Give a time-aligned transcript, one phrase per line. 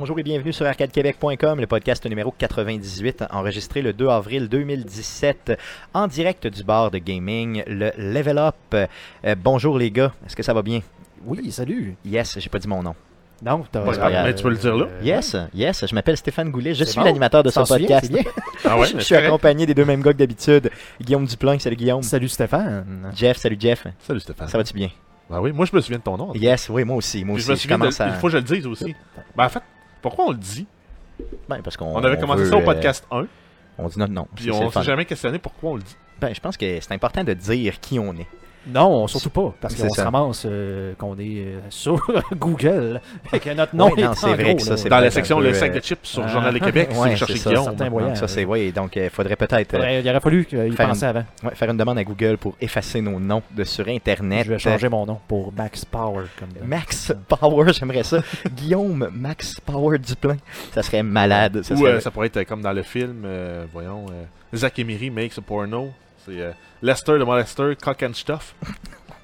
[0.00, 5.58] Bonjour et bienvenue sur arcadequebec.com, le podcast numéro 98, enregistré le 2 avril 2017,
[5.92, 8.54] en direct du bar de gaming, le Level Up.
[8.72, 8.86] Euh,
[9.36, 10.80] bonjour les gars, est-ce que ça va bien?
[11.26, 11.96] Oui, salut.
[12.06, 12.94] Yes, j'ai pas dit mon nom.
[13.42, 14.86] Non, t'as Pas grave, mais tu peux le dire là.
[14.86, 17.04] Euh, Yes, yes, je m'appelle Stéphane Goulet, je suis bon.
[17.04, 18.10] l'animateur de ce souviens, podcast.
[18.64, 20.70] Ah ouais, je suis accompagné des deux mêmes gars que d'habitude.
[20.98, 22.02] Guillaume Duplain, salut Guillaume.
[22.02, 23.12] Salut Stéphane.
[23.14, 23.86] Jeff, salut Jeff.
[23.98, 24.48] Salut Stéphane.
[24.48, 24.88] Ça va-tu bien?
[25.28, 26.32] Ben oui, moi je me souviens de ton nom.
[26.34, 27.46] Yes, oui, moi aussi, moi Puis aussi.
[27.46, 28.10] je me Je souviens de...
[28.10, 28.14] à...
[28.14, 28.96] Il faut que je le dise aussi.
[29.36, 29.62] Ben en fait,
[30.02, 30.66] pourquoi on le dit?
[31.48, 33.26] Ben, parce qu'on On avait commencé veut, ça au euh, podcast 1,
[33.78, 34.26] on dit notre nom.
[34.34, 35.96] puis on s'est jamais questionné pourquoi on le dit.
[36.20, 38.26] Ben, je pense que c'est important de dire qui on est.
[38.66, 41.98] Non, surtout pas, parce qu'on se ramasse euh, qu'on est euh, sur
[42.36, 43.00] Google
[43.32, 44.76] et que notre nom Ouais, est non, en c'est vrai gros, que ça, là.
[44.76, 46.88] c'est Dans peut-être la section peu, Le sac de chips sur ah, Journal de Québec,
[46.92, 48.14] si Ouais, vous cherchez c'est ça, Guillaume.
[48.16, 51.06] ça, c'est, oui, donc il faudrait peut-être euh, Faudrait- Il aurait fallu y Faire penser
[51.06, 51.24] avant.
[51.42, 54.44] ouais, faire une demande à Google pour effacer nos noms de sur Internet.
[54.44, 56.24] Je vais changer mon nom pour Max Power.
[56.38, 58.18] Comme Max Power, j'aimerais ça.
[58.54, 60.36] Guillaume Max Power Duplain.
[60.74, 61.62] Ça serait malade.
[61.62, 64.24] Ça Ou serait- euh, ça pourrait être comme dans le film, euh, voyons, euh,
[64.54, 65.90] Zach Emery makes a porno.
[66.26, 68.54] C'est euh, Lester de Molester, Cock and Stuff.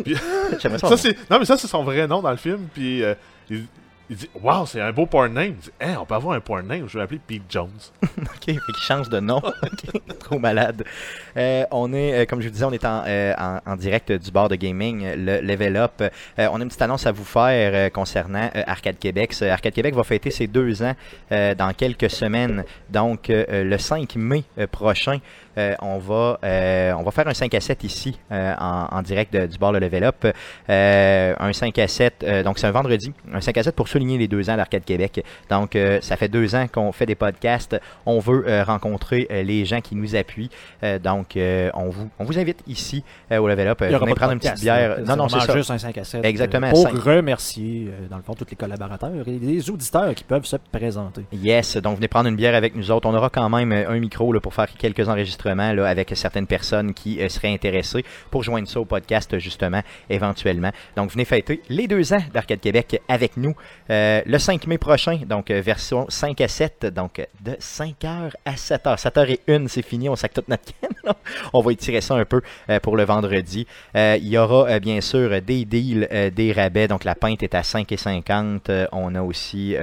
[0.79, 0.97] Ça.
[0.97, 1.31] C'est...
[1.31, 2.69] Non, mais ça, c'est son vrai nom dans le film.
[2.73, 3.15] Puis euh,
[3.49, 3.67] il...
[4.11, 5.47] il dit Waouh, c'est un beau porn name.
[5.47, 6.87] Il dit Hein, on peut avoir un porn name.
[6.87, 7.71] Je vais l'appeler Pete Jones.
[8.03, 9.41] OK, fait qu'il change de nom.
[10.21, 10.85] Trop malade.
[11.37, 14.31] Euh, on est, euh, comme je vous disais, on est en, en, en direct du
[14.31, 16.03] bar de gaming, le Level Up.
[16.39, 19.35] On a une petite annonce à vous faire concernant Arcade Québec.
[19.43, 20.95] Arcade Québec va fêter ses deux ans
[21.31, 22.65] dans quelques semaines.
[22.91, 25.21] Donc, le 5 mai prochain,
[25.59, 29.03] euh, on, va, euh, on va faire un 5 à 7 ici, euh, en, en
[29.03, 30.27] direct de- du bar le Level Up.
[30.69, 33.12] Un 5 à 7, euh, donc c'est un vendredi.
[33.33, 35.25] Un 5 à 7 pour souligner les deux ans d'Arcade Québec.
[35.50, 37.78] Donc, ça fait deux ans qu'on fait des podcasts.
[38.05, 40.50] On veut rencontrer les gens qui nous appuient.
[41.03, 43.81] Donc, on, vous, on vous invite ici au Level Up.
[43.83, 44.99] Venez prendre une petite bière.
[45.06, 45.53] Non, non, c'est ça.
[45.56, 46.25] juste un 5 à 7.
[46.25, 50.56] Exactement, Pour remercier, dans le fond, tous les collaborateurs et les auditeurs qui peuvent se
[50.73, 51.23] présenter.
[51.33, 53.09] Yes, donc venez prendre une bière avec nous autres.
[53.09, 57.21] On aura quand même un micro là, pour faire quelques enregistrements avec certaines personnes qui
[57.21, 60.71] euh, seraient intéressées pour joindre ça au podcast justement éventuellement.
[60.97, 63.55] Donc venez fêter les deux ans d'Arcade Québec avec nous
[63.91, 68.55] euh, le 5 mai prochain, donc euh, version 5 à 7, donc de 5h à
[68.55, 68.97] 7h.
[68.99, 71.15] 7h et 1, c'est fini, on sac toute notre canne.
[71.53, 72.43] On va étirer ça un peu
[72.83, 73.67] pour le vendredi.
[73.95, 78.61] Il y aura bien sûr des deals, des rabais, donc la pinte est à 5,50.
[78.69, 79.77] Euh, on a aussi...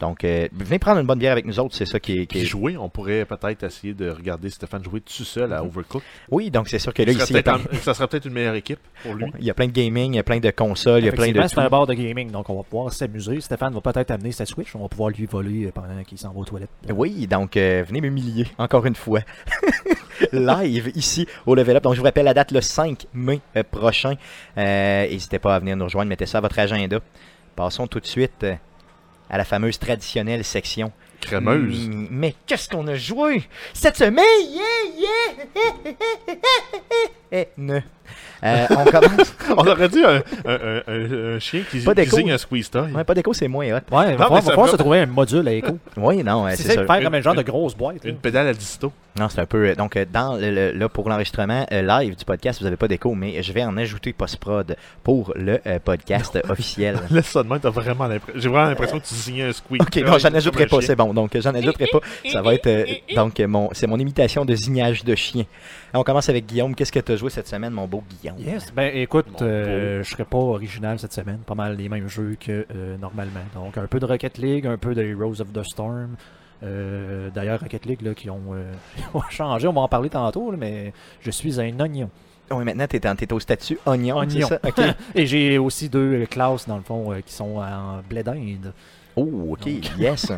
[0.00, 2.26] donc, euh, venez prendre une bonne bière avec nous autres, c'est ça qui est.
[2.26, 6.02] qui est- jouer, on pourrait peut-être essayer de regarder Stéphane jouer tout seul à Overcook.
[6.30, 7.58] Oui, donc c'est sûr que là, Ça ici, il y, a serait plein...
[7.58, 9.26] peut-être un- ça serait peut-être une meilleure équipe pour lui.
[9.38, 11.12] il y a plein de gaming, il y a plein de consoles, il y a
[11.12, 11.40] plein de.
[11.46, 13.40] C'est un bar de gaming, donc on va pouvoir s'amuser.
[13.40, 16.40] Stéphane va peut-être amener sa Switch, on va pouvoir lui voler pendant qu'il s'en va
[16.40, 16.70] aux toilettes.
[16.94, 19.20] Oui, donc euh, venez m'humilier, encore une fois.
[20.32, 21.82] Live ici au Level Up.
[21.82, 24.14] Donc je vous rappelle la date le 5 mai euh, prochain.
[24.56, 26.98] Euh, N'hésitez pas à venir nous rejoindre, mettez ça à votre agenda.
[27.54, 28.54] Passons tout de suite euh,
[29.30, 30.92] à la fameuse traditionnelle section.
[31.20, 31.88] Crémeuse.
[32.10, 33.42] Mais qu'est-ce qu'on a joué
[33.72, 34.24] cette semaine?
[34.50, 35.06] Yeah,
[37.32, 37.80] yeah!
[38.44, 39.34] Euh, on commence.
[39.56, 42.68] On aurait dit un, un- un- un- un chien qui, Pas qui signe un squeeze
[42.70, 42.92] toy.
[42.92, 43.80] Ouais, pas d'écho, c'est moins hot.
[43.96, 45.78] Ouais, il va falloir, se trouver un module à écho.
[45.96, 48.04] Oui, non, C'est ça, faire Une- comme un genre une- de grosse boîte.
[48.04, 48.10] là.
[48.10, 48.92] Une pédale à disto.
[49.18, 49.74] Non, c'est un peu.
[49.74, 52.88] Donc, euh, dans le, le- là, pour l'enregistrement euh, live du podcast, vous n'avez pas
[52.88, 56.98] d'écho, mais je vais en ajouter post-prod pour le euh, podcast officiel.
[57.10, 58.38] Laisse ça de même, t'as vraiment l'impression.
[58.40, 61.14] J'ai vraiment l'impression que tu signais un squeeze Ok, non, j'en ajouterai pas, c'est bon.
[61.14, 62.00] Donc, j'en ajouterai pas.
[62.30, 62.66] Ça va être.
[62.66, 62.84] euh,
[63.14, 65.44] donc, mon, c'est mon imitation de zignage de chien.
[65.96, 66.74] On commence avec Guillaume.
[66.74, 68.38] Qu'est-ce que tu as joué cette semaine, mon beau Guillaume?
[68.38, 72.36] Yes, ben écoute, euh, je serais pas original cette semaine, pas mal les mêmes jeux
[72.38, 73.40] que euh, normalement.
[73.54, 76.16] Donc un peu de Rocket League, un peu de Heroes of the Storm.
[76.62, 80.10] Euh, D'ailleurs, Rocket League là, qui ont, euh, qui ont changé, on va en parler
[80.10, 82.10] tantôt, là, mais je suis un oignon.
[82.50, 84.46] Oui, maintenant, tu es, au statut oignon, Oignon.
[84.46, 84.60] ça?
[85.14, 88.72] Et j'ai aussi deux classes dans le fond qui sont en blé d'Inde.
[89.16, 89.66] Oh, ok,
[89.98, 90.30] yes.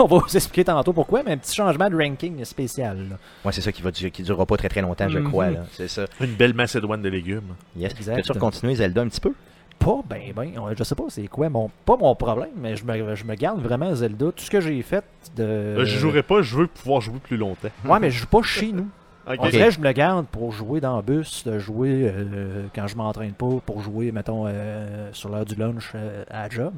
[0.00, 2.96] On va vous expliquer tantôt pourquoi, mais un petit changement de ranking spécial.
[3.10, 3.16] là.
[3.44, 5.28] Moi, c'est ça qui qui durera pas très très longtemps, je Mhm.
[5.28, 5.50] crois.
[5.50, 5.60] là.
[5.72, 6.06] C'est ça.
[6.20, 7.54] Une belle macédoine de légumes.
[7.76, 7.92] Yes.
[7.92, 8.16] Exact.
[8.26, 9.32] Peux-tu continuer Zelda un petit peu?
[9.78, 13.16] Pas ben ben, je sais pas c'est quoi mon pas mon problème, mais je me,
[13.16, 14.26] je me garde vraiment Zelda.
[14.26, 15.04] Tout ce que j'ai fait
[15.36, 15.42] de.
[15.42, 17.68] Euh, je jouerai pas, je veux pouvoir jouer plus longtemps.
[17.84, 18.88] Ouais, mais je joue pas chez nous.
[19.24, 19.36] Ok.
[19.38, 22.64] On dirait que je me le garde pour jouer dans le bus, de jouer euh,
[22.74, 26.48] quand je m'entraîne pas, pour jouer, mettons, euh, sur l'heure du lunch euh, à la
[26.50, 26.72] job.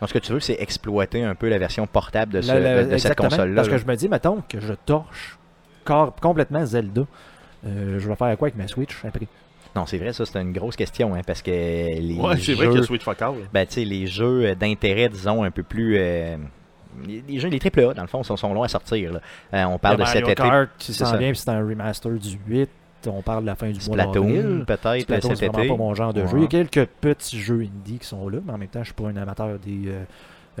[0.00, 2.58] Donc, ce que tu veux, c'est exploiter un peu la version portable de, ce- La-
[2.60, 3.54] la- de- de cette console-là.
[3.56, 5.38] Parce que je me dis, mettons, que je torche
[6.20, 7.02] complètement Zelda.
[7.66, 9.26] Euh, je vais faire quoi avec ma Switch après?
[9.76, 12.66] Non, c'est vrai, ça, c'est une grosse question, hein, parce que les Ouais, c'est vrai
[12.66, 13.34] jeux, qu'il y a Sweet Fuck All.
[13.52, 15.96] ben, tu sais, les jeux euh, d'intérêt, disons, un peu plus...
[15.98, 16.36] euh,
[17.08, 19.14] les, jeux, les AAA, dans le fond, sont, sont longs à sortir.
[19.14, 19.20] là.
[19.52, 20.34] Euh, on parle de cet Mario été.
[20.42, 21.16] Kart qui c'est s'en ça.
[21.16, 22.70] vient, puis c'est un remaster du 8.
[23.10, 24.64] On parle de la fin du mois d'avril.
[24.66, 25.68] peut-être, Splatoon, cet c'est vraiment été.
[25.68, 26.28] pas mon genre de Ouais.
[26.28, 26.38] jeu.
[26.38, 28.86] Il y a quelques petits jeux indie qui sont là, mais en même temps, je
[28.86, 30.04] suis pas un amateur des, euh,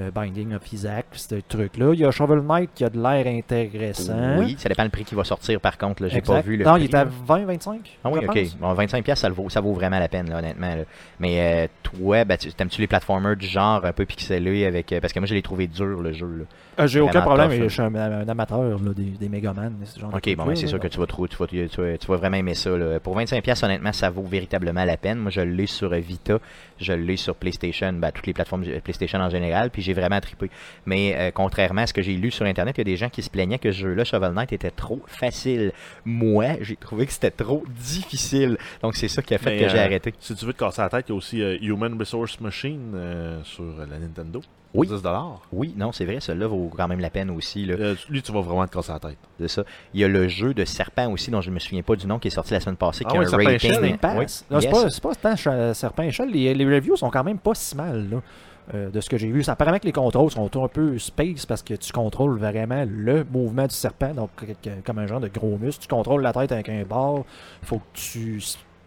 [0.00, 1.90] euh, Binding of Isaac, ce truc-là.
[1.92, 4.38] Il y a Shovel Knight qui a de l'air intéressant.
[4.38, 6.02] Oui, ça dépend le prix qui va sortir par contre.
[6.02, 6.08] là.
[6.08, 6.34] J'ai Exact.
[6.34, 6.82] pas vu le Non, prix.
[6.84, 7.10] il est à là.
[7.26, 7.98] 20, 25.
[8.02, 8.34] Ah oui, ok.
[8.34, 8.56] pense.
[8.56, 10.74] Bon, 25$, piastres, ça, vaut, ça vaut vraiment la peine, là, honnêtement.
[10.74, 10.82] là.
[11.20, 14.92] Mais euh, toi, ben, tu- t'aimes-tu les platformers du genre un peu pixelés avec.
[14.92, 16.26] euh, parce que moi, je l'ai trouvé dur, le jeu.
[16.38, 16.44] là.
[16.78, 19.72] Euh, J'ai aucun problème, tough, je suis un, un amateur là, des, des Megaman.
[19.84, 21.56] ce genre de Ok, bon, ben, c'est sûr que tu vas, trouver, tu, vas, tu,
[21.56, 22.70] vas, tu vas vraiment aimer ça.
[22.76, 23.00] là.
[23.00, 25.18] Pour 25$, piastres, honnêtement, ça vaut véritablement la peine.
[25.18, 26.38] Moi, je l'ai sur Vita,
[26.78, 30.20] je l'ai sur PlayStation, ben, toutes les plateformes euh, PlayStation en général, puis j'ai vraiment
[30.20, 30.50] trippé.
[30.86, 33.08] Mais euh, contrairement à ce que j'ai lu sur Internet, il y a des gens
[33.08, 35.72] qui se plaignaient que ce jeu-là, Shovel Knight, était trop facile.
[36.04, 38.56] Moi, j'ai trouvé que c'était trop difficile.
[38.82, 40.14] Donc, c'est ça qui a fait Mais, que j'ai euh, arrêté.
[40.18, 42.92] Si tu veux te casser la tête, il y a aussi euh, Human Resource Machine
[42.94, 44.40] euh, sur euh, la Nintendo.
[44.74, 44.86] Oui.
[44.88, 45.40] 10 dollars?
[45.52, 47.64] Oui, non, c'est vrai, celui-là vaut quand même la peine aussi.
[47.64, 47.74] Là.
[47.78, 49.18] Euh, lui, tu vas vraiment te casser la tête.
[49.40, 49.62] C'est ça.
[49.94, 52.06] Il y a le jeu de serpent aussi, dont je ne me souviens pas du
[52.06, 53.70] nom, qui est sorti la semaine passée, Ah qui a oui, un Serpent rating.
[53.70, 54.44] Échelle, Snake Pass.
[54.50, 54.82] Oui, Non, c'est yes.
[54.82, 56.30] pas, c'est pas tant Serpent Échelle.
[56.30, 58.08] Les, les reviews sont quand même pas si mal.
[58.10, 58.16] Là.
[58.74, 61.44] euh, de ce que j'ai vu, ça apparemment que les contrôles sont un peu space
[61.46, 64.30] parce que tu contrôles vraiment le mouvement du serpent, donc
[64.84, 65.82] comme un genre de gros muscle.
[65.82, 67.18] Tu contrôles la tête avec un bar.
[67.62, 68.40] Il faut que tu,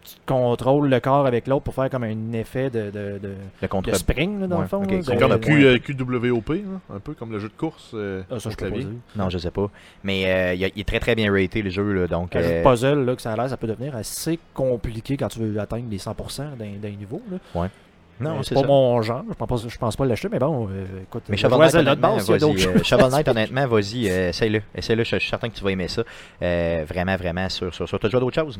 [0.08, 3.68] tu contrôles le corps avec l'autre pour faire comme un effet de, de, de, Le
[3.68, 4.82] contre de spring, là, dans Ouais, le fond.
[4.82, 4.90] ok.
[4.90, 7.90] là, C'est de- comme le euh, QWOP, là, un peu comme le jeu de course.
[7.94, 8.84] euh, Ah, ça, je peux pas clavier.
[8.84, 8.94] dire.
[9.16, 9.70] Non, je sais pas.
[10.04, 11.92] Mais euh, il, est très très bien raté le jeu.
[11.92, 13.94] Là, donc, Un jeu de euh, puzzle, là, que ça a l'air, ça peut devenir
[13.96, 17.20] assez compliqué quand tu veux atteindre les 100% d'un d'un niveau.
[17.30, 17.68] Là.
[18.20, 18.66] non, c'est pas ça.
[18.66, 19.22] mon genre.
[19.28, 21.22] Je pense pas, je pense pas l'acheter, mais bon, euh, écoute.
[21.28, 21.74] Mais Shovel Knight,
[23.28, 24.60] honnêtement, vas-y, essaye-le.
[24.74, 26.02] Essaye-le, je, je suis certain que tu vas aimer ça.
[26.42, 27.98] Euh, vraiment, vraiment, sur, sur, sur.
[28.00, 28.58] T'as déjà d'autres choses?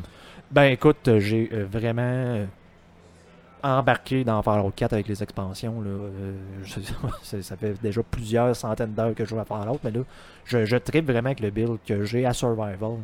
[0.51, 2.45] Ben écoute, euh, j'ai euh, vraiment euh,
[3.61, 5.81] embarqué dans Fallout 4 avec les expansions.
[5.81, 5.89] Là.
[7.41, 10.01] Ça fait déjà plusieurs centaines d'heures que je joue à Fallout, mais là,
[10.45, 12.97] je, je tripe vraiment avec le build que j'ai à Survival.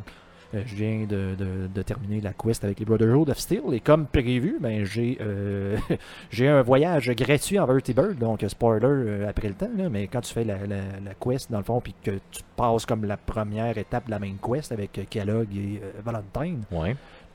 [0.54, 1.34] Je viens de,
[1.74, 5.18] de- terminer la quest avec les Brotherhood of Steel et comme prévu, ben, j'ai
[6.48, 10.44] un voyage gratuit en Vertibird, donc spoiler après le temps, là, mais quand tu fais
[10.44, 14.06] la, la- la quest dans le fond puis que tu passes comme la première étape
[14.06, 16.62] de la main quest avec Kellogg et Valentine.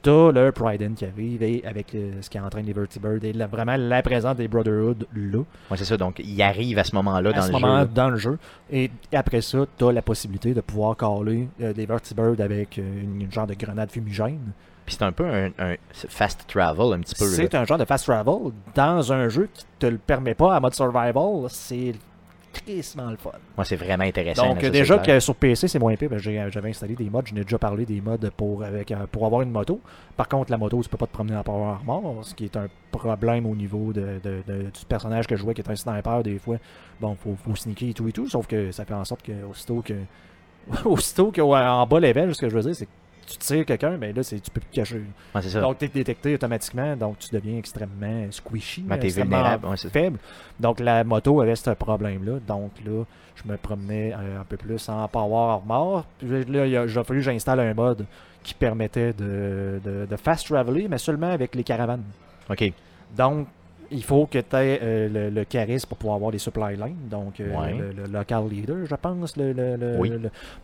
[0.03, 3.45] T'as le Priden qui arrive et avec euh, ce qui entraîne les Vertibird et la-
[3.47, 5.37] vraiment la présence des Brotherhood là,
[5.69, 5.95] Ouais, c'est ça.
[5.97, 7.87] Donc, il arrive à ce moment-là dans ce le moment jeu.
[7.93, 8.39] dans le jeu.
[8.71, 13.21] Et après ça, t'as la possibilité de pouvoir caler euh, des Vertibird avec euh, une,
[13.21, 14.53] une genre de grenade fumigène.
[14.87, 17.25] Puis c'est un peu un, un fast travel, un petit peu.
[17.25, 20.59] C'est un genre de fast travel dans un jeu qui te le permet pas à
[20.59, 21.45] mode survival.
[21.49, 21.93] C'est
[22.51, 23.31] tristement le fun.
[23.57, 24.47] Ouais, c'est vraiment intéressant.
[24.49, 27.43] Donc là, déjà que sur PC c'est moins pire, j'avais installé des mods, je n'ai
[27.43, 29.79] déjà parlé des mods pour, avec, pour avoir une moto.
[30.17, 32.57] Par contre la moto tu peux pas te promener en Power Armor, ce qui est
[32.57, 35.75] un problème au niveau de, de- de- du personnage que je jouais qui est un
[35.75, 36.57] sniper des fois.
[36.99, 39.31] Bon, faut, faut sneaker et tout et tout, sauf que ça fait en sorte que
[39.49, 39.93] aussitôt que
[40.85, 42.91] aussitôt qu'en bas level, ce que je veux dire c'est que
[43.25, 45.01] tu tires quelqu'un, mais là c'est tu peux plus te cacher.
[45.35, 45.61] Ouais, c'est ça.
[45.61, 50.19] Donc tu es détecté automatiquement, donc tu deviens extrêmement squishy, Ben, vulnérable, ouais, faible.
[50.59, 52.39] Donc la moto avait ce problème-là.
[52.47, 53.03] Donc là,
[53.35, 56.05] je me promenais euh, un peu plus en power armor.
[56.19, 58.05] Puis là, il a, il a fallu que j'installe un mode
[58.43, 62.03] qui permettait de, de- de fast traveler, mais seulement avec les caravanes.
[62.49, 62.73] OK.
[63.15, 63.47] Donc,
[63.91, 66.95] il faut que tu aies euh, le, le charisme pour pouvoir avoir des supply lines.
[67.09, 67.73] Donc, euh, Ouais.
[67.73, 69.35] le, le local leader, je pense.
[69.37, 70.11] Le, le- Oui.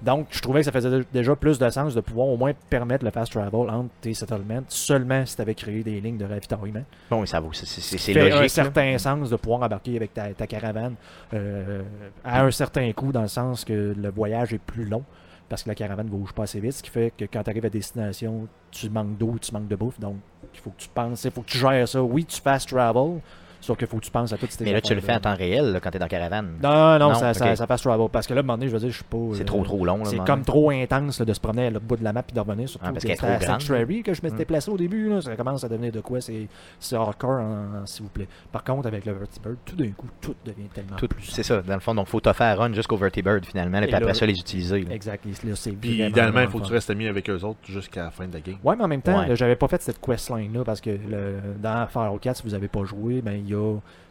[0.02, 2.54] donc, je trouvais que ça faisait dé- déjà plus de sens de pouvoir au moins
[2.70, 6.26] permettre le fast travel entre tes settlements seulement si tu avais créé des lignes de
[6.26, 6.84] ravitaillement.
[7.10, 7.52] Bon, ça vaut.
[7.54, 8.34] c'est- logique.
[8.34, 8.48] un là.
[8.50, 10.96] certain sens de pouvoir embarquer avec ta, ta caravane
[11.34, 11.82] euh,
[12.24, 15.04] à un certain coût, dans le sens que le voyage est plus long.
[15.50, 17.50] Parce que la caravane ne bouge pas assez vite, ce qui fait que quand tu
[17.50, 19.98] arrives à destination, tu manques d'eau, tu manques de bouffe.
[19.98, 20.18] Donc,
[20.54, 22.02] il faut que tu penses, il faut que tu gères ça.
[22.02, 23.20] Oui, tu fast travel,
[23.62, 25.20] sauf qu'il faut que tu penses à toutes ces Mais là, tu le fais en
[25.20, 26.54] temps réel là, quand t'es dans la caravane.
[26.62, 27.58] Non, non, Non, ça, ça, ok.
[27.58, 28.08] ça fast travel.
[28.12, 29.18] Parce que là, à un moment donné, je veux dire, je suis pas.
[29.34, 29.98] C'est euh, trop trop long.
[30.00, 32.24] là, c'est comme trop intense là, de se promener à l'autre bout de la map
[32.30, 32.70] et de revenir.
[32.70, 33.46] Surtout Ah, parce que c'était.
[33.46, 34.46] Sanctuary que je m'étais Mm.
[34.46, 35.10] placé au début.
[35.10, 36.48] Là, ça commence à devenir de quoi C'est
[36.80, 38.28] c'est hardcore, en- s'il vous plaît.
[38.52, 41.24] Par contre, avec le Vertibird, tout d'un coup, tout devient tellement Tout- plus.
[41.26, 41.94] C'est ça, dans le fond.
[41.96, 44.38] Donc, faut te faire run jusqu'au Vertibird finalement, là, Et puis après là- ça, les
[44.38, 44.82] utiliser.
[44.82, 44.94] là.
[44.94, 45.24] Exact.
[45.26, 48.28] là, Puis idéalement, il faut que tu restes ami avec eux autres jusqu'à la fin
[48.28, 48.58] de la game.
[48.64, 51.88] Ouais, mais en même temps, là, j'avais pas fait cette questline-là parce que le, dans
[51.88, 53.57] Fallout 4, si vous avez pas joué, ben, il y a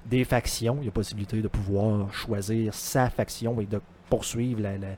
[0.05, 0.79] des factions.
[0.81, 4.89] Il y a possibilité de pouvoir choisir sa faction et de poursuivre la, la,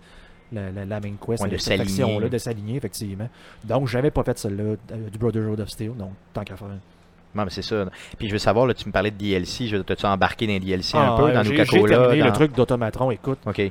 [0.53, 1.85] la, la- la main quest Ouais, de cette s'aligner.
[1.85, 3.29] faction-là, de s'aligner, effectivement.
[3.65, 6.69] Donc, j'avais pas fait celle-là euh, du Brotherhood of Steel, donc tant qu'à faire.
[7.35, 7.87] Non, mais c'est ça.
[8.19, 9.67] Puis je veux savoir, là, tu me parlais de DLC.
[9.67, 12.27] Je- T'as-tu embarqué dans les DLC un Ah, peu dans j'ai- Nuka J'ai terminé dans-
[12.27, 13.11] le truc d'Automatron.
[13.11, 13.71] Écoute, Ok.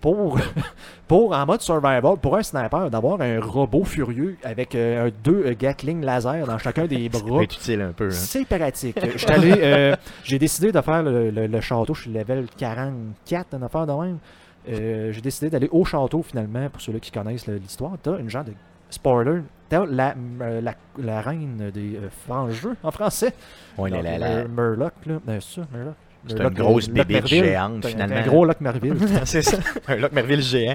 [0.00, 0.38] Pour,
[1.08, 5.44] pour en mode survival, pour un sniper, d'avoir un robot furieux avec euh, un- deux
[5.46, 8.06] euh, Gatling laser dans chacun des bras, être utile un peu.
[8.08, 8.10] hein.
[8.10, 8.98] c'est pratique.
[9.28, 13.86] Euh, J'ai décidé de faire le, le- le château, je suis level 44, une affaire
[13.86, 14.18] de même.
[14.66, 17.92] J'ai décidé d'aller au château finalement, pour ceux-là qui connaissent l'histoire.
[18.02, 18.52] T'as une genre de
[18.90, 19.40] spoiler.
[19.68, 20.14] T'as la,
[20.60, 23.32] la, la reine des euh, frangeux en français.
[23.78, 25.14] Ouais, la, la, la- Mur- Murloc, là.
[25.26, 25.94] C'est ça, Murloc.
[26.26, 27.26] C'est une grosse Merville.
[27.26, 28.16] géante, finalement.
[28.16, 28.96] Un gros Loch Merville.
[29.24, 29.58] c'est ça.
[29.88, 30.74] Un Loch Merville géant.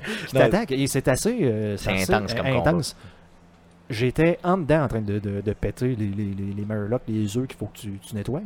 [0.70, 2.96] et c'est assez, euh, C'est assez, intense comme intense.
[3.90, 5.20] J'étais en dedans en train de,
[5.60, 8.42] péter les, les, les, les Murlocs, les œufs qu'il faut que tu, tu nettoies.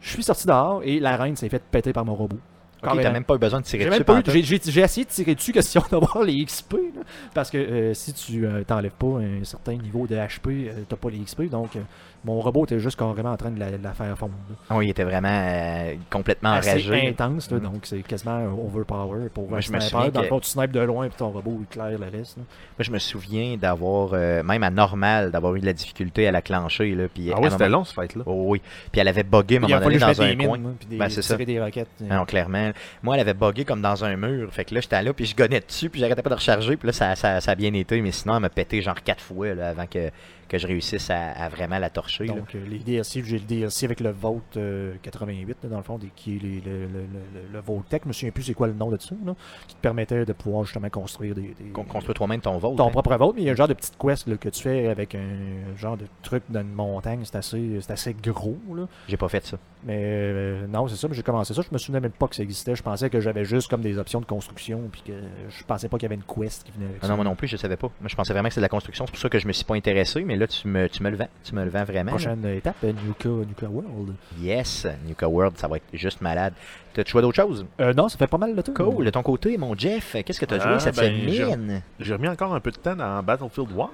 [0.00, 2.38] Je suis sorti dehors et la reine s'est faite péter par mon robot.
[2.84, 4.72] Ok, t'as même pas eu besoin de tirer J'ai dessus.
[4.72, 8.44] j'ai- essayé de tirer dessus question d'avoir les XP là, parce que euh, si tu
[8.44, 11.80] euh, t'enlèves pas un certain niveau de HP, euh, t'as pas les XP donc euh,
[12.24, 14.32] mon robot était juste carrément en train de la, de la faire fondre.
[14.48, 14.56] là.
[14.70, 17.08] Ah Oui, il était vraiment euh, complètement Assez enragé.
[17.08, 17.60] intense là, Mm.
[17.62, 20.72] donc c'est quasiment un overpower pour Moi, un je me souviens le fond, tu snipes
[20.72, 22.36] de loin puis ton robot il claire le reste.
[22.36, 22.44] là.
[22.78, 26.30] Moi, je me souviens d'avoir, euh, même à normal, d'avoir eu de la difficulté à
[26.32, 26.94] la clencher.
[26.94, 28.22] Là, puis Ah un c'était moment- long, ce fight-là.
[28.26, 28.62] Oh, oui.
[28.90, 30.56] Puis elle avait buggé à un moment donné dans un coin.
[30.58, 31.36] mines, hein, puis des, Ben, c'est ça.
[31.36, 31.88] des roquettes.
[32.08, 32.70] Ah non, clairement.
[33.02, 34.52] Moi, elle avait buggé comme dans un mur.
[34.52, 36.76] Fait que là, j'étais là, puis je gonnais dessus, puis j'arrêtais pas de recharger.
[36.76, 38.00] Puis là, ça, ça, ça a bien été.
[38.00, 40.10] Mais sinon, elle m'a pété genre quatre fois là, avant que,
[40.52, 42.26] que je réussisse à, à vraiment la torcher.
[42.26, 42.34] là.
[42.34, 44.14] Donc, euh, les DLC, j'ai le DLC avec le
[44.56, 48.02] euh, 88, là, dans le fond, des- qui est les- le, le, le, le Vault-Tech,
[48.04, 49.34] je me souviens plus c'est quoi le nom de ça, là,
[49.66, 51.54] qui te permettait de pouvoir justement construire des.
[51.58, 52.76] des- Qu'on construit toi-même ton vol.
[52.76, 54.62] ton propre Vault, mais il y a un genre de petite quest là, que tu
[54.62, 58.86] fais avec un genre de truc dans une montagne, c'est assez, assez gros, là.
[59.08, 59.56] J'ai pas fait ça.
[59.84, 62.36] Mais euh, non, c'est ça, mais j'ai commencé ça, je me souvenais même pas que
[62.36, 65.12] ça existait, je pensais que j'avais juste comme des options de construction, puis que
[65.48, 67.08] je pensais pas qu'il y avait une quest qui venait avec Ah ça.
[67.08, 67.90] non, moi non plus, je savais pas.
[68.00, 69.06] Moi, je pensais vraiment que c'était de la construction.
[69.06, 70.22] C'est pour ça que je me suis pas intéressé.
[70.24, 71.28] Mais là, tu me, tu me le vends.
[71.44, 72.12] Tu me le vends vraiment.
[72.12, 72.16] là.
[72.18, 74.14] Prochaine étape, euh, Nuka, Nuka World.
[74.40, 76.52] Yes, Nuka World, ça va être juste malade.
[76.94, 77.66] T'as choisi d'autres choses?
[77.80, 78.72] Euh, non, ça fait pas mal de temps.
[78.74, 79.04] Cool.
[79.06, 81.82] De ton côté, mon Jeff, qu'est-ce que t'as joué Ah, cette ben, semaine?
[81.98, 83.88] J'ai remis encore un peu de temps dans Battlefield 1.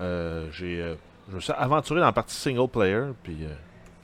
[0.00, 0.94] Euh, j'ai, euh,
[1.30, 3.48] je me suis aventuré dans la partie single player, puis euh,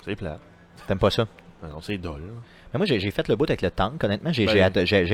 [0.04, 0.40] c'est plate.
[0.86, 1.26] T'aimes pas ça?
[1.62, 2.20] Ben Non, c'est dole.
[2.20, 2.32] là.
[2.72, 4.32] Mais moi, j'ai fait le bout avec le tank, honnêtement.
[4.32, 4.72] J'ai Ben,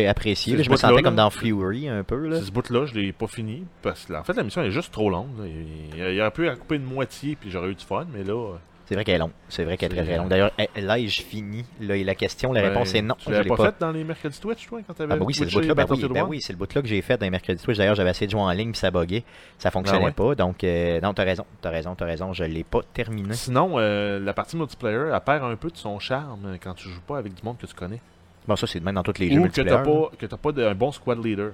[0.08, 0.56] apprécié.
[0.56, 0.62] là.
[0.62, 1.02] je me sentais là.
[1.02, 2.28] comme dans Fury un peu.
[2.28, 2.40] Là.
[2.40, 4.92] Ce bout-là, je l'ai pas fini, parce que là, en fait, la mission est juste
[4.92, 5.28] trop longue.
[5.44, 8.22] Il, il, il aurait pu la couper une moitié, puis j'aurais eu du fun, mais
[8.24, 8.54] là...
[8.88, 9.32] C'est vrai qu'elle est longue.
[9.50, 10.28] C'est vrai qu'elle est très très longue.
[10.30, 11.62] D'ailleurs, est- l'ai-je fini?
[11.78, 13.16] Là, et la question, la ben, réponse est non.
[13.18, 13.66] Tu Je l'avais pas, pas.
[13.66, 15.74] fait dans les mercredis Twitch, toi, quand t'avais Ah bah oui, c'est le bout-là.
[15.74, 16.26] Ben oui, ben 1?
[16.26, 17.76] oui, c'est le bout-là que j'ai fait dans les mercredis Twitch.
[17.76, 19.24] D'ailleurs, j'avais essayé de jouer en ligne, puis ça buguait.
[19.58, 20.12] Ça fonctionnait Ah ouais?
[20.12, 20.34] pas.
[20.34, 21.44] Donc, euh, non, t'as raison.
[21.60, 22.32] T'as raison, t'as raison.
[22.32, 23.34] Je l'ai pas terminé.
[23.34, 26.88] Sinon, euh, la partie multiplayer, elle perd un peu de son charme euh, quand tu
[26.88, 28.00] joues pas avec du monde que tu connais.
[28.46, 29.76] Bon, ça, c'est de même dans tous les jeux Ou que multiplayer.
[29.76, 31.52] t'as pas, que t'as pas de- un bon squad leader.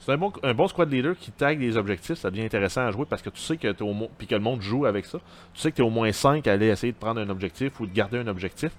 [0.00, 2.90] C'est un bon, un bon squad leader qui tag des objectifs, ça devient intéressant à
[2.90, 5.18] jouer parce que tu sais que t'es au puis que le monde joue avec ça.
[5.52, 7.86] Tu sais que t'es au moins 5 à aller essayer de prendre un objectif ou
[7.86, 8.72] de garder un objectif.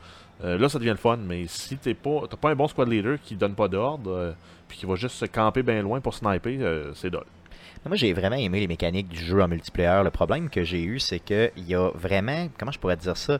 [0.44, 2.88] Euh, là, ça devient le fun, mais si t'es pas, t'as pas un bon squad
[2.88, 4.32] leader qui donne pas d'ordre, euh,
[4.68, 7.26] puis qui va juste se camper bien loin pour sniper, euh, c'est dole.
[7.86, 10.04] Moi, j'ai vraiment aimé les mécaniques du jeu en multiplayer.
[10.04, 13.18] Le problème que j'ai eu, c'est que il y a vraiment, comment je pourrais dire
[13.18, 13.40] ça,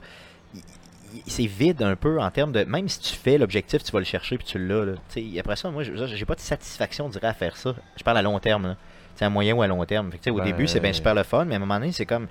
[1.28, 4.06] c'est vide un peu en termes de, même si tu fais l'objectif, tu vas le
[4.06, 4.96] chercher puis tu l'as.
[5.40, 7.76] Après ça, moi, je- j'ai pas de satisfaction, on dirait, à faire ça.
[7.98, 8.68] Je parle à long terme.
[8.68, 8.76] là.
[9.16, 10.12] C'est à moyen ou à long terme.
[10.12, 11.92] Fait que, au Ben, début, c'est bien super le fun, mais à un moment donné,
[11.92, 12.28] c'est comme.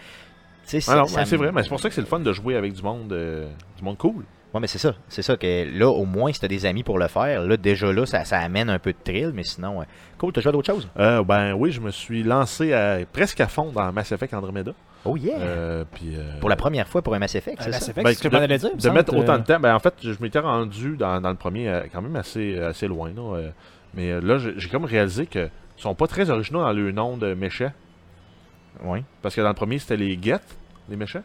[0.88, 2.72] Ah c'est me- vrai, mais c'est pour ça que c'est le fun de jouer avec
[2.72, 4.24] du monde, euh, du monde cool.
[4.54, 4.94] Ouais, mais c'est ça.
[5.08, 7.92] C'est ça que là, au moins, si t'as des amis pour le faire, là, déjà
[7.92, 9.84] là, ça, ça amène un peu de thrill, mais sinon, euh,
[10.18, 10.88] cool, t'as joué à d'autres choses?
[10.98, 14.72] Euh, ben oui, je me suis lancé à- presque à fond dans Mass Effect Andromeda.
[15.04, 15.38] Oh yeah!
[15.38, 17.90] Euh, puis, euh, Pour la première fois pour un Mass Effect, Euh, c'est Mass ça?
[17.90, 18.70] Effect, Ben, c'est ce que de- je dire.
[18.74, 21.36] me de mettre autant de temps, ben en fait, je, m'étais rendu dans, dans le
[21.36, 23.10] premier quand même assez, assez loin.
[23.16, 23.40] Là,
[23.94, 27.32] mais là, j'ai comme réalisé que ils sont pas très originaux dans le nom de
[27.32, 27.72] méchants.
[28.84, 29.02] Oui.
[29.22, 30.40] Parce que dans le premier, c'était les Get,
[30.88, 31.22] les méchants?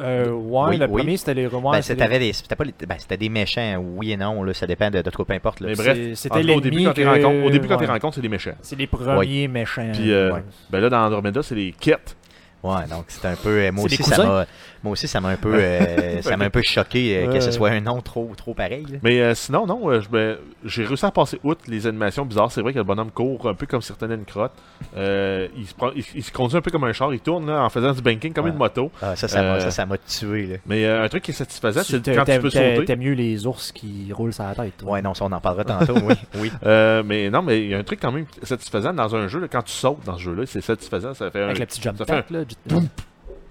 [0.00, 1.02] euh, ouais, Oui, le oui.
[1.02, 3.76] premier c'était les ouais, ben, c'est c'était des, c'était pas les- ben, c'était des méchants,
[3.76, 5.60] oui et non, là, ça dépend de, de trop, peu importe.
[5.60, 5.68] Là.
[5.68, 5.76] Mais les-
[6.08, 7.90] bref, C'était cas, au début, quand tu que- rencontres, au début, quand tu ouais.
[7.90, 8.54] rencontres, c'est des méchants.
[8.62, 9.90] C'est les premiers méchants.
[9.92, 10.42] Puis, euh, ouais.
[10.70, 12.16] Ben là, dans Andromeda, c'est les Ket.
[12.62, 13.48] Ouais, donc c'est un peu.
[13.48, 14.46] euh, moi aussi, ça m'a,
[14.82, 17.50] moi aussi, ça m'a un peu, euh, ça m'a un peu choqué euh, que ce
[17.50, 18.84] soit un nom trop, trop pareil.
[18.90, 18.98] là.
[19.02, 22.50] Mais euh, sinon, non, euh, je- ben, j'ai réussi à passer outre les animations bizarres.
[22.52, 24.52] C'est vrai que le bonhomme court un peu comme s'il retenait une crotte.
[24.96, 27.12] Euh, il, se prend- il, il se conduit un peu comme un char.
[27.12, 28.50] Il tourne là, en faisant du banking comme Ouais.
[28.50, 28.90] une moto.
[29.02, 30.46] Ah, ça, ça m'a, Euh, ça, ça m'a tué.
[30.46, 30.56] Là.
[30.66, 32.84] Mais euh, un truc qui est satisfaisant, c'est quand tu peux sauter.
[32.86, 34.76] T'aimes mieux les ours qui roulent sur la tête.
[34.78, 34.92] toi.
[34.92, 36.14] Ouais, non, ça, on en parlera tantôt, oui.
[36.38, 36.52] oui.
[36.66, 39.40] Euh, mais non, mais il y a un truc quand même satisfaisant dans un jeu.
[39.40, 41.14] là, quand tu sautes dans ce jeu-là, c'est satisfaisant.
[41.14, 42.40] Ça fait un, Avec la petite jump ça fait pack, là.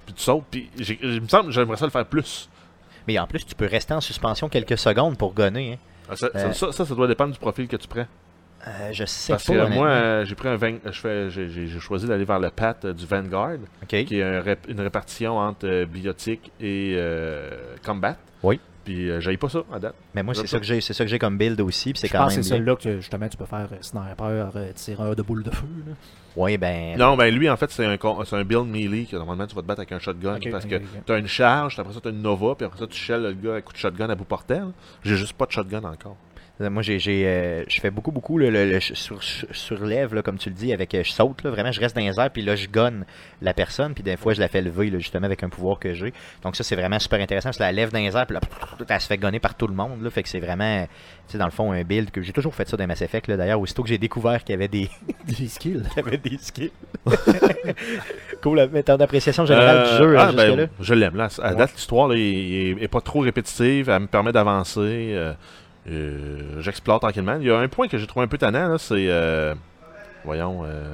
[0.10, 0.44] Puis tu sautes.
[0.50, 2.50] Puis j'ai- il me semble que j'aimerais ça le faire plus.
[3.08, 5.74] Mais en plus, tu peux rester en suspension quelques secondes pour gonner.
[5.74, 5.78] Hein.
[6.12, 6.52] Ah, Ça, Euh.
[6.54, 8.06] ça, ça, ça doit dépendre du profil que tu prends.
[8.68, 9.54] Euh, je sais Parce pas.
[9.54, 12.40] que moi, euh, j'ai pris un Van- je fais, j'ai, j'ai- j'ai choisi d'aller vers
[12.40, 12.50] le
[12.86, 16.96] euh, du Vanguard, qui est un une répartition entre biotique et
[17.86, 18.16] combat.
[18.44, 18.60] Oui.
[18.86, 19.94] Puis euh, j'aille pas ça à date.
[20.16, 22.08] Mais moi, c'est ça que j'ai, c'est ça que j'ai comme build aussi, puis c'est
[22.08, 22.58] Je quand pense que même c'est bien.
[22.60, 25.68] celle-là que justement tu peux faire euh, sniper, euh, tireur de boules de feu.
[25.88, 25.94] là.
[26.38, 26.96] Oui, ben.
[26.98, 29.56] Non, ben lui, en fait, c'est un, con- c'est un build melee que normalement tu
[29.56, 30.36] vas te battre avec un shotgun.
[30.38, 30.82] Ok, parce ok, que ok.
[31.06, 33.22] tu as une charge, après ça tu as une nova, puis après ça tu shell
[33.24, 34.68] le gars à coup de shotgun à bout portel.
[35.04, 36.16] J'ai juste pas de shotgun encore.
[36.62, 40.22] Euh, Moi, j'ai, j'ai, euh, je fais beaucoup, beaucoup le, le- sur, sur- surlève, là,
[40.22, 42.30] comme tu le dis, avec euh, je saute, là, vraiment, je reste dans les airs,
[42.32, 43.06] puis là, je gonne
[43.42, 45.94] la personne, puis des fois, je la fais lever, là, justement, avec un pouvoir que
[45.94, 46.14] j'ai.
[46.44, 48.42] Donc ça, c'est vraiment super intéressant, parce que la lève dans les airs, puis là,
[48.90, 50.84] elle se fait gonner par tout le monde, là, fait que c'est vraiment,
[51.28, 53.28] tu sais, dans le fond, un build que j'ai toujours fait ça dans Mass Effect,
[53.30, 54.90] là, d'ailleurs, aussitôt que j'ai découvert qu'il y avait des,
[55.26, 55.84] Des skills.
[55.94, 56.72] qu'il y avait des skills.
[58.42, 60.56] cool, mais ton appréciation générale Euh, du jeu, ah, euh, jusque-là?
[60.66, 61.16] ben, je l'aime.
[61.16, 61.28] Là.
[61.42, 61.56] À Ouais.
[61.58, 63.90] date, l'histoire là, est, pas trop répétitive.
[63.90, 64.80] Elle me permet d'avancer.
[65.14, 65.34] euh,
[65.90, 67.38] euh, J'explore tranquillement.
[67.40, 68.78] Il y a un point que j'ai trouvé un peu tannant.
[68.78, 69.08] C'est.
[69.10, 69.56] euh,
[70.24, 70.62] voyons.
[70.66, 70.94] euh,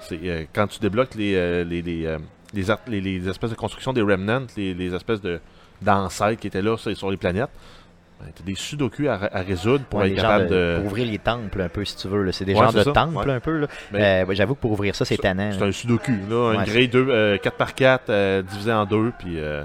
[0.00, 2.06] c'est euh, quand tu débloques les, euh, les, les,
[2.52, 5.40] les, art- les- espèces de construction des remnants, les, espèces de
[5.82, 7.48] d'ancêtres qui étaient là sur, les planètes.
[8.20, 10.76] Ben, t'as des sudoku à, à résoudre pour Ouais, être capable de- de.
[10.76, 12.30] Pour ouvrir les temples un peu, si tu veux.
[12.32, 13.32] C'est des Ouais, genres de ça, temples ouais.
[13.34, 13.58] un peu.
[13.58, 13.66] Là.
[13.92, 15.50] Ben, Euh, J'avoue que pour ouvrir ça, c'est tannant.
[15.52, 19.64] C'est un sudoku, là, un grade 2, euh, 4x4 euh, divisé en deux, puis euh,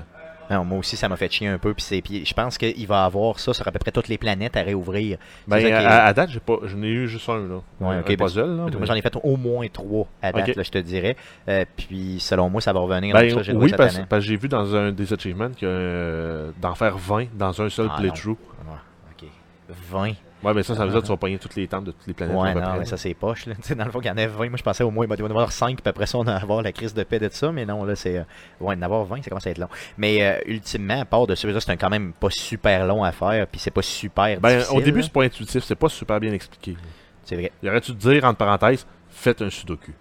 [0.49, 1.73] Non, moi aussi, ça m'a fait chier un peu.
[1.73, 4.17] Puis c'est- puis je pense qu'il va avoir ça sur à peu près toutes les
[4.17, 5.17] planètes à réouvrir.
[5.47, 7.61] Ben, ça à, à date, je n'ai eu juste un, là.
[7.79, 10.55] Ouais, un ok, puzzle, là, Moi, mais- j'en ai fait au moins trois à date,
[10.55, 11.15] là, je te dirais.
[11.47, 13.13] Euh, puis selon moi, ça va revenir.
[13.13, 16.73] Ben, donc ça, oui, parce, que j'ai vu dans un des achievements que, euh, d'en
[16.75, 18.37] faire 20 dans un seul Ah, playthrough.
[18.67, 18.75] Ouais,
[19.23, 19.27] ok.
[19.91, 20.13] 20.
[20.43, 22.07] Ouais, mais ça, ça veut dire que tu vas pogner toutes les temples de toutes
[22.07, 22.35] les planètes.
[22.35, 23.45] Ouais, non, mais ça c'est poche.
[23.45, 23.53] Là.
[23.75, 24.49] Dans le fond, il y en a 20.
[24.49, 26.23] Moi, je pensais au moins, il va y en avoir 5, puis après ça, on
[26.23, 27.51] va avoir la crise de paix de ça.
[27.51, 28.17] Mais non, là, c'est.
[28.19, 28.23] euh,
[28.61, 29.67] ouais, d'en avoir 20, ça commence à être long.
[29.97, 33.45] Mais euh, ultimement, à part de ça, c'est quand même pas super long à faire,
[33.47, 34.77] puis c'est pas super Ben, difficile.
[34.77, 36.77] au début, c'est pas intuitif, c'est pas super bien expliqué.
[37.23, 37.51] c'est vrai.
[37.61, 39.91] Il aurait-tu te dire, entre parenthèses, faites un sudoku?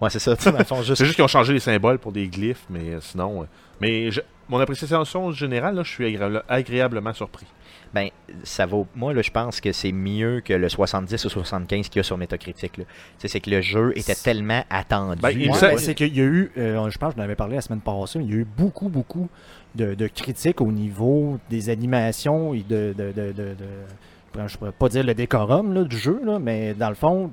[0.00, 0.34] Ouais, c'est ça.
[0.82, 0.94] juste.
[0.94, 3.46] C'est juste qu'ils ont changé les symboles pour des glyphes, mais euh, sinon.
[3.80, 7.46] mais je- mon appréciation générale, là, je suis agréable- agréablement surpris.
[7.94, 8.08] Ben,
[8.44, 8.86] ça vaut.
[8.94, 12.02] Moi, là, je pense que c'est mieux que le 70 ou 75 qu'il y a
[12.02, 12.80] sur Metacritic.
[13.18, 15.20] c'est que le jeu était tellement attendu.
[15.22, 17.22] Ben, il Ouais, sait- ben, c'est qu'il y a eu, euh, je pense que je
[17.22, 19.28] l'avais parlé la semaine passée, il y a eu beaucoup, beaucoup
[19.74, 22.94] de, de critiques au niveau des animations et de.
[22.96, 26.72] de, de, de- de- je pourrais pas dire le décorum là, du jeu, là, mais
[26.74, 27.30] dans le fond,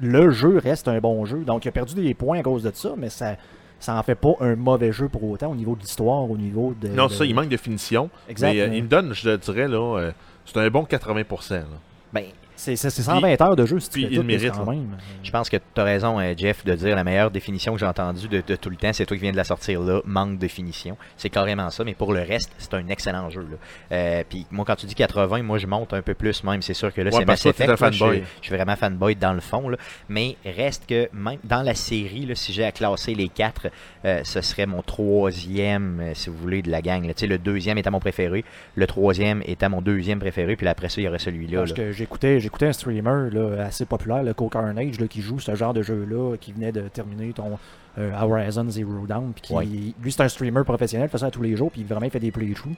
[0.00, 1.40] le jeu reste un bon jeu.
[1.44, 3.36] Donc, il a perdu des points à cause de ça, mais ça
[3.80, 6.74] ça en fait pas un mauvais jeu pour autant au niveau de l'histoire, au niveau
[6.80, 6.88] de.
[6.88, 8.08] non, de- ça, il manque de finition.
[8.28, 8.52] Exact.
[8.52, 10.12] mais euh, il me donne, je te dirais, là, euh,
[10.46, 11.54] c'est un bon 80%.
[11.54, 11.64] là.
[12.12, 12.24] Ben,
[12.60, 14.96] c'est c'est- c'est 120 heures de jeu si tu puis fais il mérite, quand même.
[15.22, 17.86] Je pense que tu as raison, euh, Jeff, de dire la meilleure définition que j'ai
[17.86, 20.38] entendue de, de tout le temps, c'est toi qui viens de la sortir là, manque
[20.38, 20.96] de finition.
[21.16, 23.40] C'est carrément ça, mais pour le reste, c'est un excellent jeu.
[23.50, 23.56] là.
[23.96, 26.62] Euh, Puis moi, quand tu dis 80, moi je monte un peu plus même.
[26.62, 27.68] C'est sûr que là, Ouais, c'est Mass Effect.
[27.68, 28.16] un là, je, fanboy.
[28.18, 29.68] suis- je suis vraiment fanboy dans le fond.
[29.68, 29.76] là.
[30.08, 33.68] Mais reste que même dans la série, là, si j'ai à classer les quatre,
[34.04, 37.04] euh, ce serait mon troisième, euh, si vous voulez, de la gang.
[37.06, 37.12] là.
[37.20, 38.44] Le deuxième était mon préféré,
[38.74, 41.58] le troisième était mon deuxième préféré, puis après ça, il y aurait celui-là.
[41.58, 41.76] Parce là.
[41.76, 45.72] que j'écoutais, j'écoutais un streamer là, assez populaire, le Carnage, là, qui joue ce genre
[45.72, 47.58] de jeu-là, qui venait de terminer ton
[47.98, 49.32] euh, Horizon Zero Dawn.
[49.40, 49.64] Qui, Ouais.
[49.64, 52.18] Lui, c'est un streamer professionnel, il fait ça tous les jours, puis vraiment, il fait
[52.18, 52.74] des playthroughs.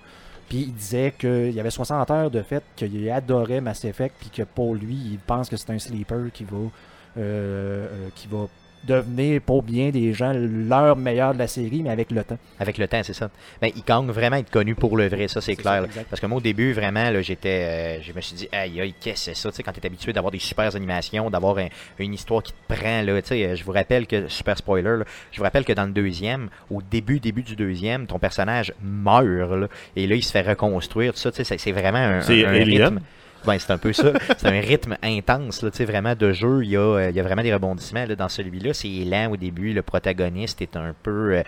[0.49, 4.29] Puis il disait qu'il y avait 60 heures de fait, qu'il adorait Mass Effect, puis
[4.29, 6.69] que pour lui, il pense que c'est un sleeper qui va, euh,
[7.17, 8.49] euh, qui va
[8.85, 12.39] devenir pour bien des gens leur meilleur de la série, mais avec le temps.
[12.59, 13.31] Avec le temps, c'est ça.
[13.61, 15.85] Ben, il gagne vraiment être connu pour le vrai, ça c'est clair.
[15.93, 16.01] ça.
[16.11, 17.99] Parce que moi au début, vraiment, là, j'étais.
[17.99, 19.51] euh, je me suis dit, aïe aïe, qu'est-ce que c'est ça?
[19.51, 21.69] Tu sais, quand tu es habitué d'avoir des super animations, d'avoir un-
[21.99, 24.99] une histoire qui te prend, là, tu sais, euh, je vous rappelle que, super spoiler,
[24.99, 28.73] là, je vous rappelle que dans le deuxième, au début, début du deuxième, ton personnage
[28.83, 32.21] meurt, là, et là, il se fait reconstruire, tout ça, tu sais, c'est- vraiment un,
[32.21, 32.83] C'est un- un Alien?
[32.95, 33.01] rythme.
[33.47, 34.13] Ben, c'est un peu ça.
[34.39, 36.63] c'est un rythme intense, là, vraiment de jeu.
[36.65, 38.73] Il y a, euh, il y a vraiment des rebondissements là, dans celui-là.
[38.75, 39.73] C'est lent au début.
[39.73, 41.35] Le protagoniste est un peu.
[41.37, 41.43] euh,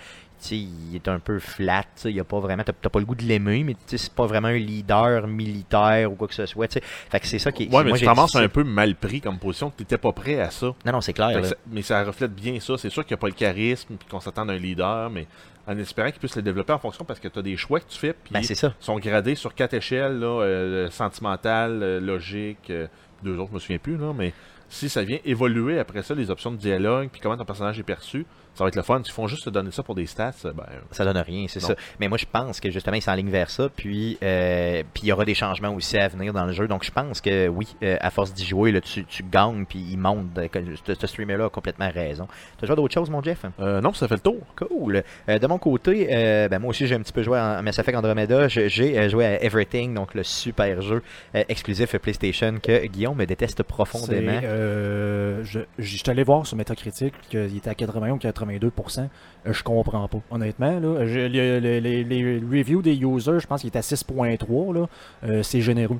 [0.50, 3.64] il est un peu flat, il a pas vraiment, t'as pas le goût de l'aimer,
[3.64, 6.70] mais c'est pas vraiment un leader militaire ou quoi que ce soit.
[7.10, 7.66] Fait que c'est ça qui est.
[7.68, 10.40] Ouais, mais moi, tu dit, un peu mal pris comme position, que t'étais pas prêt
[10.40, 10.66] à ça.
[10.84, 11.42] Non, non, c'est clair.
[11.44, 12.76] Ça- mais ça reflète bien ça.
[12.76, 15.26] C'est sûr qu'il n'y a pas le charisme, puis qu'on s'attend à un leader, mais
[15.66, 17.88] en espérant qu'il puisse le développer en fonction parce que tu as des choix que
[17.88, 22.70] tu fais, puis Ben, ils sont gradés sur quatre échelles, là, euh, sentimentale, euh, logique,
[22.70, 22.86] euh,
[23.22, 24.32] deux autres, je me souviens plus, là, mais
[24.68, 27.84] si ça vient évoluer après ça, les options de dialogue, puis comment ton personnage est
[27.84, 29.00] perçu, ça va être le fun.
[29.04, 31.60] S'ils font juste te donner ça pour des stats, euh, ben, Ça donne rien, c'est
[31.60, 31.74] ça.
[32.00, 33.68] Mais moi, je pense que justement, ils s'enlignent vers ça.
[33.74, 36.68] Puis, euh, puis il y aura des changements aussi à venir dans le jeu.
[36.68, 39.64] Donc, je pense que oui, euh, à force d'y jouer, là, tu, tu gagnes.
[39.66, 40.26] Puis il monte.
[40.38, 40.48] euh,
[40.86, 42.26] Ce, streamer-là a complètement raison.
[42.58, 43.44] Tu as joué à d'autres choses, mon Jeff?
[43.60, 44.40] Euh, non, ça fait le tour.
[44.56, 45.02] Cool.
[45.28, 47.78] Euh, de mon côté, euh, ben moi aussi j'ai un petit peu joué en Mass
[47.78, 48.48] Effect Andromeda.
[48.48, 51.02] J'ai euh, joué à Everything, donc le super jeu
[51.34, 54.40] euh, exclusif PlayStation que Guillaume me déteste profondément.
[54.42, 59.00] Euh, je, je suis allé voir sur Metacritic qu'il était à 81 ou 82%.
[59.46, 60.18] Euh, je comprends pas.
[60.30, 64.72] Honnêtement, là, je- les, les reviews des users, je pense qu'il est à 6.3.
[64.74, 64.86] là.
[65.26, 65.98] Euh, c'est généreux.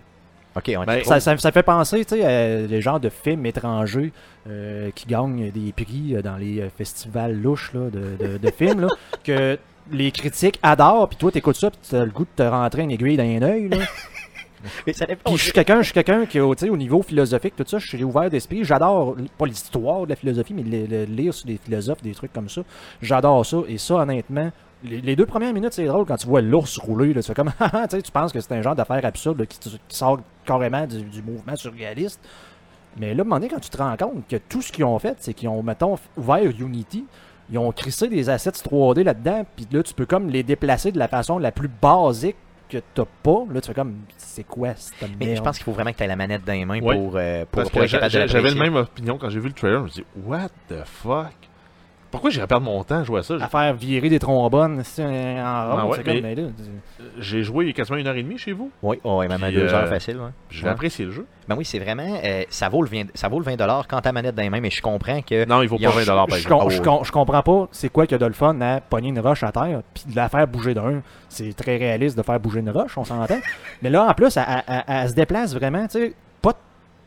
[0.57, 3.45] Ok, on Ben, Ça, ça- ça fait penser tu sais, à les genres de films
[3.45, 4.13] étrangers
[4.49, 8.83] euh, qui gagnent des prix euh, dans les festivals louches là, de, de- de films.
[8.83, 8.89] là,
[9.25, 9.59] que
[9.91, 12.83] les critiques adorent, puis toi, t'écoutes ça, puis tu as le goût de te rentrer
[12.83, 13.69] une aiguille dans un œil.
[14.85, 17.79] Puis je suis quelqu'un, je suis quelqu'un qui, tu sais, au niveau philosophique, tout ça,
[17.79, 18.65] je suis ouvert d'esprit.
[18.65, 22.33] J'adore, pas l'histoire de la philosophie, mais le, le- lire sur des philosophes, des trucs
[22.33, 22.63] comme ça.
[23.03, 23.59] J'adore ça.
[23.69, 24.51] Et ça, honnêtement,
[24.85, 27.15] les, deux premières minutes, c'est drôle quand tu vois l'ours rouler.
[27.15, 29.39] Là, tu fais comme, Ah, tu sais, tu penses que c'est un genre d'affaire absurde
[29.41, 32.21] là, qui, qui sort carrément du, du mouvement surréaliste.
[32.97, 34.85] Mais là, à un moment donné, quand tu te rends compte que tout ce qu'ils
[34.85, 37.07] ont fait, c'est qu'ils ont, mettons, ouvert Unity,
[37.51, 40.99] ils ont crissé des assets 3D là-dedans, puis là, tu peux comme les déplacer de
[40.99, 42.37] la façon la plus basique
[42.69, 43.45] que t'as pas.
[43.53, 45.37] Là, tu fais comme, c'est quoi cette Mais merde?
[45.39, 46.97] je pense qu'il faut vraiment que tu aies la manette dans les mains Ouais.
[46.97, 49.29] pour, euh, pour, Parce pour que être capable de j'a- j'avais la même opinion quand
[49.31, 49.79] j'ai vu le trailer.
[49.81, 51.33] Je me suis dit, what the fuck?
[52.15, 53.35] Pourquoi j'irais perdre mon temps à jouer à ça?
[53.41, 56.37] à faire virer des trombones en rond, ouais, c'est mais-
[57.19, 58.71] J'ai joué il y a quasiment une heure et demie chez vous.
[58.83, 60.17] Oui, oh, ouais, même à deux euh, heures facile.
[60.19, 60.31] ouais.
[60.49, 60.71] J'ai Ouais.
[60.71, 61.27] apprécié le jeu.
[61.49, 62.07] Ben oui, c'est vraiment.
[62.25, 63.57] euh, ça, vaut le 20, ça vaut le 20
[63.89, 65.45] quand ta manette dans les mains, mais je comprends que.
[65.45, 66.63] Non, il vaut y a- pas 20$ par je, exemple.
[66.63, 69.21] com- je com- je comprends pas c'est quoi que de le fun à pogner une
[69.21, 71.03] roche à terre puis de la faire bouger d'un.
[71.29, 73.39] C'est très réaliste de faire bouger une roche, on s'entend.
[73.83, 76.15] Mais là, en plus, elle, elle- elle- elle se déplace vraiment, tu sais,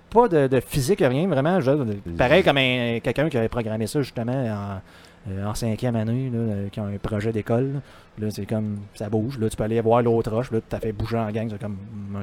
[0.09, 1.59] pas, de, de physique, rien, vraiment.
[1.61, 1.71] je-
[2.17, 6.39] pareil comme un- quelqu'un qui avait programmé ça justement en, euh, en cinquième année, là,
[6.39, 7.73] euh, qui a un projet d'école.
[7.73, 7.79] là.
[8.25, 9.37] Là, c'est comme, ça bouge.
[9.37, 11.61] Là, tu peux aller voir l'autre roche, là, tu t'as fait bouger en gang, c'est
[11.61, 11.77] comme...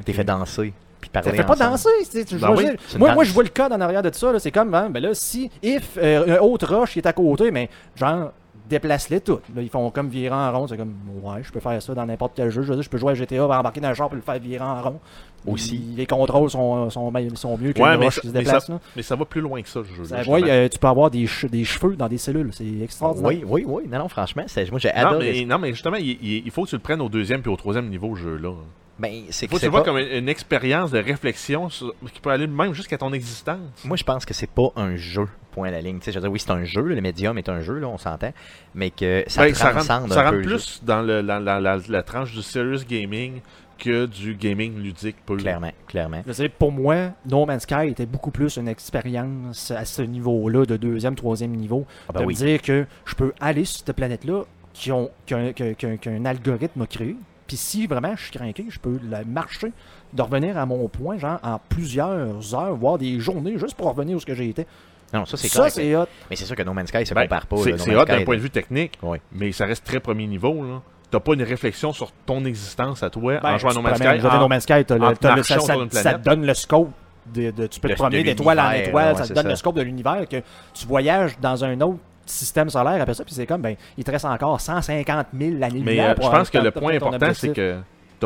[0.04, 0.72] T'es fait danser.
[1.00, 1.88] Puis parler Ça fait pas danser.
[2.04, 3.14] c'est- tu- je Ben oui, c'est moi, danse.
[3.14, 4.32] moi, je vois le code en arrière de ça.
[4.32, 7.12] là, C'est comme, hein, ben là, si, if, euh, un autre roche qui est à
[7.12, 8.32] côté, mais genre,
[8.68, 9.42] déplace-les toutes.
[9.54, 10.66] Là, ils font comme virer en rond.
[10.66, 12.62] C'est comme, ouais, je peux faire ça dans n'importe quel jeu.
[12.62, 14.38] Je veux dire, je peux jouer à GTA, embarquer dans un char et le faire
[14.38, 15.00] virer en rond.
[15.46, 15.82] Aussi.
[15.96, 18.68] Les contrôles sont, sont, sont mieux qu'une Ouais, mais ça- qui se mais déplace.
[18.68, 18.80] là.
[18.96, 20.04] Mais ça va plus loin que ça, le jeu.
[20.04, 22.50] Ça- ouais, euh, tu peux avoir des, che- des cheveux dans des cellules.
[22.52, 23.28] C'est extraordinaire.
[23.28, 23.82] Oui, oui, oui.
[23.90, 25.32] Non, non, franchement, moi j'ai non, adoré.
[25.32, 27.88] mais, non, mais justement, il, faut que tu le prennes au deuxième puis au troisième
[27.90, 28.52] niveau, ce jeu-là.
[28.96, 31.68] Ben, c'est Il que faut que tu vois pas- comme une, une expérience de réflexion
[31.68, 33.58] sur- qui peut aller même jusqu'à ton existence.
[33.84, 35.98] Moi, je pense que c'est pas un jeu, point à la ligne.
[35.98, 37.88] Tu sais, je veux dire, oui, c'est un jeu, le médium est un jeu, là,
[37.88, 38.32] on s'entend,
[38.72, 40.42] mais que ça Ben, ça transcende rentre, ça un rentre jeu.
[40.42, 43.40] plus dans le- la, la- la- la tranche du serious gaming
[43.78, 45.36] que du gaming ludique pur.
[45.36, 46.22] Clairement, clairement.
[46.26, 50.02] Je veux dire, pour moi, No Man's Sky était beaucoup plus une expérience à ce
[50.02, 51.86] niveau-là, de deuxième, troisième niveau.
[52.08, 52.34] Ah ben de oui.
[52.34, 57.16] me dire que je peux aller sur cette planète-là qui ont- qu'un algorithme a créé.
[57.46, 59.72] Puis si vraiment je suis craqué, je peux la marcher,
[60.12, 64.16] de revenir à mon point, genre en plusieurs heures, voire des journées, juste pour revenir
[64.16, 64.66] où ce que j'ai été.
[65.12, 66.06] Non, ça c'est Ça, c'est hot.
[66.30, 67.56] Mais c'est sûr que No Man's Sky se Ben, compare pas.
[67.58, 69.20] c'est No c'est hot d'un point de vue technique, Ouais.
[69.32, 70.54] mais ça reste très premier niveau.
[70.64, 70.82] là.
[71.14, 73.98] T'as pas une réflexion sur ton existence à toi Ben, en jouant à No Man's
[73.98, 74.26] Sky.
[74.26, 75.42] en- No Man's Sky, le- le-
[75.92, 76.90] ça, te donne le scope.
[77.32, 79.48] De, de- tu peux De- te promener d'étoile en étoile, ouais, ça te donne ça.
[79.48, 80.36] le scope de l'univers, que
[80.74, 84.10] tu voyages dans un autre système solaire après ça, puis c'est comme, ben, il te
[84.10, 87.76] reste encore 150 000 Mais années-lumière euh, je pense que le point important, c'est que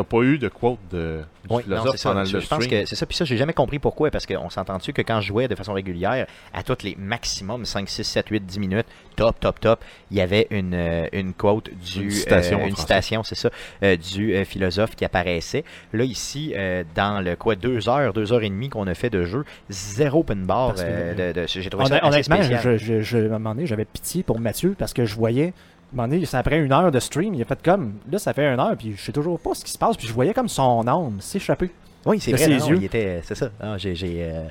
[0.01, 2.09] t'as pas eu de quote de, du Oui, non, philosophe c'est ça.
[2.09, 3.05] pendant Je, le je pense que c'est ça.
[3.05, 4.11] Puis ça, j'ai jamais compris pourquoi.
[4.11, 7.89] Parce qu'on s'entend-tu que quand je jouais de façon régulière, à toutes les maximum 5,
[7.89, 8.85] 6, 7, 8, 10 minutes,
[9.15, 12.03] top, top, top, il y avait une, euh, une quote du.
[12.05, 12.81] Une citation euh, une français.
[12.81, 13.49] citation, c'est ça,
[13.83, 15.63] euh, du euh, philosophe qui apparaissait.
[15.93, 19.09] Là, ici, euh, dans le quoi, deux heures, deux heures et demie qu'on a fait
[19.09, 20.75] de jeu, zéro open bar.
[20.75, 22.77] Que- euh, de, de- j'ai trouvé Honn- ça assez Honnêtement, spécial.
[22.77, 25.53] je, je, je- à un moment donné, j'avais pitié pour Mathieu parce que je voyais.
[25.91, 27.95] À un moment donné, c'est après une heure de stream, il a fait comme.
[28.11, 30.07] Là, ça fait une heure, puis je sais toujours pas ce qui se passe, puis
[30.07, 31.71] je voyais comme son âme s'échapper.
[32.05, 32.43] Oui, c'est vrai.
[32.45, 32.75] ses non, yeux.
[32.77, 33.49] il était, c'est ça.
[33.59, 34.43] Ah, j'ai, euh,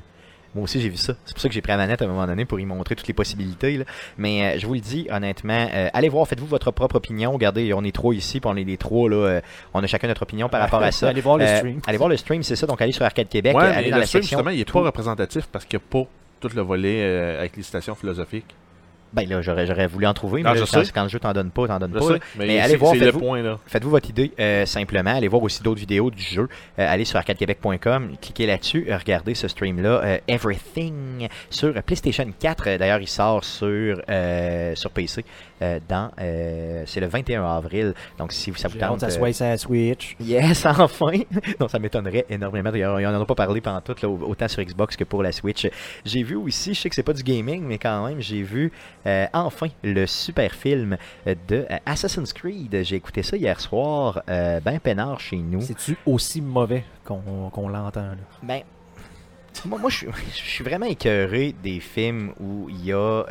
[0.54, 1.14] moi aussi, j'ai vu ça.
[1.24, 2.96] C'est pour ça que j'ai pris la manette à un moment donné pour y montrer
[2.96, 3.76] toutes les possibilités.
[3.78, 3.84] là.
[4.18, 7.32] Mais euh, je vous le dis, honnêtement, euh, allez voir, faites-vous votre propre opinion.
[7.32, 9.16] Regardez, on est trois ici, puis on est les trois là.
[9.16, 9.40] euh,
[9.74, 11.08] on a chacun notre opinion par rapport à ça.
[11.10, 11.80] Allez voir le Euh, stream.
[11.86, 12.66] allez voir le stream, c'est ça.
[12.66, 14.38] Donc, allez sur Arcade Québec, Ouais, allez mais dans le la stream, section.
[14.38, 17.56] justement, il est pas représentatif parce qu'il n'y a pas tout le volet euh, avec
[17.56, 18.54] les citations philosophiques.
[19.12, 20.92] Ben là, j'aurais, j'aurais voulu en trouver, mais Ah, là, je quand, sais.
[20.92, 22.06] quand le jeu t'en donne pas, t'en donne Je pas.
[22.14, 23.58] sais, mais, Mais allez voir, c'est le faites-vous- point là.
[23.66, 25.14] Faites-vous votre idée euh, simplement.
[25.14, 26.48] Allez voir aussi d'autres vidéos du jeu.
[26.78, 32.64] Euh, allez sur arcadequebec.com, cliquez là-dessus, euh, regardez ce stream-là, euh, Everything, sur PlayStation 4.
[32.68, 35.24] Euh, D'ailleurs, il sort sur, euh, sur PC
[35.62, 36.10] euh, dans.
[36.20, 37.94] euh, c'est le 21 avril.
[38.18, 39.00] Donc, si ça vous tente.
[39.00, 40.16] ça soit sa Switch.
[40.20, 41.12] Yes, enfin!
[41.60, 42.70] non, ça m'étonnerait énormément.
[42.70, 45.32] D'ailleurs, il en a pas parlé pendant tout, là, autant sur Xbox que pour la
[45.32, 45.66] Switch.
[46.04, 48.72] J'ai vu aussi, je sais que c'est pas du gaming, mais quand même, j'ai vu
[49.06, 52.82] euh, enfin le super film euh, de euh, Assassin's Creed.
[52.82, 55.60] J'ai écouté ça hier soir, euh, ben peinard chez nous.
[55.60, 58.16] C'est-tu aussi mauvais qu'on l'entend, là?
[58.42, 58.62] Ben,
[59.64, 63.24] moi, moi je, suis, je suis vraiment écœuré des films où il y a.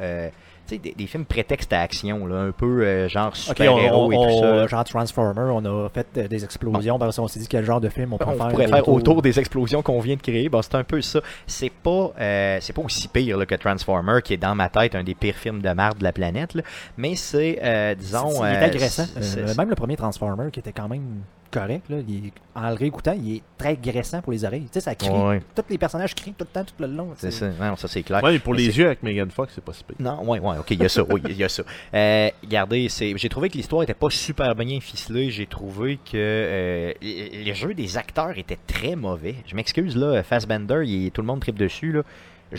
[0.68, 4.12] tu sais, des, des films prétexte à action, là, un peu euh, genre on, super-héros
[4.12, 4.68] et on- tout ça.
[4.68, 7.90] genre Transformer, on a fait euh, des explosions, parce qu'on s'est dit quel genre de
[7.90, 8.48] film on peut on faire.
[8.50, 10.50] pourrait faire autour des explosions qu'on vient de créer.
[10.50, 11.22] Bon, c'est un peu ça.
[11.46, 14.96] C'est pas, euh, c'est pas aussi pire là, que Transformer, qui est dans ma tête
[14.96, 16.54] un des pires films de merde de la planète.
[16.54, 16.62] là.
[16.98, 19.06] Mais c'est, euh, disons, C'est- il est agressant.
[19.20, 21.86] c'est- c'est- même le premier Transformer qui était quand même correct.
[21.90, 21.98] Là.
[22.08, 24.64] Il est- en le réécoutant, il est très graissant pour les oreilles.
[24.64, 25.10] Tu sais, ça crie.
[25.10, 27.10] Ouais, Tous les personnages crient tout le temps, tout le long.
[27.18, 27.50] c'est ça.
[27.50, 28.24] Non, ça c'est clair.
[28.24, 29.96] Ouais, mais pour Mais les yeux avec Megan Fox, c'est pas si pire.
[30.00, 31.64] Non, ouais, ouais, ok, il y a ça, oui, il y a ça.
[31.94, 35.30] Euh, regardez, c'est, j'ai trouvé que l'histoire était pas super bien ficelée.
[35.32, 39.36] J'ai trouvé que euh, les jeux des acteurs étaient très mauvais.
[39.46, 42.02] Je m'excuse là, Fassbender, il, tout le monde tripe dessus là.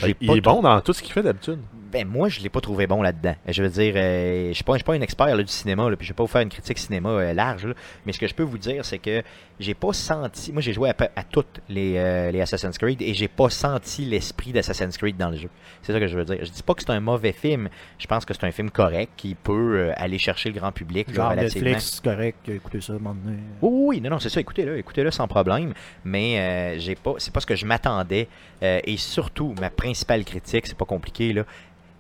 [0.03, 1.61] Ben, Il pas est trou- bon dans tout ce qu'il fait d'habitude.
[1.91, 3.35] Ben moi, je l'ai pas trouvé bon là-dedans.
[3.47, 5.89] Je veux dire, euh, je suis pas, je suis pas un expert là, du cinéma,
[5.89, 7.67] là, puis je vais pas vous faire une critique cinéma euh, large.
[7.67, 7.75] là.
[8.05, 9.23] mais ce que je peux vous dire, c'est que
[9.59, 10.53] j'ai pas senti.
[10.53, 14.53] Moi, j'ai joué à, toutes les, euh, les Assassin's Creed et j'ai pas senti l'esprit
[14.53, 15.49] d'Assassin's Creed dans le jeu.
[15.83, 16.39] C'est ça que je veux dire.
[16.43, 17.69] Je dis pas que c'est un mauvais film.
[17.99, 21.35] Je pense que c'est un film correct qui peut aller chercher le grand public Genre.
[21.35, 22.49] Netflix, correct.
[22.49, 23.39] Écoutez ça, donné.
[23.63, 25.73] Oui, oui, non, non, c'est ça, écoutez-le, écoutez-le sans problème,
[26.05, 28.29] mais j'ai pas, c'est pas ce que je m'attendais,
[28.63, 31.45] et surtout, ma principale critique, c'est pas compliqué, là,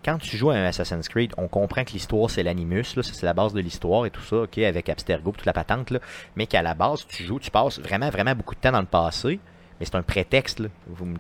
[0.09, 3.35] quand tu joues à un Assassin's Creed, on comprend que l'histoire c'est l'animus, c'est la
[3.35, 5.92] base de l'histoire et tout ça, ok, avec Abstergo, toute la patente,
[6.35, 8.87] mais qu'à la base, tu joues, tu passes vraiment, vraiment beaucoup de temps dans le
[8.87, 9.38] passé,
[9.79, 11.18] mais c'est un prétexte, vous me-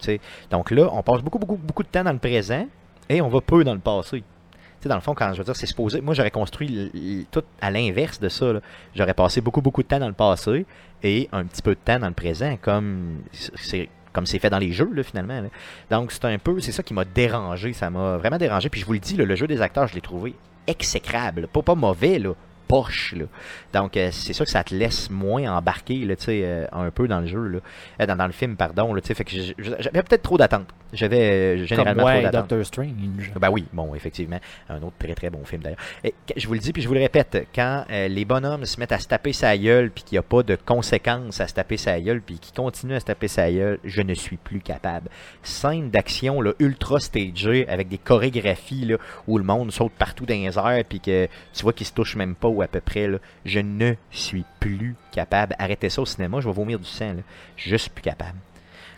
[0.50, 2.66] donc là, on passe beaucoup, beaucoup, beaucoup de temps dans le présent,
[3.10, 4.20] et on va peu dans le passé.
[4.20, 6.00] Tu sais, dans le fond, quand je veux dire, c'est supposé.
[6.00, 8.52] Moi, j'aurais construit tout à l'inverse de ça.
[8.94, 10.66] J'aurais passé beaucoup, beaucoup de temps dans le passé
[11.02, 14.58] et un petit peu de temps dans le présent, comme c'est comme c'est fait dans
[14.58, 15.42] les jeux, là, finalement.
[15.90, 17.72] Donc, c'est un peu, c'est ça qui m'a dérangé.
[17.72, 18.68] Ça m'a vraiment dérangé.
[18.68, 20.34] Puis je vous le dis, le jeu des acteurs, je l'ai trouvé
[20.66, 21.48] exécrable.
[21.48, 22.34] Pas, pas mauvais, là.
[22.68, 23.24] Poche, là.
[23.72, 27.20] Donc, euh, c'est sûr que ça te laisse moins embarquer, là, euh, un peu dans
[27.20, 27.58] le jeu, là.
[28.00, 29.00] Euh, dans, dans le film, pardon, là.
[29.02, 30.68] Fait que j'avais peut-être trop d'attentes.
[30.92, 32.50] J'avais euh, Comme généralement moi trop d'attentes.
[32.50, 33.32] Doctor Strange.
[33.40, 34.38] Ben oui, bon, effectivement.
[34.68, 35.78] Un autre très très bon film d'ailleurs.
[36.04, 38.78] Et je vous le dis, puis je vous le répète, quand euh, les bonhommes se
[38.80, 41.54] mettent à se taper sa gueule, puis qu'il n'y a pas de conséquences à se
[41.54, 44.60] taper sa gueule, puis qu'ils continuent à se taper sa gueule, je ne suis plus
[44.60, 45.08] capable.
[45.42, 50.34] Scène d'action là, ultra stagée, avec des chorégraphies là, où le monde saute partout dans
[50.34, 53.08] les airs, puis que tu vois qu'ils se touchent même pas à peu près.
[53.44, 55.54] Je ne suis plus capable.
[55.58, 57.14] Arrêtez ça au cinéma, je vais vomir du sang.
[57.14, 57.22] Là.
[57.56, 58.38] Je suis plus capable.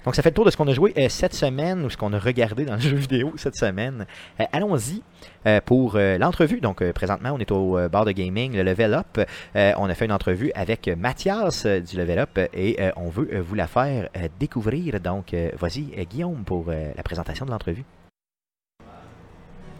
[0.05, 1.96] Donc, ça fait le tour de ce qu'on a joué euh, cette semaine ou ce
[1.96, 4.07] qu'on a regardé dans le jeu vidéo cette semaine.
[4.40, 5.03] Euh, Allons-y
[5.46, 6.61] euh, pour l'entrevue.
[6.61, 9.20] Donc, présentement, on est au bar de gaming, le Level Up.
[9.55, 13.66] On a fait une entrevue avec Mathias du Level Up et on veut vous la
[13.66, 15.01] faire découvrir.
[15.01, 17.85] Donc, vas-y, Guillaume, pour la présentation de l'entrevue.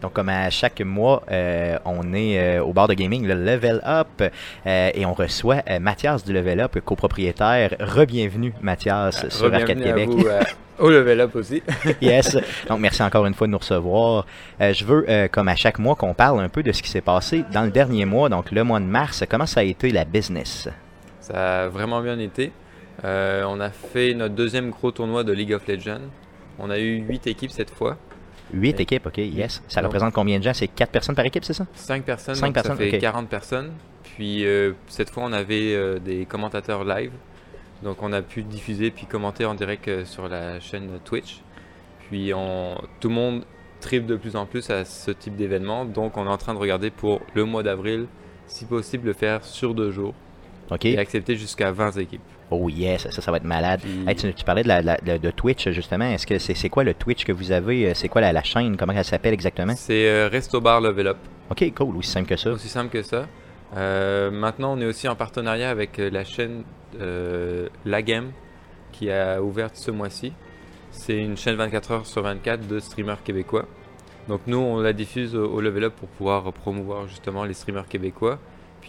[0.01, 3.83] Donc, comme à chaque mois, euh, on est euh, au bar de gaming, le Level
[3.87, 4.23] Up,
[4.67, 7.75] euh, et on reçoit Mathias du Level Up, copropriétaire.
[7.81, 10.09] Rebienvenue, Mathias, sur Arcade à Québec.
[10.09, 10.25] vous
[10.79, 11.63] au level up aussi.
[12.01, 12.39] yes.
[12.67, 14.27] Donc, merci encore une fois de nous recevoir.
[14.59, 17.45] Je veux, comme à chaque mois, qu'on parle un peu de ce qui s'est passé
[17.53, 19.23] dans le dernier mois, donc le mois de mars.
[19.29, 20.69] Comment ça a été la business?
[21.21, 22.53] Ça a vraiment bien été.
[23.05, 26.09] On a fait notre deuxième gros tournoi de League of Legends.
[26.59, 27.99] On a eu 8 équipes cette fois.
[28.53, 29.63] Huit Et- équipes, ok, yes.
[29.69, 30.55] Ça Donc- représente combien de gens?
[30.55, 31.67] C'est quatre personnes par équipe, c'est ça?
[31.75, 33.01] 5 personnes, Cinq donc personnes, ça fait ok.
[33.01, 33.73] 40 personnes.
[34.17, 37.13] Puis euh, cette fois, on avait euh, des commentateurs live.
[37.83, 41.41] Donc on a pu diffuser puis commenter en direct euh, sur la chaîne Twitch.
[42.11, 43.45] Puis on, tout le monde
[43.81, 45.85] tripe de plus en plus à ce type d'événement.
[45.85, 48.07] Donc on est en train de regarder pour le mois d'avril,
[48.47, 50.15] si possible, le faire sur deux jours
[50.71, 50.85] Ok.
[50.87, 52.21] et accepter jusqu'à 20 équipes.
[52.51, 53.81] Oh yes, ça, ça va être malade.
[53.83, 56.05] Puis- Hey, tu, tu parlais de, la, la- de, de Twitch, justement.
[56.07, 57.91] Est-ce que c'est c'est quoi le Twitch que vous avez?
[57.91, 58.77] Euh, C'est quoi la, la chaîne?
[58.77, 59.75] Comment elle s'appelle exactement?
[59.77, 61.17] C'est euh, Resto Bar Level Up.
[61.51, 62.51] Ok, cool, aussi simple que ça.
[62.51, 63.27] Aussi simple que ça.
[63.77, 66.65] Euh, maintenant, on est aussi en partenariat avec euh, la chaîne
[67.01, 68.33] euh, La Game
[68.93, 70.33] qui a ouvert ce mois-ci.
[70.91, 73.67] C'est une chaîne 24 heures sur 24 de streamers québécois.
[74.29, 77.87] Donc nous, on la diffuse au, au Level Up pour pouvoir promouvoir justement les streamers
[77.87, 78.39] québécois.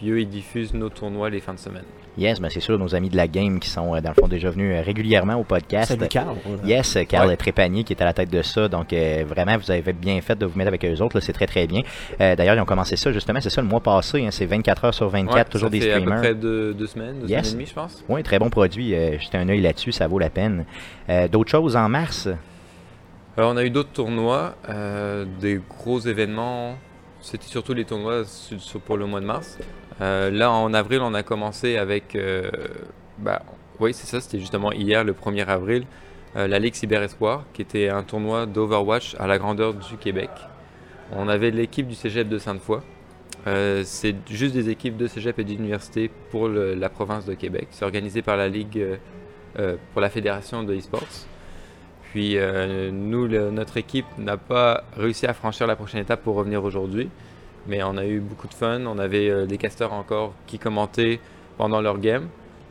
[0.02, 1.84] Puis eux, ils diffusent nos tournois les fins de semaine.
[2.18, 4.26] Yes, mais c'est sûr, nos amis de la game qui sont, euh, dans le fond,
[4.26, 5.90] déjà venus euh, régulièrement au podcast.
[5.90, 6.34] Salut Carl.
[6.64, 7.36] Yes, Carl Ouais.
[7.36, 8.66] Trépanier qui est à la tête de ça.
[8.68, 11.16] Donc, euh, vraiment, vous avez bien fait de vous mettre avec eux autres.
[11.16, 11.82] là, C'est très, très bien.
[12.20, 14.26] Euh, D'ailleurs, ils ont commencé ça, justement, c'est ça, le mois passé.
[14.26, 16.20] hein, c'est 24 heures sur 24, Ouais, toujours ça des fait à peu streamers.
[16.20, 17.42] près deux, deux semaines, deux Yes.
[17.46, 18.04] semaines et demie, je pense.
[18.08, 18.94] Oui, très bon produit.
[18.96, 20.64] euh, Jetez un œil là-dessus, ça vaut la peine.
[21.10, 22.28] Euh, D'autres choses en mars?
[23.36, 26.74] Alors on a eu d'autres tournois, euh, des gros événements.
[27.20, 28.24] C'était surtout les tournois
[28.84, 29.58] pour le mois de mars.
[30.02, 32.50] Euh, là en avril on a commencé avec, euh,
[33.18, 33.42] bah,
[33.78, 35.84] oui c'est ça, c'était justement hier le 1er avril,
[36.34, 40.30] euh, la Ligue Cyber Espoir qui était un tournoi d'Overwatch à la grandeur du Québec.
[41.12, 42.80] On avait l'équipe du Cégep de Sainte-Foy.
[43.84, 47.68] C'est juste des équipes de Cégep et d'université pour la province de Québec.
[47.70, 48.82] C'est organisé par la Ligue,
[49.92, 51.26] pour la Fédération de e-sports.
[52.12, 52.38] Puis
[52.92, 57.10] nous, notre équipe n'a pas réussi à franchir la prochaine étape pour revenir aujourd'hui.
[57.66, 58.84] Mais on a eu beaucoup de fun.
[58.86, 61.20] On avait euh, des casteurs encore qui commentaient
[61.58, 62.28] pendant leur game.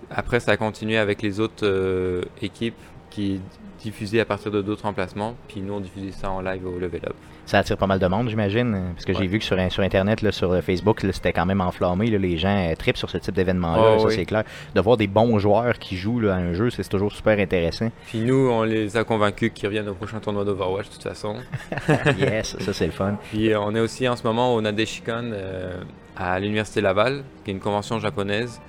[0.10, 2.76] Après, ça a continué avec les autres euh, équipes
[3.10, 3.42] qui
[3.82, 5.36] diffusé à partir de d'autres emplacements.
[5.48, 7.16] Puis nous, on diffuse ça en live au Level Up.
[7.46, 8.74] Ça attire pas mal de monde, j'imagine.
[8.76, 11.46] euh, Parce que j'ai vu que sur, sur Internet, là, sur euh, Facebook, c'était quand
[11.46, 12.08] même enflammé.
[12.08, 14.14] là, les gens euh, trippent sur ce type d'événement-là, Oh, ça oui.
[14.16, 14.44] c'est clair.
[14.74, 17.90] De voir des bons joueurs qui jouent là, à un jeu, c'est toujours super intéressant.
[18.08, 21.36] Puis nous, on les a convaincus qu'ils reviennent au prochain tournoi d'Overwatch de toute façon.
[22.20, 23.18] yes, ça c'est le fun.
[23.32, 25.82] Puis euh, on est aussi en ce moment au Nadeshikon euh,
[26.16, 28.62] à l'Université Laval, qui est une convention japonaise.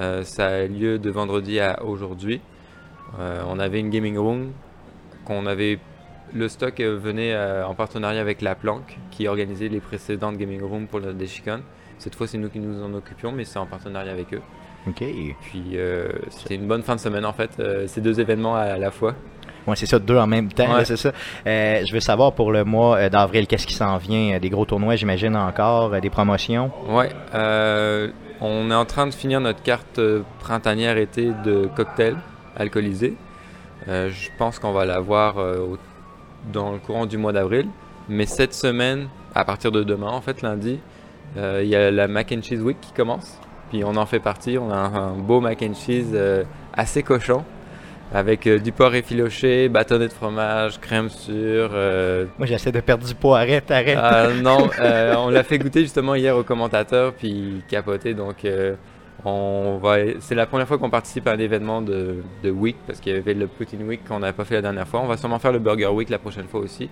[0.00, 2.40] Euh, ça a lieu de vendredi à aujourd'hui.
[3.46, 4.50] On avait une gaming room
[5.24, 5.78] qu'on avait.
[6.32, 10.62] Le stock euh, venait euh, en partenariat avec La Planque, qui organisait les précédentes gaming
[10.62, 11.60] rooms pour le Nadeshikon.
[11.98, 14.40] Cette fois, c'est nous qui nous en occupions, mais c'est en partenariat avec eux.
[14.88, 14.98] OK.
[15.42, 17.50] Puis euh, c'était une bonne fin de semaine en fait,
[17.86, 19.14] ces deux événements à la fois.
[19.66, 20.84] Ouais, c'est ça, deux en même temps, Ouais.
[20.84, 21.12] c'est ça.
[21.46, 24.38] Euh, je veux savoir pour le mois d'avril, qu'est-ce qui s'en vient?
[24.38, 26.70] Des gros tournois, j'imagine encore, des promotions?
[27.34, 28.08] Euh,
[28.42, 29.98] on est en train de finir notre carte
[30.40, 32.16] printanière-été de cocktails
[32.56, 33.14] alcoolisés.
[33.88, 35.78] Euh, je pense qu'on va l'avoir au-
[36.52, 37.66] dans le courant du mois d'avril.
[38.08, 40.78] Mais cette semaine, à partir de demain, en fait, lundi,
[41.36, 43.38] euh, il y a la Mac and Cheese Week qui commence.
[43.70, 44.58] Puis on en fait partie.
[44.58, 47.44] On a un, un beau Mac and Cheese euh, assez cochon.
[48.12, 53.04] Avec euh, du porc effiloché, bâtonnet de fromage, crème sûre, euh, Moi, j'essaie de perdre
[53.04, 53.38] du poids.
[53.40, 53.98] Arrête, arrête.
[54.00, 58.14] ah, non, euh, on l'a fait goûter justement hier au commentateur, puis capoté.
[58.14, 58.74] Donc, euh,
[59.24, 59.96] on va.
[60.20, 63.16] C'est la première fois qu'on participe à un événement de, de Week, parce qu'il y
[63.16, 65.00] avait le Poutine Week qu'on n'avait pas fait la dernière fois.
[65.00, 66.88] On va sûrement faire le Burger Week la prochaine fois aussi.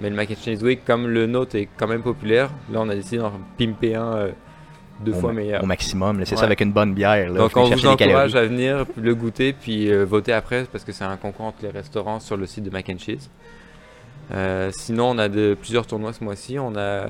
[0.00, 2.88] Mais le Mac and Cheese Week, comme le nôtre est quand même populaire, là on
[2.88, 4.30] a décidé d'en pimper un euh,
[5.04, 5.62] deux au, fois meilleur.
[5.62, 7.30] au maximum, c'est ça avec une bonne bière.
[7.30, 10.92] Là, Donc on vous encourage à venir le goûter puis euh, voter après parce que
[10.92, 13.30] c'est un concours entre les restaurants sur le site de Mac and Cheese.
[14.32, 16.58] Euh, sinon on a de, plusieurs tournois ce mois-ci.
[16.58, 17.06] On a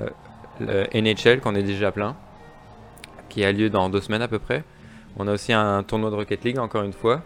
[0.60, 2.16] le NHL qu'on est déjà plein
[3.34, 4.62] qui a lieu dans deux semaines à peu près.
[5.18, 7.22] On a aussi un tournoi de Rocket League encore une fois.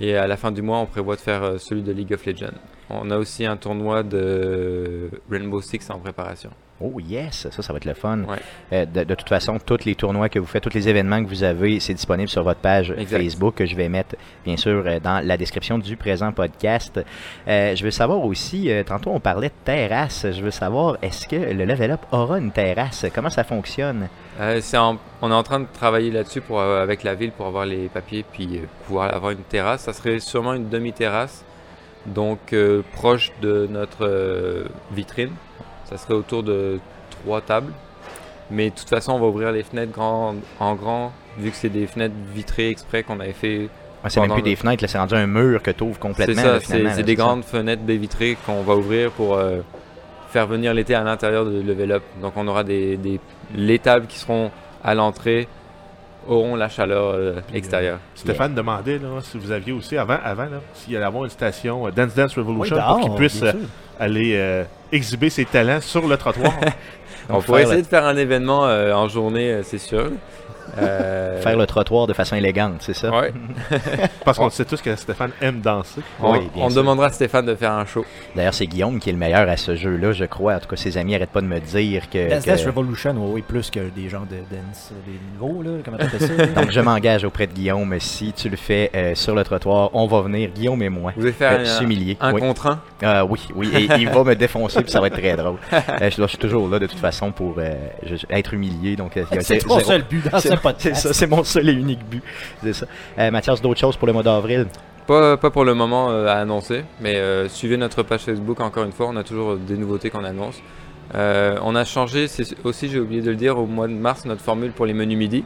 [0.00, 2.26] Et à la fin du mois on prévoit de faire euh, celui de League of
[2.26, 2.58] Legends.
[2.90, 6.50] On a aussi un tournoi de Rainbow Six en préparation.
[6.80, 8.20] Oh yes, ça, ça va être le fun.
[8.20, 8.36] Ouais.
[8.72, 11.28] Euh, de, de toute façon, tous les tournois que vous faites, tous les événements que
[11.28, 13.18] vous avez, c'est disponible sur votre page Exact.
[13.20, 17.00] Facebook que je vais mettre, bien sûr, euh, dans la description du présent podcast.
[17.48, 21.26] Euh, je veux savoir aussi, euh, tantôt on parlait de terrasse, je veux savoir, est-ce
[21.26, 23.06] que le Level Up aura une terrasse?
[23.12, 24.08] Comment ça fonctionne?
[24.40, 27.88] En- on est en train de travailler là-dessus pour, avec la ville pour avoir les
[27.88, 29.80] papiers puis pouvoir avoir une terrasse.
[29.82, 31.44] Ça serait sûrement une demi-terrasse,
[32.06, 35.32] donc euh, proche de notre euh, vitrine.
[35.84, 36.78] Ça serait autour de
[37.22, 37.72] trois tables.
[38.50, 41.68] Mais de toute façon, on va ouvrir les fenêtres grand, en grand, vu que c'est
[41.68, 43.68] des fenêtres vitrées exprès qu'on avait fait.
[44.02, 45.94] Ah, c'est même plus le- des fenêtres, là, c'est rendu un mur que tu ouvres
[45.94, 46.42] C'est complètement.
[46.42, 47.22] ça, c'est finalement, c'est des ça.
[47.22, 49.58] grandes fenêtres baies vitrées qu'on va ouvrir pour euh,
[50.30, 52.02] faire venir l'été à l'intérieur de Level Up.
[52.22, 53.20] Donc on aura des, des
[53.54, 54.50] les tables qui seront
[54.84, 55.46] à l'entrée
[56.28, 57.98] auront la chaleur euh, extérieure.
[58.14, 61.86] Stéphane demandait là, si vous aviez aussi, avant, avant là, s'il allait avoir une station
[61.86, 63.52] euh, Dance Dance Oui, Revolution dehors, pour qu'il puisse euh,
[63.98, 66.52] aller euh, exhiber ses talents sur le trottoir.
[67.30, 70.10] On pourrait essayer de faire un événement euh, en journée, c'est sûr.
[70.78, 73.10] Euh, Faire le trottoir de façon élégante, c'est ça?
[73.10, 73.32] ouais.
[74.24, 76.00] parce qu'on sait tous que Stéphane aime danser.
[76.20, 76.78] On, Oui, bien on sûr.
[76.82, 78.04] demandera à Stéphane de faire un show.
[78.36, 80.54] D'ailleurs, c'est Guillaume qui est le meilleur à ce jeu-là, je crois.
[80.56, 82.28] En tout cas, ses amis n'arrêtent pas de me dire que.
[82.30, 85.70] Dance que- Dance Revolution, oui, oui, plus que des gens de dance, des niveaux, là,
[85.84, 86.34] comment t'appelles ça?
[86.34, 86.46] là?
[86.62, 87.94] Donc, je m'engage auprès de Guillaume.
[88.00, 91.22] Si tu le fais euh, sur le trottoir, on va venir, Guillaume et moi, Vous
[91.24, 92.16] allez faire euh, s'humilier.
[92.20, 92.40] un, un oui.
[92.40, 92.80] contre un.
[93.02, 95.56] Ah oui, oui, et il va me défoncer, puis ça va être très drôle.
[96.00, 97.72] Euh, je, je suis toujours là, de toute façon, pour euh,
[98.04, 98.94] je- être humilié.
[98.94, 101.02] Donc, euh, il y a- C'est ton c'est- seul but dans ce c'est- C'est podcast.
[101.08, 102.22] ça, c'est mon seul et unique but.
[102.62, 102.86] C'est ça.
[103.18, 104.66] Euh, Mathias, d'autres choses pour le mois d'avril?
[105.06, 108.84] Pas, pas pour le moment euh, à annoncer, mais euh, suivez notre page Facebook encore
[108.84, 110.60] une fois, on a toujours des nouveautés qu'on annonce.
[111.14, 114.26] Euh, on a changé, c'est aussi j'ai oublié de le dire, au mois de mars
[114.26, 115.44] notre formule pour les menus midi.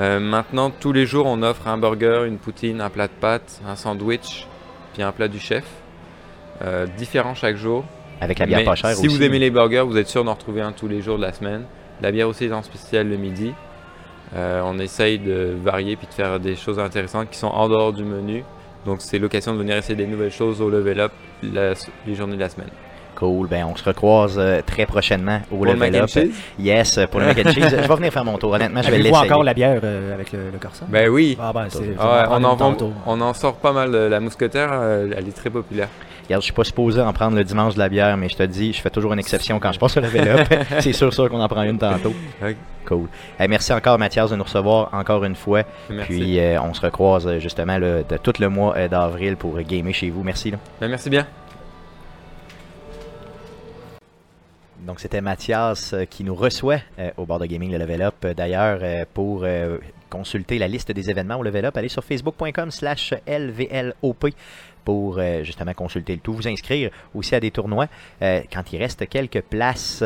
[0.00, 3.60] Euh, maintenant tous les jours on offre un burger, une poutine, un plat de pâtes,
[3.68, 4.46] un sandwich,
[4.94, 5.64] puis un plat du chef.
[6.64, 7.84] Euh, différent chaque jour.
[8.20, 9.16] Avec la bière Mais pas chère si aussi.
[9.16, 11.32] vous aimez les burgers, vous êtes sûr d'en retrouver un tous les jours de la
[11.32, 11.62] semaine.
[12.02, 13.52] La bière aussi est en spécial le midi.
[14.36, 17.92] Euh, on essaye de varier puis de faire des choses intéressantes qui sont en dehors
[17.92, 18.44] du menu.
[18.86, 21.12] Donc c'est l'occasion de venir essayer des nouvelles choses au level up
[21.42, 21.72] la-
[22.06, 22.68] les journées de la semaine.
[23.16, 26.08] Cool, ben on se recroise euh, très prochainement au Pour le level and up.
[26.08, 26.30] cheese?
[27.00, 27.64] Pour pour le mac and cheese.
[27.70, 29.16] Je vais venir faire mon tour, honnêtement, je vais l'essayer.
[29.16, 30.84] encore la bière euh, avec le, le corset?
[30.88, 31.36] Ben oui.
[31.40, 31.96] Ah ben, c'est...
[31.98, 32.92] Ah ouais, on, en vend- tantôt.
[33.06, 33.90] on en sort pas mal.
[33.90, 35.88] La mousquetaire, euh, elle est très populaire.
[36.28, 38.42] Regarde, je suis pas supposé en prendre le dimanche de la bière, mais je te
[38.42, 40.46] dis, je fais toujours une exception quand je passe au level up.
[40.80, 42.12] C'est sûr, sûr qu'on en prend une tantôt.
[42.84, 43.08] Cool.
[43.48, 45.62] Merci encore, Mathias, de nous recevoir encore une fois.
[45.88, 46.12] Merci.
[46.12, 49.58] Puis euh, on se recroise euh, justement là, de tout le mois euh, d'avril pour
[49.62, 50.22] gamer chez vous.
[50.22, 50.50] Merci.
[50.50, 50.58] là.
[50.82, 51.26] Ben, merci bien.
[54.88, 58.26] Donc c'était Mathias qui nous reçoit euh, au bord de gaming le Level Up.
[58.34, 59.76] D'ailleurs, euh, pour euh,
[60.08, 64.28] consulter la liste des événements au Level Up, allez sur facebook.com slash LVLOP
[64.88, 67.88] pour euh, justement consulter le tout, vous inscrire aussi à des tournois
[68.22, 70.02] euh, quand il reste quelques places.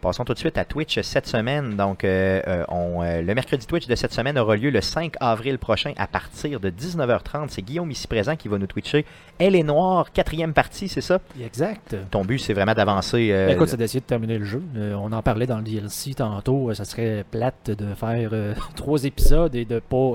[0.00, 1.74] Passons tout de suite à Twitch cette semaine.
[1.76, 5.14] Donc, euh, euh, on, euh, le mercredi Twitch de cette semaine aura lieu le 5
[5.18, 7.46] avril prochain à partir de 19h30.
[7.48, 9.04] C'est Guillaume ici présent qui va nous twitcher.
[9.38, 11.18] Elle est noire, quatrième partie, c'est ça?
[11.44, 11.96] Exact.
[12.10, 13.30] Ton but, c'est vraiment d'avancer.
[13.32, 14.62] Ben, Écoute, c'est d'essayer de terminer le jeu.
[14.76, 16.72] On en parlait dans le DLC tantôt.
[16.74, 18.30] ça serait plate de faire
[18.76, 20.12] trois épisodes et de pas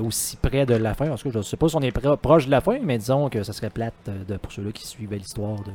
[0.00, 1.06] aussi près de la fin.
[1.08, 2.96] Parce que je ne sais pas si on est pro- proche de la fin, mais
[2.98, 3.94] disons que ça serait plate
[4.28, 5.72] de, pour ceux-là qui suivaient l'histoire de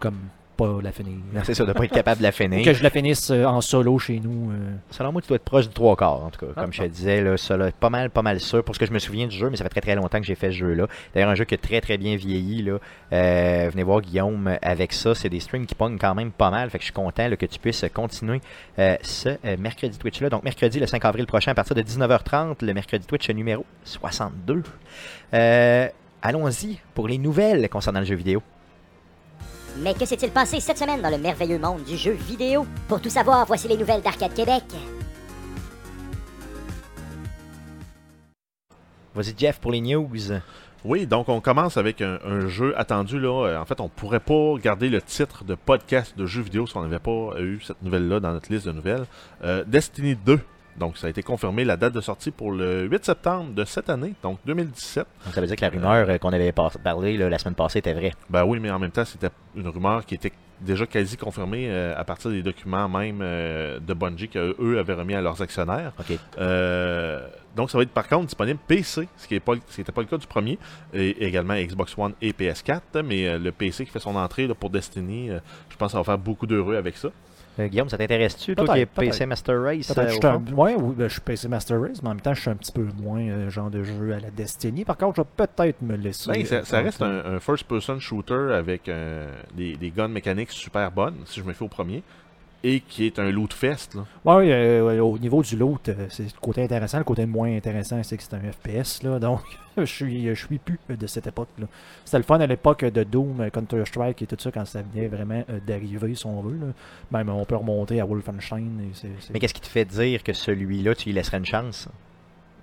[0.00, 0.18] comme
[0.56, 1.16] pas la finir.
[1.44, 2.64] C'est ça, de pas être capable de la Ou finir.
[2.64, 4.50] que je la finisse euh, en solo chez nous.
[4.52, 4.72] euh.
[4.90, 6.52] Selon moi, tu dois être proche du trois quarts, en tout cas.
[6.56, 8.62] Ah, Comme je te disais, là, ça, là, pas mal, pas mal sûr.
[8.64, 10.26] Pour ce que je me souviens du jeu, mais ça fait très très longtemps que
[10.26, 10.86] j'ai fait ce jeu-là.
[11.14, 12.62] D'ailleurs, un jeu qui a très très bien vieilli.
[12.62, 12.78] Là.
[13.12, 15.14] Euh, venez voir Guillaume avec ça.
[15.14, 16.70] C'est des streams qui pognent quand même pas mal.
[16.70, 18.40] Fait que je suis content là, que tu puisses continuer
[18.78, 20.28] euh, ce mercredi Twitch-là.
[20.30, 24.62] Donc, mercredi, le 5 avril prochain, à partir de 19h30, le mercredi Twitch numéro 62.
[25.34, 25.88] Euh,
[26.24, 28.42] Allons-y pour les nouvelles concernant le jeu vidéo.
[29.78, 32.66] Mais que s'est-il passé cette semaine dans le merveilleux monde du jeu vidéo?
[32.88, 34.64] Pour tout savoir, voici les nouvelles d'Arcade Québec.
[39.14, 40.08] Vas-y, Jeff, pour les news.
[40.84, 43.46] Oui, donc on commence avec un, un jeu attendu là.
[43.46, 46.76] Euh, En fait, on pourrait pas garder le titre de podcast de jeux vidéo si
[46.76, 49.04] on n'avait pas eu cette nouvelle-là dans notre liste de nouvelles.
[49.44, 50.40] Euh, Destiny 2.
[50.78, 53.90] Donc, ça a été confirmé la date de sortie pour le 8 septembre de cette
[53.90, 55.06] année, donc 2017.
[55.24, 57.54] Donc, ça veut dire que la rumeur euh, qu'on avait par- parlé là, la semaine
[57.54, 58.12] passée était vraie.
[58.30, 61.92] Ben oui, mais en même temps, c'était une rumeur qui était déjà quasi confirmée euh,
[61.98, 65.92] à partir des documents même euh, de Bungie qu'eux avaient remis à leurs actionnaires.
[67.54, 70.26] Donc, ça va être par contre disponible PC, ce qui n'était pas le cas du
[70.26, 70.58] premier,
[70.94, 73.02] et également Xbox One et PS4.
[73.04, 75.28] Mais le PC qui fait son entrée là, pour Destiny,
[75.68, 77.10] je pense que ça va faire beaucoup d'heureux avec ça.
[77.58, 79.08] Euh, Guillaume, ça t'intéresse-tu, toi, Peut-être, qui es.
[79.10, 79.90] PC Master Race?
[79.96, 82.32] Euh, je un- ouais, oui, ben, je suis PC Master Race, mais en même temps,
[82.32, 84.84] je suis un petit peu moins euh, genre de jeu à la Destiny.
[84.86, 86.30] Par contre, je vais peut-être me laisser.
[86.32, 90.50] Ben, ça, euh, ça reste un, un first-person shooter avec euh, des, des guns mécaniques
[90.50, 92.02] super bonnes, si je me fais au premier,
[92.64, 93.94] et qui est un loot fest.
[93.94, 94.04] Là.
[94.24, 96.98] Ouais, euh, au niveau du loot, euh, c'est le côté intéressant.
[96.98, 99.02] Le côté moins intéressant, c'est que c'est un FPS.
[99.02, 99.40] Là, donc,
[99.76, 101.66] je suis, je suis plus de cette époque-là.
[102.04, 105.42] C'était le fun à l'époque de Doom, Counter-Strike et tout ça, quand ça venait vraiment
[105.50, 106.58] euh, d'arriver, si on veut.
[106.58, 106.72] Là.
[107.10, 108.92] Même on peut remonter à Wolfenstein.
[109.04, 111.88] et Mais qu'est-ce qui te fait dire que celui-là, tu lui laisserais une chance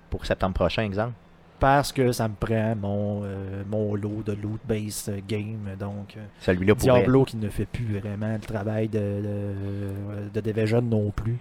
[0.08, 1.12] pour septembre prochain, exemple?
[1.60, 5.76] Parce que ça me prend mon, euh, mon lot de loot-based euh, game.
[5.78, 6.74] Donc, euh, Celui-là.
[6.74, 11.36] Diablo qui ne fait plus vraiment le travail de, de, de Division non plus.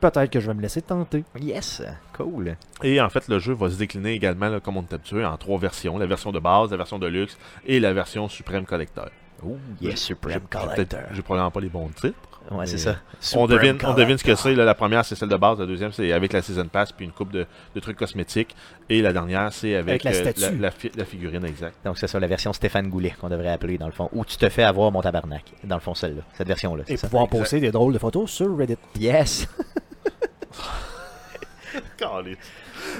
[0.00, 1.24] Peut-être que je vais me laisser tenter.
[1.38, 1.82] Yes,
[2.14, 2.56] cool.
[2.82, 5.36] Et en fait, le jeu va se décliner également, là, comme on est habitué, en
[5.36, 5.98] trois versions.
[5.98, 7.36] La version de base, la version de luxe
[7.66, 9.10] et la version Supreme Collector.
[9.44, 11.00] Oh, yes, Supreme Collector.
[11.12, 12.14] J'ai probablement pas les bons titres.
[12.50, 12.96] Ouais, c'est Mais ça.
[13.38, 14.54] On devine, on devine ce que c'est.
[14.54, 15.58] La première, c'est celle de base.
[15.60, 18.56] La deuxième, c'est avec la Season Pass puis une coupe de, de trucs cosmétiques.
[18.88, 20.58] Et la dernière, c'est avec, Avec la euh, statue.
[20.58, 21.76] la, fi- la figurine exacte.
[21.84, 24.08] Donc, c'est ça, la version Stéphane Goulet qu'on devrait appeler, dans le fond.
[24.12, 25.44] Ou tu te fais avoir mon tabarnak.
[25.64, 26.22] Dans le fond, celle-là.
[26.32, 26.82] Cette version-là.
[26.88, 27.06] Et c'est ça.
[27.08, 27.38] pouvoir exact.
[27.38, 28.76] poster des drôles de photos sur Reddit.
[28.98, 29.46] Yes.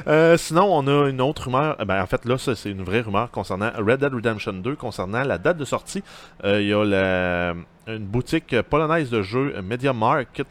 [0.06, 1.76] Euh, sinon, on a une autre rumeur.
[1.80, 5.22] Eh Ben, en fait, là, c'est une vraie rumeur concernant Red Dead Redemption 2, concernant
[5.24, 6.02] la date de sortie.
[6.44, 7.54] Euh, Il y a la-
[7.86, 10.46] une boutique polonaise de jeux euh, Media Market,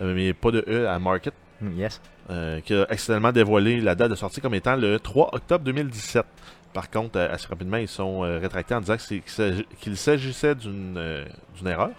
[0.00, 2.00] euh, mais pas de E à Market, Mm, Yes.
[2.30, 6.24] euh, qui a accidentellement dévoilé la date de sortie comme étant le 3 octobre 2017.
[6.72, 8.96] Par contre, assez rapidement, ils sont rétractés en disant
[9.78, 11.24] qu'il s'agissait d'une euh,
[11.64, 11.90] erreur.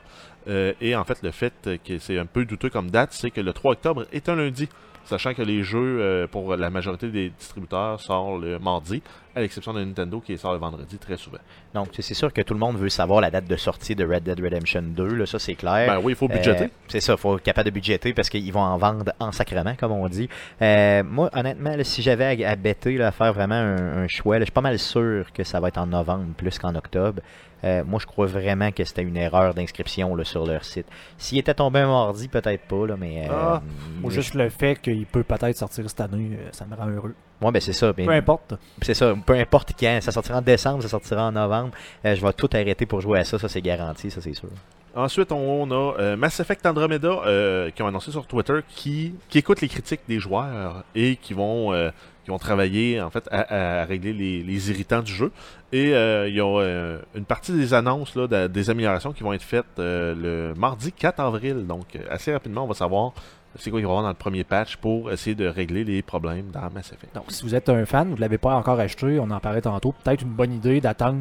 [0.49, 1.53] Euh, et en fait, le fait
[1.85, 4.67] que c'est un peu douteux comme date, c'est que le 3 octobre est un lundi.
[5.05, 9.01] Sachant que les jeux, euh, pour la majorité des distributeurs, sortent le mardi,
[9.35, 11.39] à l'exception de Nintendo qui sort le vendredi très souvent.
[11.73, 14.23] Donc, c'est sûr que tout le monde veut savoir la date de sortie de Red
[14.23, 15.03] Dead Redemption 2.
[15.15, 15.87] Là, ça, c'est clair.
[15.87, 16.65] Ben oui, il faut budgéter.
[16.65, 19.31] Euh, c'est ça, il faut être capable de budgéter parce qu'ils vont en vendre en
[19.31, 20.29] sacrement, comme on dit.
[20.61, 24.07] Euh, moi, honnêtement, là, si j'avais à, à bêter, là, à faire vraiment un, un
[24.07, 27.21] choix, je suis pas mal sûr que ça va être en novembre plus qu'en octobre.
[27.63, 30.85] Euh, moi, je crois vraiment que c'était une erreur d'inscription là, sur leur site.
[31.17, 33.27] S'il était tombé un mardi, peut-être pas, là, mais.
[33.29, 33.61] euh, Ah,
[34.03, 36.87] Ou mais juste le fait qu'il peut peut-être sortir cette année, euh, ça me rend
[36.87, 37.13] heureux.
[37.41, 37.93] je- Ouais, ben c'est ça.
[37.97, 38.53] mais- Peu importe.
[38.81, 39.99] c'est ça, peu importe quand.
[40.01, 41.71] Ça sortira en décembre, ça sortira en novembre.
[42.05, 44.49] Euh, je vais tout arrêter pour jouer à ça, ça c'est garanti, ça c'est sûr.
[44.95, 49.39] Ensuite, on a euh, Mass Effect Andromeda euh, qui ont annoncé sur Twitter qui, qui
[49.39, 51.89] écoutent les critiques des joueurs et qui vont, euh,
[52.23, 55.31] qui vont travailler en fait à, régler les, irritants du jeu.
[55.71, 59.23] Et euh, il y a euh, une partie des annonces là, de- des améliorations qui
[59.23, 61.65] vont être faites euh, le mardi 4 avril.
[61.67, 63.13] Donc euh, assez rapidement, on va savoir
[63.59, 66.01] c'est quoi qu'il va y avoir dans le premier patch pour essayer de régler les
[66.01, 67.13] problèmes dans Mass Effect.
[67.13, 69.61] Donc, si vous êtes un fan, vous ne l'avez pas encore acheté, on en parlait
[69.61, 71.19] tantôt, peut-être une bonne idée d'attendre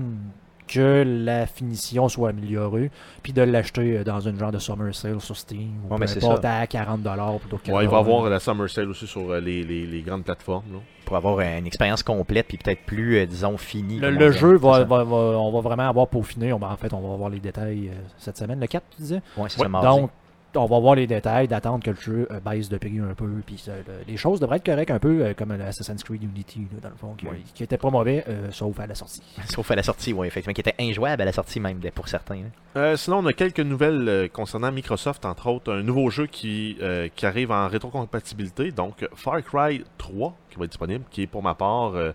[0.73, 2.91] que la finition soit améliorée,
[3.23, 6.11] puis de l'acheter euh, dans une genre de summer sale sur Steam, ou Ouais, peu
[6.27, 6.59] importe, ça.
[6.59, 8.01] à 40$ plutôt que Ouais, il va y 40$.
[8.01, 10.64] avoir la Summer Sale aussi sur euh, les, les- les grandes plateformes.
[10.73, 10.79] là.
[11.05, 13.99] Pour avoir une expérience complète, puis peut-être plus, euh, disons, finie.
[13.99, 16.53] Le, jeu, va, va- va- on va vraiment avoir peaufiné.
[16.53, 19.16] On en fait, on va avoir les détails euh, cette semaine, le 4, tu disais?
[19.37, 19.87] Ouais, c'est Ouais, ça, mardi.
[20.01, 20.11] Donc,
[20.55, 23.28] on va voir les détails, d'attendre que le jeu euh, baisse de prix un peu.
[23.46, 23.64] Puis
[24.07, 26.96] les choses devraient être correctes un peu euh, comme l'Assassin's Creed Unity, là, dans le
[26.96, 27.16] fond,
[27.55, 29.22] qui, était pas mauvais, euh, sauf à la sortie.
[29.48, 32.42] Sauf à la sortie, oui, effectivement, qui était injouable à la sortie même, pour certains.
[32.76, 36.76] Euh, sinon, on a quelques nouvelles euh, concernant Microsoft, entre autres, un nouveau jeu qui,
[36.80, 41.26] euh, qui arrive en rétrocompatibilité, donc Far Cry 3, qui va être disponible, qui est
[41.26, 42.12] pour ma part euh,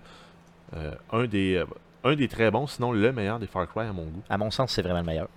[0.75, 1.65] euh, un, des, euh,
[2.03, 4.23] un des très bons, sinon le meilleur des Far Cry à mon goût.
[4.29, 5.27] À mon sens, c'est vraiment le meilleur.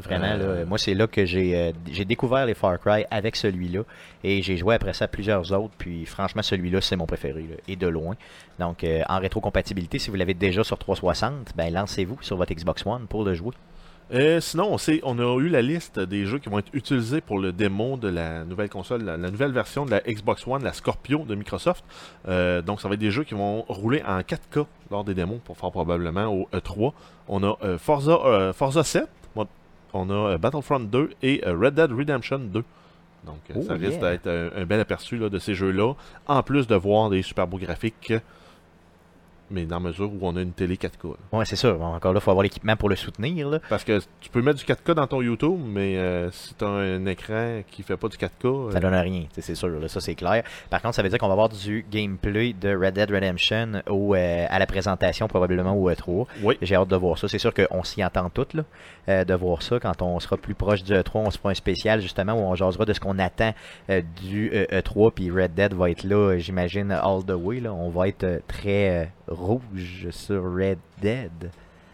[0.00, 3.36] Vraiment, Euh, là, moi, c'est là que j'ai euh, j'ai découvert les Far Cry avec
[3.36, 3.82] celui-là.
[4.24, 5.74] Et j'ai joué après ça à plusieurs autres.
[5.78, 7.42] Puis, franchement, celui-là, c'est mon préféré.
[7.42, 8.16] là, et de loin.
[8.58, 12.84] Donc, euh, en rétrocompatibilité, si vous l'avez déjà sur 360, ben lancez-vous sur votre Xbox
[12.86, 13.52] One pour le jouer.
[14.12, 17.20] Euh, sinon, on, sait, on a eu la liste des jeux qui vont être utilisés
[17.20, 20.64] pour le démo de la nouvelle console, la, la nouvelle version de la Xbox One,
[20.64, 21.84] la Scorpio de Microsoft.
[22.26, 25.38] Euh, donc, ça va être des jeux qui vont rouler en 4K lors des démos,
[25.44, 26.92] pour faire probablement au E3.
[27.28, 29.04] On a euh, Forza, euh, Forza 7,
[29.92, 32.62] on- a euh, Battlefront 2 et euh, Red Dead Redemption 2.
[33.26, 34.12] Donc, euh, Oh, ça risque yeah.
[34.12, 35.92] d'être un, un bel aperçu là, de ces jeux-là,
[36.26, 38.14] en plus de voir des super beaux graphiques,
[39.50, 41.04] mais dans la mesure où on a une télé 4K.
[41.04, 41.38] là.
[41.38, 41.60] Ouais, c'est.
[41.72, 43.48] Bon, encore là, il faut avoir l'équipement pour le soutenir.
[43.48, 43.58] Là.
[43.68, 46.68] Parce que tu peux mettre du 4K dans ton YouTube, mais euh, si tu as
[46.68, 50.00] un écran qui fait pas du 4K, euh, Ça donne rien, c'est sûr, là, ça
[50.00, 50.42] c'est clair.
[50.70, 54.14] Par contre, ça veut dire qu'on va avoir du gameplay de Red Dead Redemption au,
[54.14, 56.26] euh, à la présentation, probablement au E3.
[56.42, 56.56] oui.
[56.62, 57.28] J'ai hâte de voir ça.
[57.28, 58.64] C'est sûr qu'on s'y entend toutes, là,
[59.08, 59.78] euh, de voir ça.
[59.80, 62.54] Quand on sera plus proche du E3, on se fera un spécial, justement, où on
[62.54, 63.52] jasera de ce qu'on attend
[63.88, 65.12] du euh, E3.
[65.12, 67.60] Puis Red Dead va être là, j'imagine, all the way.
[67.60, 67.72] Là.
[67.72, 71.50] On va être très rouge sur Red Dead.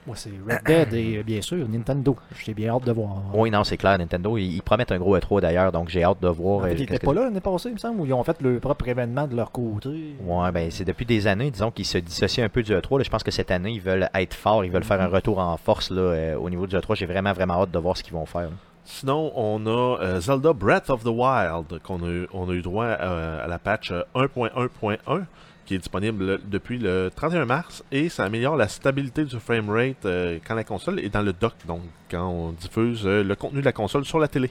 [0.06, 2.16] Moi, c'est Red Dead et euh, bien sûr Nintendo.
[2.44, 3.16] J'ai bien hâte de voir.
[3.34, 6.20] Oui, non, c'est clair, Nintendo, ils, ils promettent un gros E3 d'ailleurs, donc j'ai hâte
[6.22, 6.58] de voir.
[6.58, 8.12] En fait, euh, ils n'étaient que- pas là l'année passée, il me semble, où ils
[8.12, 10.14] ont fait leur propre événement de leur côté?
[10.24, 12.98] Ouais, ben c'est depuis des années, disons, qu'ils se dissocient un peu du E3.
[12.98, 13.04] là.
[13.04, 15.56] Je pense que cette année, ils veulent être forts, ils veulent faire un retour en
[15.56, 16.94] force là, euh, au niveau du E3.
[16.94, 18.42] J'ai vraiment, vraiment hâte de voir ce qu'ils vont faire.
[18.42, 18.50] là.
[18.84, 22.62] Sinon, on a euh, Zelda Breath of the Wild, qu'on a, eu- on a eu
[22.62, 25.22] droit euh, à la patch euh, 1.1.1,
[25.66, 30.06] qui est disponible le- depuis le 31 mars, et ça améliore la stabilité du framerate
[30.06, 33.60] euh, quand la console est dans le dock, donc quand on diffuse euh, le contenu
[33.60, 34.50] de la console sur la télé.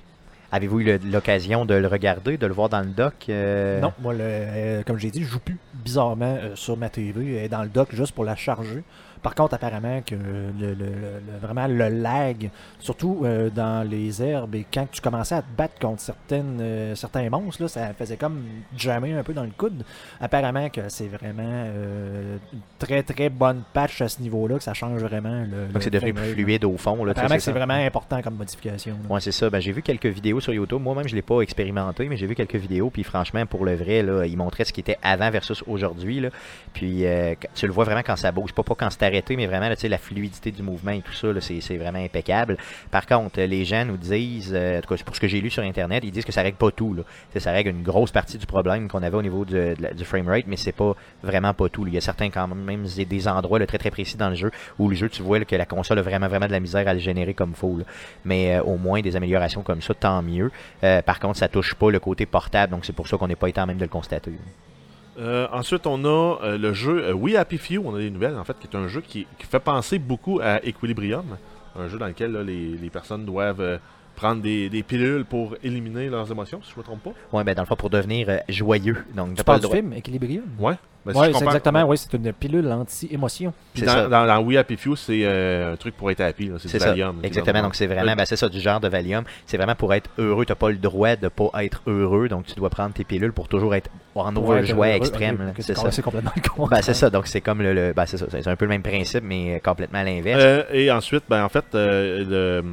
[0.52, 4.14] Avez-vous eu l'occasion de le regarder, de le voir dans le dock euh, Non, moi,
[4.14, 7.36] le, euh, comme j'ai dit, je joue plus bizarrement euh, sur ma TV.
[7.38, 8.84] Elle est dans le dock juste pour la charger.
[9.26, 14.22] Par contre, apparemment que le, le- le- le- vraiment le lag, surtout euh, dans les
[14.22, 17.92] herbes, et quand tu commençais à te battre contre certaines, euh, certains monstres, là, ça
[17.98, 18.44] faisait comme
[18.78, 19.84] jammer un peu dans le coude.
[20.22, 24.76] Apparemment que c'est vraiment euh, une très très bonne patch à ce niveau-là, que ça
[24.76, 25.74] change vraiment le.
[25.74, 27.04] Donc c'est devenu plus fluide au fond.
[27.04, 28.98] Là, Apparemment que c'est vraiment important comme modification.
[29.10, 29.50] Ouais, c'est ça.
[29.50, 30.80] Ben, j'ai vu quelques vidéos sur YouTube.
[30.84, 32.92] Moi-même, je l'ai pas expérimenté, mais j'ai vu quelques vidéos.
[32.92, 36.24] Puis franchement, pour le vrai, là, ils montraient ce qui était avant versus aujourd'hui.
[36.74, 38.54] Puis euh, tu le vois vraiment quand ça bouge.
[38.54, 42.04] Pas, pas quand c'est mais vraiment la fluidité du mouvement et tout ça, c'est, vraiment
[42.04, 42.58] impeccable.
[42.92, 45.50] Par contre, les gens nous disent, euh, en tout cas, pour ce que j'ai lu
[45.50, 46.96] sur Internet, ils disent que ça règle pas tout.
[47.38, 50.58] Ça règle une grosse partie du problème qu'on avait au niveau la- du framerate, mais
[50.58, 51.86] c'est pas vraiment pas tout.
[51.88, 54.90] Il y a certains quand même des- endroits très très précis dans le jeu où
[54.90, 57.00] le jeu, tu vois que la console a vraiment vraiment de la misère à le
[57.00, 57.78] générer comme faut.
[57.78, 57.86] là
[58.24, 60.52] mais euh, au moins des améliorations comme ça, tant mieux.
[60.84, 63.36] Euh, par contre, ça touche pas le côté portable, donc c'est pour ça qu'on n'est
[63.36, 64.32] pas été en même de le constater.
[65.18, 68.36] Euh, ensuite, on a euh, le jeu euh, We Happy Few, on a des nouvelles
[68.36, 71.24] en fait, qui est un jeu qui, qui fait penser beaucoup à Equilibrium,
[71.78, 73.78] un jeu dans lequel là, les, les personnes doivent euh,
[74.16, 77.14] prendre des, des pilules pour éliminer leurs émotions, si je me trompe pas.
[77.32, 79.06] Ouais, ben dans le fond, pour devenir euh, joyeux.
[79.16, 80.44] Donc, Tu parles le du film Equilibrium?
[80.60, 80.76] Ouais.
[81.06, 83.54] Ben, si Oui, c'est exactement, oui, c'est une pilule anti-émotion.
[83.78, 86.80] Dans, dans, dans We Happy Few, c'est euh, un truc pour être happy, c'est du
[86.80, 87.20] ça, Valium.
[87.24, 87.62] exactement.
[87.62, 89.24] Donc c'est vraiment, ben, c'est ça, du genre de Valium.
[89.46, 90.46] C'est vraiment pour être heureux.
[90.46, 93.48] T'as pas le droit de pas être heureux, donc tu dois prendre tes pilules pour
[93.48, 95.54] toujours être en overjoie heureux, extrême.
[95.60, 95.92] c'est ça.
[95.92, 96.80] C'est complètement le contraire.
[96.80, 98.70] Ben, c'est ça, donc c'est comme le, le- ben, c'est ça, c'est un peu le
[98.70, 100.42] même principe, mais complètement à l'inverse.
[100.44, 102.64] Euh, et ensuite, ben, en fait, euh, le,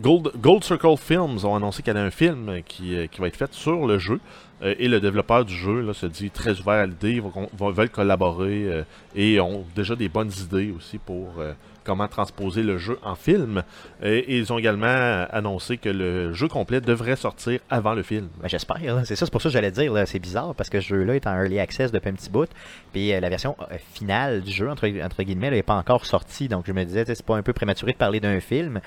[0.00, 3.36] Gold, Gold Circle Films ont annoncé qu'il y a un film qui, qui va être
[3.36, 4.18] fait sur le jeu.
[4.64, 7.90] Euh, et le développeur du jeu se dit très ouvert à l'idée, ils vont, veulent
[7.90, 8.82] collaborer euh,
[9.14, 11.52] et ont déjà des bonnes idées aussi pour euh,
[11.84, 13.62] comment transposer le jeu en film.
[14.02, 18.28] Et, ils ont également annoncé que le jeu complet devrait sortir avant le film.
[18.40, 20.88] Ben, J'espère, c'est ça, c'est pour ça que j'allais dire, c'est bizarre parce que ce
[20.88, 22.48] jeu-là est en early access depuis un petit bout,
[22.92, 23.54] puis la version
[23.92, 27.22] finale du jeu, entre, entre guillemets, n'est pas encore sortie, donc je me disais, c'est
[27.22, 28.80] pas un peu prématuré de parler d'un film,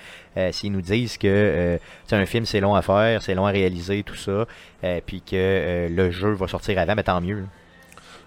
[0.52, 1.80] s'ils nous disent que
[2.12, 4.48] un film c'est long à faire, c'est long à réaliser, tout ça,
[4.84, 7.46] euh, puis que euh, le jeu va sortir avant, mais tant mieux.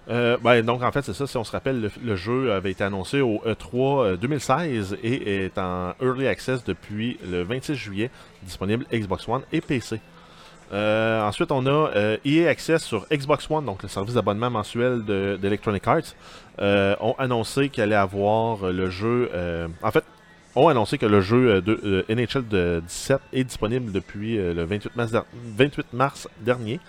[0.09, 1.27] Euh, ben, donc, en fait, c'est ça.
[1.27, 5.59] Si on se rappelle, le, jeu avait été annoncé au E3 euh, 2016 et est
[5.59, 8.11] en Early Access depuis le 26 juillet,
[8.43, 10.01] disponible Xbox One et PC.
[10.73, 15.05] Euh, ensuite, on a euh, EA Access sur Xbox One, donc le service d'abonnement mensuel
[15.05, 16.15] de- d'Electronic Arts,
[16.61, 19.31] euh, ont annoncé qu'il allait avoir euh, le jeu.
[19.35, 20.05] euh, en fait,
[20.57, 24.53] ont annoncé que le jeu euh, de, euh, NHL de 17 est disponible depuis euh,
[24.55, 25.25] le 28 mars, der-
[25.57, 26.81] 28 mars dernier.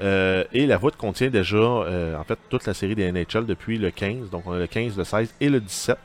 [0.00, 3.78] Euh, et la voûte contient déjà, euh, en fait, toute la série des NHL depuis
[3.78, 4.30] le 15.
[4.30, 5.98] Donc, on a le 15, le 16 et le 17.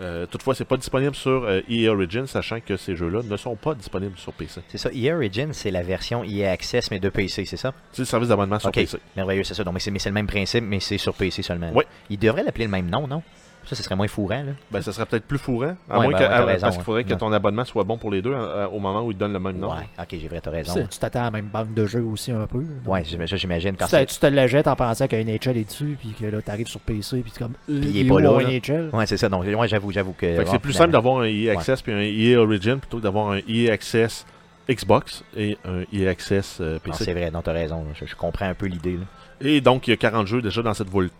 [0.00, 3.74] Euh, toutefois, c'est pas disponible sur EA Origin, sachant que ces jeux-là ne sont pas
[3.74, 4.60] disponibles sur PC.
[4.68, 4.90] C'est ça.
[4.92, 7.72] EA Origin, c'est la version EA Access, mais de PC, c'est ça?
[7.92, 8.74] C'est le service d'abonnement sur Ok.
[8.74, 8.98] PC.
[9.16, 9.64] Merveilleux, c'est ça.
[9.64, 11.70] Donc, mais c'est mais c'est le même principe, mais c'est sur PC seulement.
[11.74, 11.84] Oui.
[12.10, 13.22] Il devrait l'appeler le même nom, non?
[13.64, 14.52] Ça, ce serait moins fourrant, là.
[14.70, 15.76] Ben, ça serait peut-être plus fourrant.
[15.88, 17.64] À Ouais, moins ben que, ouais, t'as à- raison, parce qu'il faudrait que ton abonnement
[17.64, 19.70] soit bon pour les deux euh, au moment où ils te donnent le même nom.
[19.70, 20.74] Ouais, ok, j'ai vrai, t'as raison.
[20.90, 22.64] Tu t'attends à la même banque de jeux aussi un peu.
[22.86, 23.76] Ouais, ça, j'imagine.
[23.76, 26.42] Quand Tu tu te la jettes en pensant une NHL est dessus, puis que là,
[26.42, 27.52] t'arrives sur PC, puis tu comme.
[27.68, 28.48] il est pas là, là?
[28.48, 28.90] NHL.
[28.92, 29.28] Ouais, c'est ça.
[29.28, 30.26] Donc, ouais, j'avoue, j'avoue que.
[30.26, 32.98] Fait que bon, c'est plus simple d'avoir un EA Access puis un EA Origin plutôt
[32.98, 34.26] que d'avoir un EA Access
[34.68, 37.04] Xbox et un EA Access euh, Non, PC.
[37.04, 37.82] c'est vrai, non, t'as raison.
[37.84, 37.90] là.
[37.94, 38.98] Je, je comprends un peu l'idée.
[39.42, 39.48] Là.
[39.50, 41.12] Et donc, il y a 40 jeux déjà dans cette, voûte-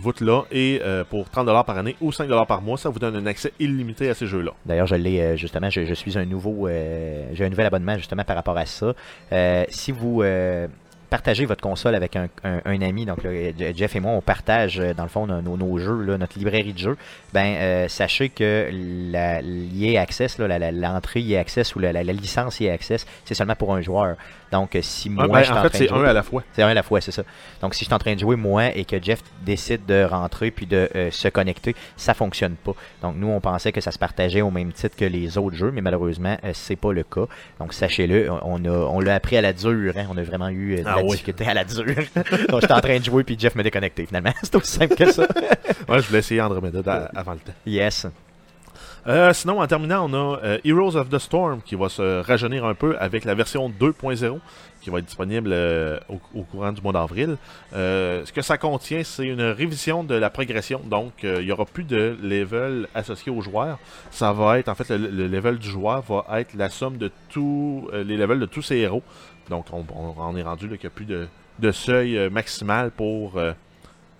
[0.00, 0.42] voûte-là.
[0.50, 3.52] Et euh, pour 30$ par année ou 5$ par mois, ça vous donne un accès
[3.60, 4.52] illimité à ces jeux-là.
[4.66, 8.24] D'ailleurs, je l'ai euh, justement, je, suis un nouveau, euh, j'ai un nouvel abonnement justement
[8.24, 8.94] par rapport à ça.
[9.70, 10.22] Si vous
[11.10, 12.28] partagez votre console avec un,
[12.82, 16.18] ami, donc là, Je- Jeff et moi, on partage dans le fond nos, jeux, là,
[16.18, 16.96] notre librairie de jeux.
[17.32, 23.34] Ben, sachez que l'EA Access, là, l'entrée Access ou la, la- la licence Access, c'est
[23.34, 24.16] seulement pour un joueur.
[24.50, 25.98] Donc, euh, si moi, Ah, ben, je suis en en fait, train de c'est jouer-
[26.06, 26.42] un à la fois.
[26.52, 27.22] c'est un à la fois, c'est ça.
[27.60, 30.50] Donc, si je suis en train de jouer, moi, et que Jeff décide de rentrer
[30.50, 32.72] puis de euh, se connecter, ça fonctionne pas.
[33.02, 35.70] Donc, nous, on pensait que ça se partageait au même titre que les autres jeux,
[35.70, 37.26] mais malheureusement, euh, c'est pas le cas.
[37.60, 39.92] Donc, sachez-le, on a, on l'a appris à la dure.
[39.96, 40.06] hein.
[40.10, 41.10] On a vraiment eu euh, de Ah la oui.
[41.10, 41.84] difficulté à la dure.
[42.48, 44.32] Donc, j'étais en train de jouer puis Jeff me déconnecté finalement.
[44.42, 45.26] c'est aussi simple que ça.
[45.88, 47.52] Ouais, je voulais essayer Andromeda da- avant le temps.
[47.66, 48.06] Yes.
[49.06, 52.64] Euh, sinon, en terminant, on a euh, Heroes of the Storm qui va se rajeunir
[52.64, 54.38] un peu avec la version 2.0
[54.80, 57.36] qui va être disponible euh, au, courant du mois d'avril.
[57.72, 60.80] Ce que ça contient, c'est une révision de la progression.
[60.84, 63.78] Donc, il n'y aura plus de level associé aux joueurs.
[64.10, 67.10] Ça va être, en fait, le, le level du joueur va être la somme de
[67.28, 69.02] tous les levels de tous ses héros.
[69.50, 71.26] Donc, on, est rendu qu'il n'y a plus de,
[71.58, 73.40] de seuil maximal pour,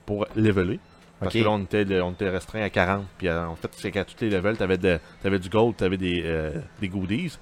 [0.06, 0.80] pour leveler.
[1.20, 3.04] Parce que là, on était, on était restreint à 40.
[3.18, 5.96] Puis euh, en fait, c'est qu'à tous les levels, tu avais, du gold, tu avais
[5.96, 7.38] des, euh, des goodies.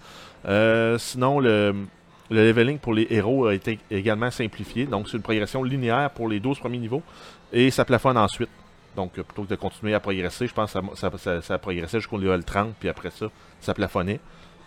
[0.46, 1.74] Euh, sinon, le,
[2.30, 4.86] le leveling pour les héros a été également simplifié.
[4.86, 7.02] Donc, c'est une progression linéaire pour les 12 premiers niveaux.
[7.52, 8.50] Et ça plafonne ensuite.
[8.96, 11.98] Donc, plutôt que de continuer à progresser, je pense que ça, ça, ça, ça progressait
[11.98, 12.74] jusqu'au level 30.
[12.80, 13.26] Puis après ça,
[13.60, 14.20] ça plafonnait.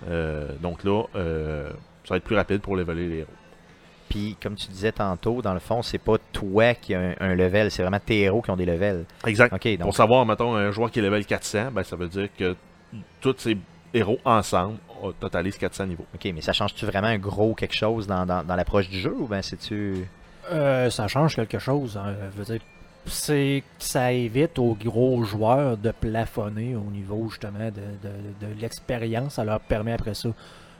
[0.07, 3.29] Euh, donc là, ça va être plus rapide pour leveler les héros.
[4.09, 7.35] Puis, comme tu disais tantôt, dans le fond, c'est pas toi qui as un, un
[7.35, 9.05] level, c'est vraiment tes héros qui ont des levels.
[9.25, 9.51] Exact.
[9.51, 12.55] Donc Pour savoir, mettons, un joueur qui est level 400, ben, ça veut dire que
[13.21, 13.57] tous ces
[13.93, 14.77] héros ensemble
[15.19, 16.05] totalisent 400 niveaux.
[16.13, 19.15] Ok, mais ça change-tu vraiment un gros quelque chose dans, dans, dans l'approche du jeu
[19.17, 20.05] ou ben c'est-tu?
[20.51, 21.95] Euh, ça change quelque chose.
[21.97, 22.13] hein.
[22.33, 22.61] Je veux dire,
[23.05, 29.35] c'est ça évite aux gros joueurs de plafonner au niveau justement de, de- de l'expérience.
[29.35, 30.29] Ça leur permet après ça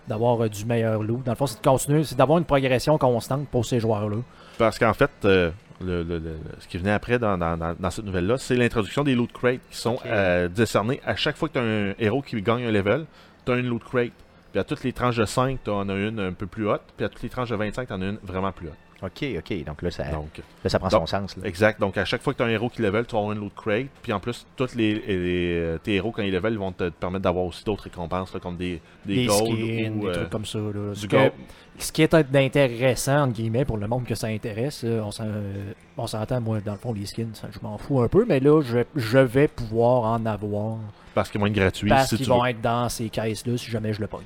[0.09, 1.23] d'avoir euh, du meilleur loot.
[1.23, 4.17] Dans le fond, c'est de continuer, c'est d'avoir une progression constante pour ces joueurs-là.
[4.57, 5.51] Parce qu'en fait, euh,
[5.81, 9.03] le, le- le- ce qui venait après dans, dans- dans- dans cette nouvelle-là, c'est l'introduction
[9.05, 12.21] des loot crates qui sont euh, décernés à chaque fois que tu as un héros
[12.21, 13.05] qui gagne un level,
[13.45, 14.11] tu as une loot crate.
[14.51, 16.81] Puis à toutes les tranches de 5, tu en as une un peu plus haute.
[16.97, 18.73] Puis à toutes les tranches de 25, tu en as une vraiment plus haute.
[19.01, 21.37] Ok, ok, donc là, ça, Donc, là, ça prend donc, son sens.
[21.37, 21.47] Là.
[21.47, 21.79] Exact.
[21.79, 23.39] Donc, à chaque fois que tu as un héros qui level, tu vas avoir une
[23.39, 23.87] loot crate.
[24.01, 26.89] Puis en plus, tous les, les- euh, tes héros, quand ils level, ils vont te
[26.89, 30.13] permettre d'avoir aussi d'autres récompenses, là, comme des, des, Des gold skins, ou, des euh,
[30.13, 30.59] trucs comme ça.
[30.59, 30.93] là.
[30.93, 31.31] Du que-
[31.77, 35.23] ce qui est intéressant, entre guillemets, pour le monde que ça intéresse, euh, on s'en-
[35.25, 38.25] euh, on s'entend, moi, dans le fond, les skins, ça, je m'en fous un peu,
[38.27, 40.77] mais là, je, je vais pouvoir en avoir
[41.13, 42.49] Parce qu'ils vont être gratuits parce si qu'ils tu vont veux.
[42.49, 44.25] être dans ces caisses-là si jamais je le pogne.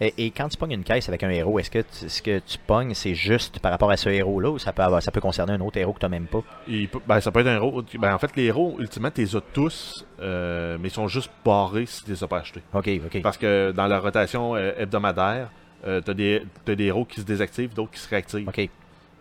[0.00, 2.38] Et, et quand tu pognes une caisse avec un héros, est-ce que tu- ce que
[2.40, 5.20] tu pognes, c'est juste par rapport à ce héros-là ou ça peut, avoir, ça peut
[5.20, 6.42] concerner un autre héros que tu même pas?
[7.06, 7.82] Ben, ça peut être un héros.
[7.98, 11.30] Ben, en fait, les héros, ultimement, tu les as tous, euh, mais ils sont juste
[11.44, 12.62] barrés si tu les as pas achetés.
[12.72, 13.22] Ok, ok.
[13.22, 15.50] Parce que dans la rotation euh, hebdomadaire,
[15.84, 18.48] tu as, des t'as des héros qui se désactivent, d'autres qui se réactivent.
[18.48, 18.68] Ok,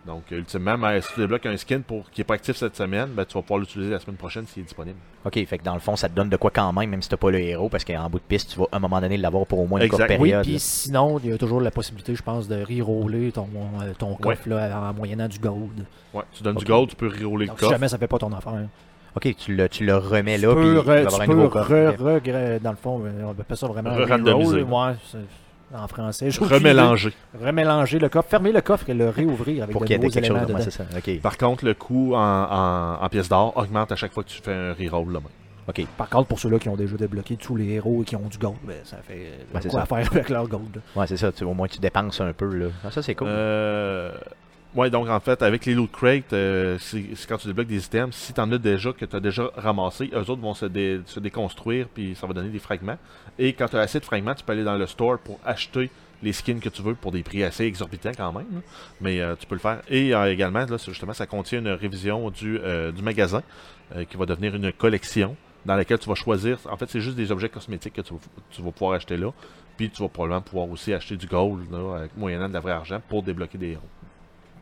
[0.06, 3.10] Donc, euh, ultimement, si tu débloques un skin pour, qui n'est pas actif cette semaine,
[3.14, 4.98] ben, tu vas pouvoir l'utiliser la semaine prochaine s'il est disponible.
[5.24, 5.46] ok.
[5.46, 7.16] Fait que dans le fond, ça te donne de quoi quand même, même si t'as
[7.16, 9.46] pas le héros, parce qu'en bout de piste, tu vas à un moment donné l'avoir
[9.46, 10.20] pour au moins une courte Exact.
[10.20, 10.44] Oui, période.
[10.44, 10.60] puis là.
[10.60, 13.48] sinon, il y a toujours la possibilité, je pense, de reroller ton,
[13.82, 15.86] euh, ton coffre là, en moyennant du gold.
[16.14, 17.72] Ouais, tu donnes du gold, tu peux rerouler le Donc, si coffre.
[17.72, 18.54] jamais ça fait pas ton affaire.
[19.16, 21.22] ok, tu le, tu le remets tu là, puis peux, il va re- avoir tu
[21.22, 21.72] un peux nouveau coffre.
[21.72, 24.64] re- dans le fond, euh, on appelle ça vraiment Re-randomiser.
[24.64, 25.18] reroll, ouais, c'est-
[25.74, 26.30] en français.
[26.40, 27.14] Remélanger.
[27.40, 30.00] Remélanger le coffre, fermer le coffre et le réouvrir avec Pour de qu'il y ait
[30.00, 30.60] nouveaux quelque éléments dedans.
[30.60, 30.84] ça.
[31.22, 34.42] Par contre, le coût en, en, en pièces d'or augmente à chaque fois que tu
[34.42, 35.30] fais un reroll là même.
[35.66, 35.88] OK.
[35.98, 38.38] Par contre, pour ceux-là qui ont déjà débloqué tous les héros et qui ont du
[38.38, 39.82] gold, ben, ça fait Ben, quoi ça.
[39.84, 40.82] à faire avec leur gold?
[40.96, 41.32] Ouais, c'est ça.
[41.32, 42.54] Tu- au moins, tu dépenses un peu.
[42.54, 42.66] Là.
[42.84, 43.28] Ah, ça, c'est cool.
[43.30, 44.12] Euh,
[44.76, 48.16] ouais, donc en fait, avec les loot crates, euh, c'est quand tu débloques des items,
[48.16, 51.02] si tu en as déjà que tu as déjà ramassé, eux autres vont se, dé-
[51.06, 52.98] se déconstruire puis ça va donner des fragments.
[53.40, 55.90] Et quand tu as assez de fragments, tu peux aller dans le store pour acheter
[56.22, 58.62] les skins que tu veux pour des prix assez exorbitants quand même.
[59.02, 59.82] Mais euh, tu peux le faire.
[59.90, 62.60] Et euh, également, là, justement, ça contient une révision du,
[63.02, 63.44] magasin
[64.10, 66.58] qui va devenir une collection dans laquelle tu vas choisir.
[66.70, 68.14] En fait, c'est juste des objets cosmétiques que tu
[68.50, 69.32] tu vas pouvoir acheter là.
[69.78, 72.72] Puis tu vas probablement pouvoir aussi acheter du gold là, avec moyennant de la vraie
[72.72, 73.82] argent pour débloquer des héros.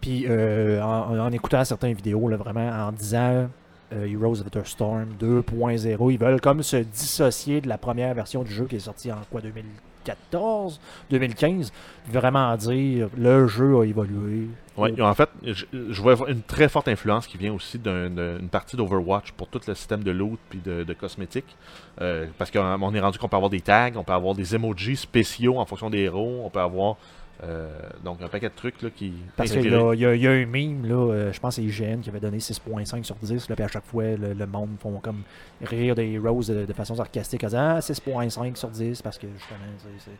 [0.01, 3.47] Puis euh, en, écoutant certaines vidéos, là, vraiment en disant
[3.93, 8.43] euh, Heroes of the Storm 2.0, ils veulent comme se dissocier de la première version
[8.43, 10.79] du jeu qui est sortie en quoi 2014,
[11.11, 11.71] 2015.
[12.11, 14.47] Vraiment dire le jeu a évolué.
[14.77, 18.77] Ouais, en fait, je, vois une très forte influence qui vient aussi d'un- d'une partie
[18.77, 21.57] d'Overwatch pour tout le système de loot puis de, de cosmétiques.
[21.99, 24.95] Euh, parce qu'on est rendu qu'on peut avoir des tags, on peut avoir des emojis
[24.95, 26.95] spéciaux en fonction des héros, on peut avoir
[27.43, 27.69] euh,
[28.03, 30.93] donc un paquet de trucs là, qui Parce qu'il y, y a- un meme, là,
[31.11, 33.67] euh, je pense que c'est IGN qui avait donné 6.5 sur 10, là, puis à
[33.67, 35.23] chaque fois, le, le monde font comme
[35.63, 39.27] rire des Heroes de, de façon sarcastique en disant Ah, 6.5 sur 10 parce que
[39.37, 39.59] justement,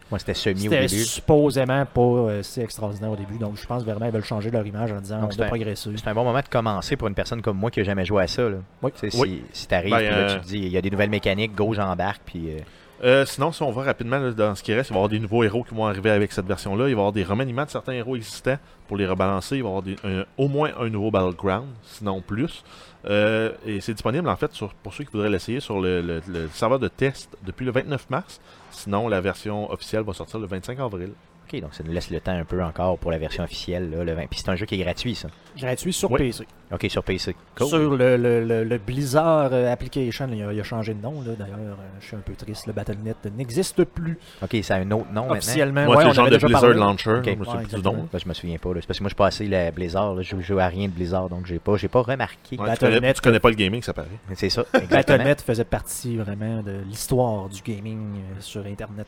[0.10, 1.04] Moi, c'était semi au C'était début.
[1.04, 4.66] supposément pas euh, si extraordinaire au début, donc je pense vraiment qu'ils veulent changer leur
[4.66, 5.90] image en disant Donc, on c'est doit un- progresser.
[5.96, 8.24] C'est un bon moment de commencer pour une personne comme moi qui n'a jamais joué
[8.24, 8.50] à ça.
[8.50, 8.58] Là.
[8.82, 8.92] Oui.
[9.00, 9.44] Tu sais, Oui.
[9.54, 11.10] Si, si t'arrives, Ben, puis là, euh, tu te dis, il y a des nouvelles
[11.12, 12.50] mécaniques, go, j'embarque, puis...
[13.04, 15.20] euh, sinon, si on va rapidement dans ce qui reste, il va y avoir des
[15.20, 16.84] nouveaux héros qui vont arriver avec cette version-là.
[16.84, 19.58] Il va y avoir des remaniements de certains héros existants pour les rebalancer.
[19.58, 22.64] Il va y avoir au moins un nouveau Battleground, sinon plus.
[23.06, 24.52] Euh, et c'est disponible en fait
[24.84, 26.22] pour ceux qui voudraient l'essayer sur le
[26.54, 28.40] serveur de test depuis le 29 mars.
[28.70, 31.14] Sinon, la version officielle va sortir le 25 avril.
[31.54, 33.90] OK, donc ça nous laisse le temps un peu encore pour la version officielle.
[33.92, 34.28] Là, le 20.
[34.30, 35.28] Puis c'est un jeu qui est gratuit, ça.
[35.58, 36.20] Gratuit sur Oui.
[36.20, 36.46] PC.
[36.72, 37.36] OK, sur PC.
[37.58, 37.68] Cool.
[37.68, 41.22] Sur le, le- le- le Blizzard euh, Application, il a, il a changé de nom.
[41.22, 41.34] là.
[41.38, 42.68] D'ailleurs, euh, je suis un peu triste.
[42.68, 45.32] Le Battle.net n'existe plus OK, ça a un autre nom maintenant.
[45.36, 45.84] officiellement.
[45.86, 46.80] Moi, Ouais, c'est le genre de Blizzard parlé.
[46.80, 47.10] Launcher.
[47.18, 47.26] Ok.
[47.26, 48.08] Je me Ouais, souviens plus nom.
[48.14, 48.70] Ben, je me souviens pas.
[48.74, 48.82] là.
[48.82, 50.16] C'est parce que moi, je suis pas assez la Blizzard.
[50.16, 50.22] là.
[50.22, 52.38] Je joue à rien de Blizzard, donc j'ai pas, j'ai pas remarqué.
[52.52, 54.08] Ouais, tu, Battle.net, connais, tu connais pas le gaming, ça paraît.
[54.36, 54.64] C'est ça.
[54.90, 59.08] Battle.net faisait partie vraiment de l'histoire du gaming euh, sur Internet.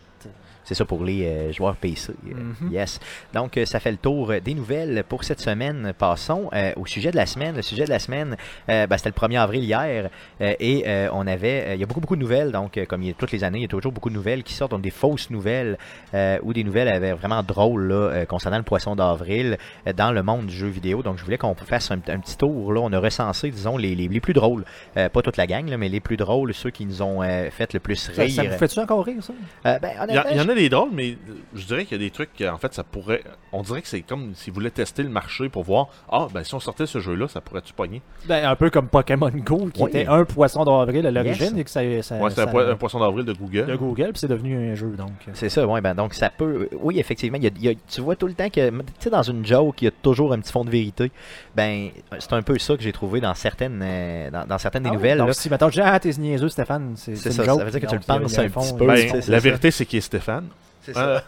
[0.63, 2.13] C'est ça pour les euh, joueurs PC.
[2.27, 2.71] euh, Mhm.
[2.71, 2.99] Yes.
[3.33, 5.93] Donc, euh, ça fait le tour des nouvelles pour cette semaine.
[5.97, 7.55] Passons euh, au sujet de la semaine.
[7.55, 8.35] Le sujet de la semaine,
[8.69, 10.09] euh, ben, c'était le 1er avril hier.
[10.41, 11.63] euh, et euh, on avait.
[11.67, 12.51] euh, Il y a beaucoup, beaucoup de nouvelles.
[12.51, 14.15] Donc, euh, comme il y a toutes les années, il y a toujours beaucoup de
[14.15, 14.71] nouvelles qui sortent.
[14.71, 15.77] Donc, des fausses nouvelles
[16.13, 19.57] euh, ou des nouvelles euh, vraiment drôles là, euh, concernant le poisson d'avril
[19.87, 21.03] euh, dans le monde du jeu vidéo.
[21.03, 22.71] Donc, je voulais qu'on fasse un, un petit tour.
[22.73, 22.81] Là.
[22.81, 24.63] On a recensé, disons, les, les, les plus drôles.
[24.97, 27.49] Euh, pas toute la gang, là, mais les plus drôles, ceux qui nous ont euh,
[27.51, 28.31] fait le plus Ça, rire.
[28.31, 29.33] ça vous fait-tu encore rire, ça?
[29.65, 31.65] Euh, ben, Il y, a- honnêtement, il y en a des drôles, mais euh, je
[31.65, 33.23] dirais qu'il y a des trucs que, en fait, ça pourrait.
[33.51, 35.87] On dirait que c'est comme s'ils voulaient tester le marché pour voir.
[36.11, 38.01] Ah, ben si on sortait ce jeu-là, ça pourrait-tu pogner?
[38.27, 39.89] Ben, un peu comme Pokémon Go, qui Oui.
[39.89, 41.59] était un poisson d'avril à l'origine Yes.
[41.59, 43.65] et que ça, ça, Ouais, c'est un, ça- un poisson d'avril de Google.
[43.65, 44.87] de Google, puis c'est devenu un jeu.
[44.97, 45.81] Donc, euh, C'est ça, oui.
[45.81, 46.69] Ben, donc, ça peut.
[46.79, 48.69] Oui, effectivement, il y a- il y a- tu vois tout le temps que.
[48.69, 51.11] Tu sais, dans une joke, il y a toujours un petit fond de vérité.
[51.55, 51.89] Ben,
[52.19, 54.93] c'est un peu ça que j'ai trouvé dans certaines, euh, dans, dans certaines des Ah
[54.93, 55.17] nouvelles.
[55.17, 55.33] donc, là.
[55.33, 57.59] si maintenant je dis Ah, t'es niaiseux, Stéphane, c'est ça, joke.
[57.59, 59.85] ça veut dire que tu le penses un fond, petit peu, Ben, la vérité, c'est
[59.85, 60.42] qu'il est Stéphane.
[60.83, 60.99] C'est ça.
[61.01, 61.19] Euh,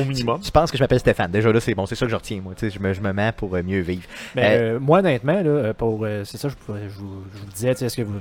[0.00, 0.40] au minimum.
[0.40, 1.30] Tu penses que je m'appelle Stéphane.
[1.30, 1.86] Déjà là, c'est bon.
[1.86, 2.54] C'est ça que je retiens, moi.
[2.56, 4.02] Tu sais, je me, je me mets pour euh, mieux vivre.
[4.34, 7.46] Mais Euh, euh, moi, honnêtement, là, pour, euh, c'est ça, je, je vous, je vous
[7.52, 8.20] disais, tu sais, est-ce que vous-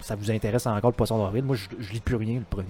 [0.00, 1.44] ça vous intéresse encore le poisson d'avril?
[1.44, 2.66] Moi, je, je lis plus rien le premier.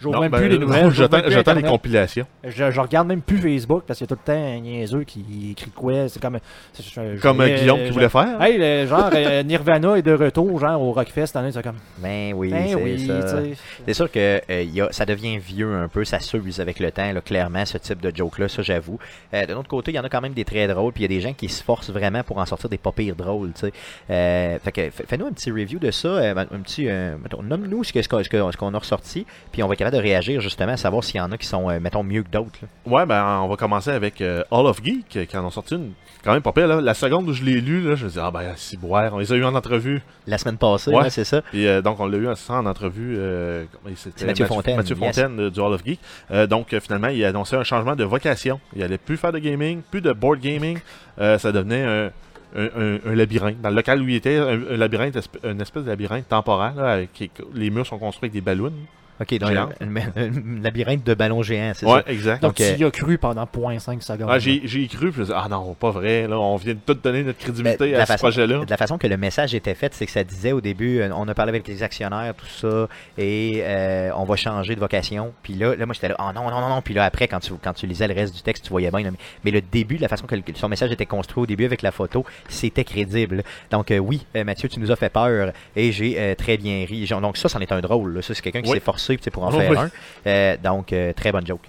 [0.00, 0.90] J'ouvre même ben, plus les non, nouvelles.
[0.92, 2.26] J'attends les compilations.
[2.44, 5.02] Je, je regarde même plus Facebook parce qu'il y a tout le temps un niaiseux
[5.04, 6.08] qui écrit de quoi.
[6.08, 6.38] C'est comme.
[6.72, 8.40] c'est- je- je- Comme euh, je- Guillaume je- qui voulait faire.
[8.40, 11.76] Hey, le- genre, euh, Nirvana est de retour, genre, au Rockfest année, c'est comme.
[11.98, 13.38] Ben oui, Ben c'est oui, ça.
[13.86, 16.78] C'est sûr que euh, il y a, ça devient vieux un peu, ça s'use avec
[16.78, 18.98] le temps, là, clairement, ce type de joke-là, ça j'avoue.
[19.34, 21.10] Euh, de l'autre côté, il y en a quand même des très drôles, puis il
[21.10, 23.52] y a des gens qui se forcent vraiment pour en sortir des pas pires drôles,
[23.54, 23.72] tu sais.
[24.10, 27.82] Euh, fait que fais- fais-nous un petit review de ça, euh, un petit, euh, nomme-nous
[27.84, 30.02] ce que- ce qu'on ce que- ce qu'on a ressorti, puis on va être capable
[30.04, 32.30] de réagir justement à savoir s'il y en a qui sont, euh, mettons, mieux que
[32.30, 32.58] d'autres.
[32.86, 35.74] Ouais, ben on va commencer avec euh, All of Geek, euh, qui en ont sorti
[35.74, 35.92] une
[36.24, 36.66] quand même pas pire.
[36.66, 36.80] Là.
[36.80, 39.18] La seconde où je l'ai lu, là, je me dis, ah ben, si boire, on
[39.18, 40.02] les a eu en entrevue.
[40.26, 41.10] La semaine passée, Ouais.
[41.10, 41.42] c'est ça.
[41.54, 43.14] Euh, donc, on l'a eu en entrevue.
[43.18, 43.64] euh,
[43.94, 44.96] C'est Mathieu Fontaine, Mathieu.
[44.96, 46.00] Fontaine du Hall of Geek.
[46.32, 48.60] Euh, donc, finalement, il a annoncé un changement de vocation.
[48.74, 50.78] Il allait plus faire de gaming, plus de board gaming.
[51.18, 52.10] Ça devenait un,
[52.56, 53.60] un, un- un labyrinthe.
[53.60, 56.74] Dans le local où il était, un, labyrinthe, une espèce de labyrinthe temporaire.
[56.74, 58.72] Là, avec- qui- les murs sont construits avec des ballons.
[59.20, 62.12] Ok, donc un, un- un labyrinthe de ballons géants, c'est Ouais, ça?
[62.12, 62.42] exact.
[62.42, 64.28] Donc, Donc, euh, tu y as cru pendant 0.5 secondes.
[64.30, 66.56] Ah, j'ai j'ai cru, puis je me suis dit, ah non, pas vrai, là, on
[66.56, 68.64] vient de tout donner notre Ben, crédibilité de à la ce façon- projet-là.
[68.64, 71.10] De la façon que le message était fait, c'est que ça disait au début, euh,
[71.14, 75.32] on a parlé avec les actionnaires, tout ça, et euh, on va changer de vocation.
[75.42, 76.82] Puis là, là moi j'étais là, oh non, non, non, non.
[76.82, 79.00] Puis là, après, quand tu, quand tu lisais le reste du texte, tu voyais bien.
[79.02, 81.46] là, mais, mais le début, de la façon que le- son message était construit au
[81.46, 83.42] début avec la photo, c'était crédible.
[83.70, 86.84] Donc euh, oui, euh, Mathieu, tu nous as fait peur et j'ai euh, très bien
[86.88, 87.06] ri.
[87.20, 88.14] Donc ça, c'en est un drôle.
[88.14, 88.22] là.
[88.22, 88.76] Ça, c'est quelqu'un qui Oui.
[88.76, 89.76] s'est forcé sais, pour en faire oui.
[89.76, 89.90] un.
[90.26, 91.62] Euh, donc, euh, très bonne joke.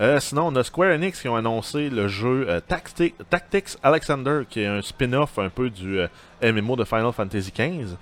[0.00, 4.42] Euh, sinon, on a Square Enix qui ont annoncé le jeu euh, Tacti- Tactics Alexander,
[4.48, 6.06] qui est un spin-off un peu du euh,
[6.42, 7.96] MMO de Final Fantasy XV.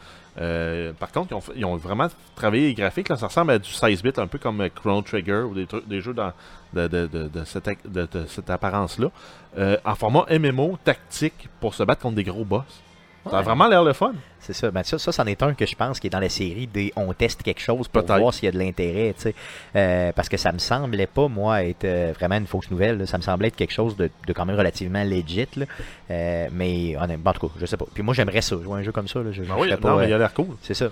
[0.98, 3.08] Par contre, ils ont, fait- ils ont vraiment travaillé les graphiques.
[3.08, 6.00] Là, ça ressemble à du 16-bit, un peu comme Chrono Trigger ou des, trucs- des
[6.00, 6.32] jeux dans,
[6.72, 9.08] de, de- de- de cette, apparence-là.
[9.84, 12.64] En format MMO tactique pour se battre contre des gros boss.
[13.30, 13.44] Ça a Ouais.
[13.44, 14.12] vraiment l'air le fun.
[14.40, 14.70] C'est ça.
[14.70, 16.92] Ben ça, ça, c'en est un que je pense qui est dans la série des
[16.96, 19.34] on teste quelque chose pour voir s'il y a de l'intérêt, tu sais.
[19.74, 22.98] Euh, parce que ça me semblait pas, moi, être euh, vraiment une fausse nouvelle.
[22.98, 23.06] là.
[23.06, 25.46] Ça me semblait être quelque chose de, de quand même relativement legit.
[25.56, 25.64] Là.
[26.10, 27.86] Euh, mais honnêtement, en tout cas, je sais pas.
[27.94, 29.20] Puis moi, j'aimerais ça, jouer un jeu comme ça.
[29.20, 29.32] Là.
[29.32, 30.56] Je, je Ah oui, pas, mais il a l'air cool.
[30.60, 30.88] C'est ça.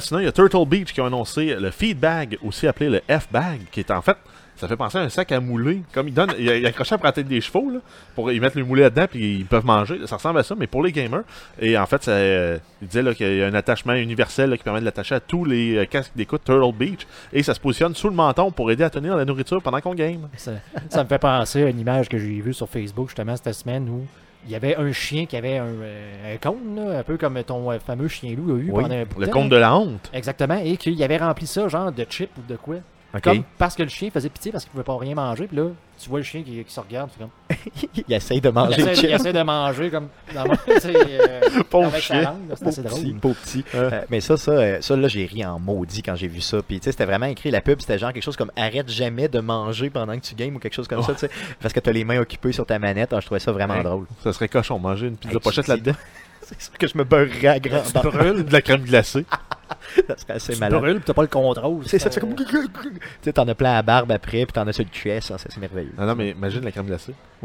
[0.00, 3.60] Sinon, il y a Turtle Beach qui a annoncé le Feedbag, aussi appelé le F-Bag,
[3.70, 4.16] qui est en fait,
[4.64, 5.82] ça fait penser à un sac à mouler.
[5.92, 7.80] Comme il donne, il, il accroche après la tête des chevaux, là,
[8.14, 9.98] pour y mettre le moulet là-dedans, puis ils peuvent manger.
[10.06, 11.22] Ça ressemble à ça, mais pour les gamers.
[11.60, 14.64] Et en fait, ça, euh, il disait qu'il y a un attachement universel là, qui
[14.64, 17.06] permet de l'attacher à tous les euh, casques d'écoute Turtle Beach.
[17.32, 19.94] Et ça se positionne sous le menton pour aider à tenir la nourriture pendant qu'on
[19.94, 20.28] game.
[20.36, 20.52] Ça,
[20.88, 23.88] ça me fait penser à une image que j'ai vue sur Facebook justement cette semaine
[23.88, 24.06] où
[24.46, 27.42] il y avait un chien qui avait un, euh, un cône, là, un peu comme
[27.44, 29.74] ton euh, fameux chien loup a eu Oui, pendant un bout Le temps, de la
[29.76, 30.10] honte.
[30.12, 32.76] Exactement, et qu'il avait rempli ça genre de chips ou de quoi.
[33.22, 35.68] Comme parce que le chien faisait pitié parce qu'il pouvait pas rien manger, puis là,
[35.98, 37.30] tu vois le chien qui, qui se regarde, tu comme.
[38.08, 39.04] il essaye de Il manger essaie, chip.
[39.04, 40.08] il essaie de manger comme.
[40.34, 40.44] dans
[40.86, 41.40] euh,
[41.70, 42.34] Pauvre chien.
[42.56, 43.20] C'est assez Pauvre petit, drôle.
[43.20, 43.64] pauvre petit.
[43.74, 43.90] Euh.
[43.92, 46.58] Euh, mais ça, ça, euh, ça, là, j'ai ri en maudit quand j'ai vu ça.
[46.66, 49.28] Puis, tu sais, c'était vraiment écrit, la pub, c'était genre quelque chose comme arrête jamais
[49.28, 51.26] de manger pendant que tu games ou quelque chose comme ça, tu.
[51.60, 53.12] Parce que t'as les mains occupées sur ta manette.
[53.12, 53.82] Ah, je trouvais ça vraiment Ouais.
[53.84, 54.06] drôle.
[54.22, 55.92] Ça serait cochon, manger une pizza Hey, pochette tu- là-dedans.
[56.42, 59.24] C'est sûr que je me beurrerais à grand Tu brûles de la crème glacée.
[60.08, 60.80] Ça serait assez Tu malade.
[60.80, 61.82] brûles, puis t'as pas le contrôle.
[61.86, 62.34] C'est ça, tu fais comme.
[62.34, 62.44] Tu
[63.22, 65.36] sais, t'en as plein à la barbe après, puis t'en as sur le cuisse, ça,
[65.38, 65.92] c'est merveilleux.
[65.98, 67.14] Non, non, mais imagine la crème glacée.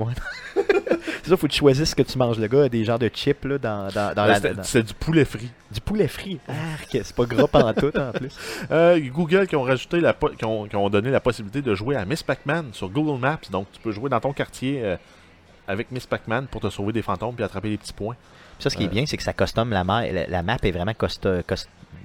[1.24, 3.10] C'est ça, faut que tu choisisses ce que tu manges, le gars, des genres de
[3.10, 4.40] chips, là, dans, dans, dans la.
[4.64, 5.50] C'est du poulet frit.
[5.72, 6.40] Du poulet frit?
[6.48, 8.34] Arc, c'est pas gras pantoute, en plus.
[8.72, 11.76] Euh, Google qui ont rajouté la po- qui ont, qui ont donné la possibilité de
[11.76, 13.38] jouer à Miss Pac-Man sur Google Maps.
[13.52, 14.96] Donc tu peux jouer dans ton quartier euh,
[15.68, 18.16] avec Miss Pac-Man pour te sauver des fantômes puis attraper des petits points.
[18.58, 18.90] Puis ça, ce qui est Euh.
[18.90, 21.44] bien, c'est que ça custom la, ma- la, la map est vraiment costa-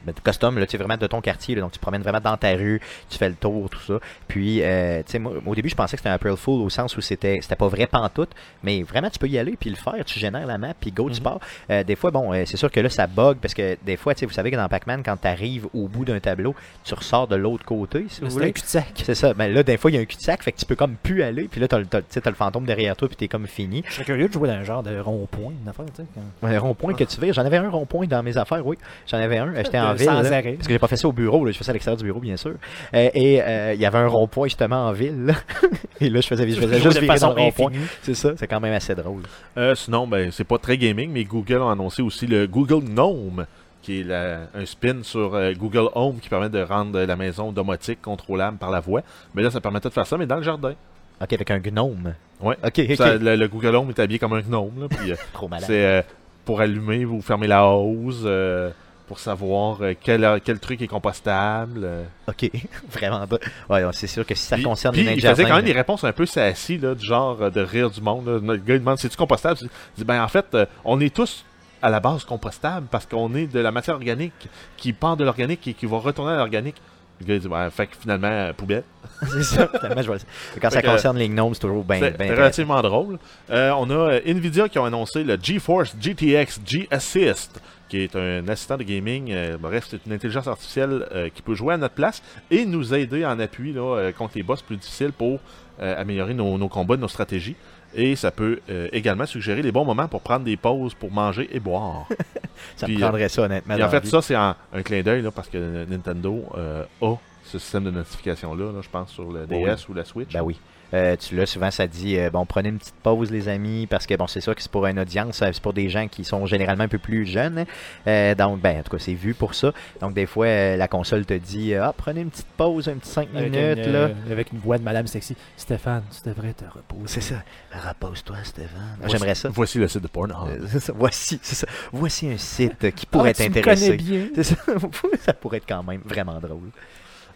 [0.06, 1.54] ben, custom, là, tu sais, vraiment de ton quartier.
[1.54, 1.60] là.
[1.62, 2.80] donc, tu te promènes vraiment dans ta rue,
[3.10, 3.94] tu fais le tour, tout ça.
[4.28, 6.70] Puis, euh, tu sais, moi, au début, je pensais que c'était un April Fool au
[6.70, 8.30] sens où c'était c'était pas vrai pantoute,
[8.62, 10.04] mais vraiment, tu peux y aller puis le faire.
[10.04, 11.22] Tu génères la map, puis go, tu Mhm.
[11.24, 11.40] pars.
[11.70, 14.14] Euh, des fois, bon, euh, c'est sûr que là, ça bug parce que des fois,
[14.14, 16.94] tu sais, vous savez que dans Pac-Man, quand tu arrives au bout d'un tableau, tu
[16.94, 19.02] ressors de l'autre côté, si vous un cul-de-sac.
[19.04, 19.34] C'est ça.
[19.34, 21.22] Ben là, des fois, il y a un cul-de-sac, fait que tu peux comme plus
[21.22, 21.44] aller.
[21.48, 23.82] Puis là, t'as t'as le fantôme derrière toi, puis t'es comme fini.
[23.88, 26.08] Je serais curieux de jouer dans un genre de rond-point, une affaire, tu sais.
[26.14, 27.32] quand- Un rond-point que tu fais.
[27.32, 28.76] J'en avais un rond-point dans mes affaires, oui.
[29.06, 29.54] J'en avais un.
[29.54, 30.06] J'étais en Ville.
[30.06, 30.52] sans là, arrêt.
[30.54, 31.44] parce que j'ai pas fait ça au bureau.
[31.44, 31.50] Là.
[31.52, 32.54] Je faisais ça à l'extérieur du bureau, bien sûr.
[32.94, 35.26] Euh, et euh, il y avait un rond-point justement en ville.
[35.26, 35.34] là.
[36.00, 37.70] et là, je faisais, je faisais Jouer juste de virer dans façon le rond-point.
[38.02, 38.30] C'est ça.
[38.36, 39.22] C'est quand même assez drôle.
[39.56, 43.46] Euh, sinon, ben, c'est pas très gaming, mais Google a annoncé aussi le Google Gnome,
[43.82, 47.52] qui est la- un spin sur euh, Google Home qui permet de rendre la maison
[47.52, 49.02] domotique contrôlable par la voix.
[49.34, 50.72] Mais là, ça permettait de faire ça, mais dans le jardin.
[51.20, 52.14] Ok, avec un gnome.
[52.40, 52.56] Ouais.
[52.64, 52.80] Ok.
[52.96, 54.72] Ça, le, le Google Home est habillé comme un gnome.
[54.80, 55.64] là, puis, Trop malade.
[55.66, 56.02] c'est euh,
[56.44, 58.70] pour allumer ou fermer la hose, euh,
[59.14, 61.82] pour savoir euh, quel, quel truc est compostable.
[61.84, 62.02] euh.
[62.26, 62.50] Ok,
[62.90, 63.24] vraiment.
[63.28, 63.38] pas-
[63.70, 65.54] Ouais, c'est sûr que si ça Puis- concerne puis les nains de il faisait quand
[65.54, 68.26] même des réponses un peu sassy, là, du genre euh, de rire du monde.
[68.26, 68.40] là.
[68.42, 69.58] Le gars il demande c'est-tu compostable?
[69.62, 71.44] Il dit ben en fait, euh, on est tous
[71.80, 75.68] à la base compostable parce qu'on est de la matière organique qui part de l'organique
[75.68, 76.76] et qui va retourner à l'organique.
[77.20, 78.82] Le gars il dit ben, fait que finalement, euh, poubelle.
[79.30, 79.68] c'est ça.
[79.78, 80.26] Finalement, je vois ça.
[80.60, 81.98] Quand ça que- concerne les gnomes, c'est toujours bien.
[82.00, 83.18] c'est ben relativement drôle.
[83.50, 88.46] Euh, on a euh, Nvidia qui ont annoncé le GeForce GTX G-Assist, qui est un
[88.48, 89.30] assistant de gaming.
[89.30, 92.92] euh, bref, c'est une intelligence artificielle euh, qui peut jouer à notre place et nous
[92.94, 95.38] aider en appui là, contre les boss plus difficiles pour
[95.80, 97.56] améliorer nos, nos combats, nos stratégies.
[97.96, 101.48] Et ça peut euh, également suggérer les bons moments pour prendre des pauses, pour manger
[101.52, 102.06] et boire.
[102.76, 103.76] Ça Puis, me prendrait ça, honnêtement.
[103.76, 104.08] Et en fait, vie.
[104.10, 107.14] ça, c'est en- un clin d'œil parce que Nintendo euh, a
[107.44, 110.32] ce système de notification-là, là, je pense, sur le Oui, DS ou la Switch.
[110.32, 110.58] Ben oui.
[110.92, 114.06] Euh, tu l'as souvent, ça dit euh, bon, prenez une petite pause, les amis, parce
[114.06, 116.22] que bon, c'est sûr que c'est pour une audience, euh, c'est pour des gens qui
[116.22, 117.58] sont généralement un peu plus jeunes.
[117.58, 117.64] hein.
[118.06, 119.72] Euh, donc, ben, en tout cas, c'est vu pour ça.
[120.00, 123.08] Donc, des fois, euh, la console te dit ah, prenez une petite pause, un petit
[123.10, 123.98] 5 Avec minutes, une, là.
[123.98, 125.34] euh, avec une voix de Madame Sexy.
[125.56, 127.06] Stéphane, tu devrais te reposer.
[127.06, 127.42] C'est ça.
[127.88, 128.96] Repose-toi, Stéphane.
[129.00, 129.48] Voici- J'aimerais ça.
[129.48, 130.36] Voici le site de Pornhub.
[130.48, 130.92] Euh, c'est ça.
[130.94, 131.66] Voici, c'est ça.
[131.92, 133.86] Voici un site qui Ah, pourrait tu me t'intéresser.
[133.86, 134.26] connais bien.
[134.36, 134.56] C'est ça.
[135.20, 136.70] ça pourrait être quand même vraiment drôle.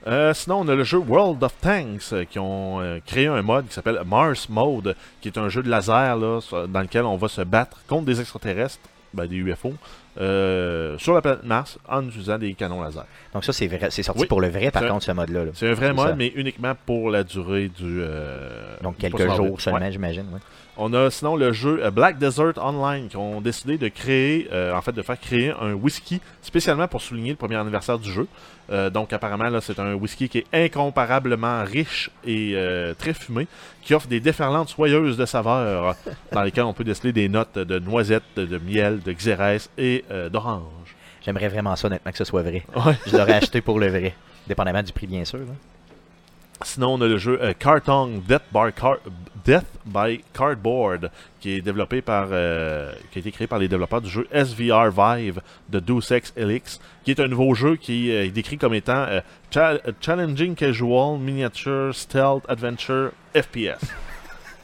[0.09, 3.43] Euh, sinon, on a le jeu World of Tanks euh, qui ont euh, créé un
[3.43, 7.17] mode qui s'appelle Mars Mode, qui est un jeu de laser là, dans lequel on
[7.17, 8.79] va se battre contre des extraterrestres,
[9.13, 9.75] ben, des UFO,
[10.21, 13.05] euh, sur la planète Mars en utilisant des canons laser.
[13.35, 14.27] Donc ça, c'est vrai, c'est sorti Oui.
[14.27, 15.45] pour le vrai, par contre, ce mode-là.
[15.45, 15.51] là.
[15.55, 16.15] C'est un vrai mode, ça.
[16.17, 18.01] mais uniquement pour la durée du.
[18.83, 19.93] Donc quelques jours seulement, Ouais.
[19.93, 20.27] j'imagine.
[20.33, 20.41] ouais.
[20.81, 24.73] On a sinon le jeu euh, Black Desert Online qui ont décidé de créer, euh,
[24.73, 28.29] en fait, de faire créer un whisky spécialement pour souligner le premier anniversaire du jeu.
[28.71, 33.49] Euh, donc apparemment là, c'est un whisky qui est incomparablement riche et euh, très fumé,
[33.83, 35.97] qui offre des déferlantes soyeuses de saveurs
[36.33, 40.63] dans lesquelles on peut déceler des notes de noisettes, de, miel, de xérès et d'orange.
[41.25, 42.63] J'aimerais vraiment ça, honnêtement, que ce soit vrai.
[42.77, 42.95] Ouais.
[43.05, 44.15] Je l'aurais acheté pour le vrai.
[44.47, 45.41] Dépendamment du prix, bien sûr.
[45.41, 45.78] là.
[46.65, 48.99] Sinon, on a le jeu euh, Cartong Death by, Car-
[49.45, 54.01] Death by Cardboard, qui est développé par, euh, qui a été créé par les développeurs
[54.01, 58.25] du jeu SVR Vive de Deus Ex Helix, qui est un nouveau jeu qui euh,
[58.25, 59.21] est décrit comme étant euh,
[59.53, 63.79] cha- Challenging Casual Miniature Stealth Adventure FPS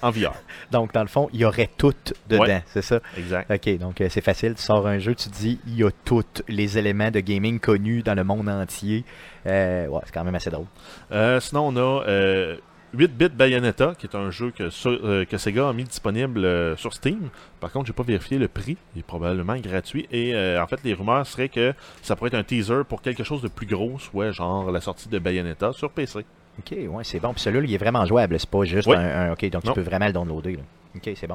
[0.05, 0.35] en VR.
[0.71, 1.93] Donc, dans le fond, il y aurait tout
[2.29, 2.63] dedans, Ouais.
[2.67, 3.01] c'est ça?
[3.17, 3.51] Exact.
[3.51, 4.55] Ok, donc euh, c'est facile.
[4.55, 7.59] Tu sors un jeu, tu te dis, il y a tous les éléments de gaming
[7.61, 9.05] connus dans le monde entier.
[9.47, 10.67] Euh, ouais, c'est quand même assez drôle.
[11.13, 12.57] Euh, sinon, on a euh,
[12.97, 17.29] 8-bit Bayonetta, qui est un jeu que, que Sega a mis disponible sur Steam.
[17.61, 18.77] Par contre, j'ai pas vérifié le prix.
[18.95, 20.07] Il est probablement gratuit.
[20.13, 23.43] Et en fait, les rumeurs seraient que ça pourrait être un teaser pour quelque chose
[23.43, 26.25] de plus gros, soit genre la sortie de Bayonetta sur PC.
[26.59, 27.33] Ok, ouais, c'est bon.
[27.33, 28.39] Puis celui-là, il est vraiment jouable.
[28.39, 28.97] C'est pas juste Oui.
[28.97, 29.73] un, un- Ok, donc Non.
[29.73, 30.53] tu peux vraiment le downloader.
[30.57, 30.63] là.
[30.97, 31.35] Ok, c'est bon.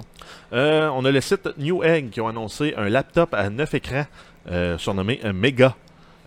[0.53, 4.05] Euh, on a le site New Egg qui ont annoncé un laptop à 9 écrans
[4.49, 5.76] euh, surnommé un Mega.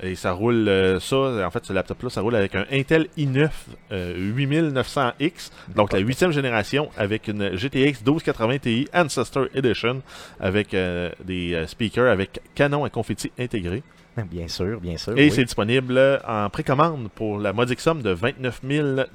[0.02, 3.48] Et ça roule, euh, ça, en fait, ce laptop-là, ça roule avec un Intel i9
[3.92, 10.02] euh, 8900X, donc la huitième génération, avec une GTX 1280 Ti Ancestor Edition,
[10.40, 13.82] avec euh, des euh, speakers avec canon à confetti intégré.
[14.30, 15.16] Bien sûr, bien sûr.
[15.16, 15.30] Et oui.
[15.30, 18.62] c'est disponible en précommande pour la modique somme de 29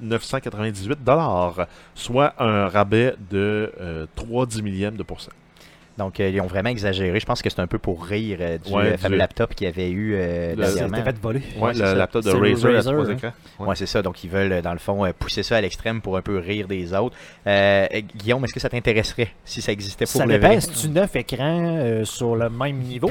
[0.00, 0.98] 998
[1.94, 5.30] soit un rabais de euh, 3 dix millièmes de pourcent.
[5.98, 7.18] Donc, euh, ils ont vraiment exagéré.
[7.20, 9.54] Je pense que c'est un peu pour rire euh, du Ouais, euh, fameux du- laptop
[9.54, 10.96] qu'il y avait eu euh, Le- dernièrement.
[10.96, 11.42] C'était fait voler.
[11.58, 11.94] Ouais, c'est le ça.
[11.96, 13.12] laptop de Razer à Razer, trois hein.
[13.16, 13.32] écrans.
[13.58, 13.66] Ouais.
[13.68, 14.00] Ouais, c'est ça.
[14.00, 16.94] Donc, ils veulent, dans le fond, pousser ça à l'extrême pour un peu rire des
[16.94, 17.16] autres.
[18.16, 20.60] Guillaume, est-ce que ça t'intéresserait si ça existait pour Ça le dépend vrai?
[20.60, 23.08] si tu neuf écrans euh, sur le même niveau.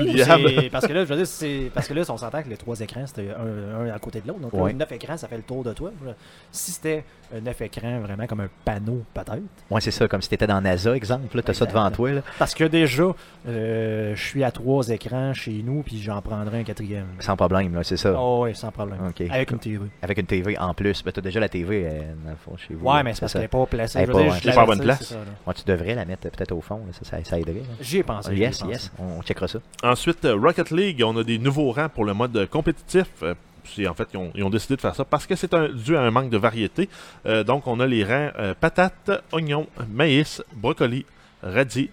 [0.72, 2.80] Parce que là, je veux dire, c'est parce que là, on s'entend que les trois
[2.80, 4.40] écrans, c'était un, un à côté de l'autre.
[4.40, 5.92] Donc, neuf écrans, ça fait le tour de toi.
[6.52, 7.04] Si c'était
[7.41, 9.41] neuf écrans, vraiment comme un panneau, peut-être.
[9.69, 10.07] Ouais, c'est ça.
[10.07, 11.36] Comme si t'étais dans NASA, exemple.
[11.36, 12.11] Là, t'as ça devant toi.
[12.11, 12.21] Là.
[12.39, 13.03] Parce que déjà,
[13.47, 17.07] euh, je suis à trois écrans chez nous, puis j'en prendrai un quatrième.
[17.19, 18.13] Sans problème, là, c'est ça.
[18.17, 18.99] Oh, oui, sans problème.
[19.09, 19.21] Ok.
[19.30, 19.86] Avec une TV.
[20.01, 21.03] Avec une TV en plus.
[21.03, 22.86] Ben, t'as déjà la TV, euh, dans le fond, chez vous.
[22.88, 23.39] Ouais, là, mais c'est parce ça.
[23.39, 23.99] qu'elle n'est pas placée.
[23.99, 25.03] Elle est Je veux pas- dire, ouais, je c'est pas à l'avais- bonne place.
[25.03, 25.15] ça.
[25.45, 26.78] Ouais, tu devrais la mettre euh, peut-être au fond.
[26.88, 27.53] là, Ça, ça, ça aiderait.
[27.55, 27.59] là.
[27.82, 28.36] J'y ai pensé.
[28.36, 28.71] yes, pensé.
[28.71, 28.91] yes.
[28.99, 29.59] On, on checkera ça.
[29.84, 33.07] Ensuite, euh, Rocket League, on a des nouveaux rangs pour le mode compétitif.
[33.76, 35.95] C'est- en fait, ils ont, ils ont décidé de faire ça parce que c'est dû
[35.97, 36.89] à un manque de variété.
[37.26, 41.05] Euh, donc, on a les rangs euh, patates, oignons, maïs, brocoli,
[41.43, 41.89] radis,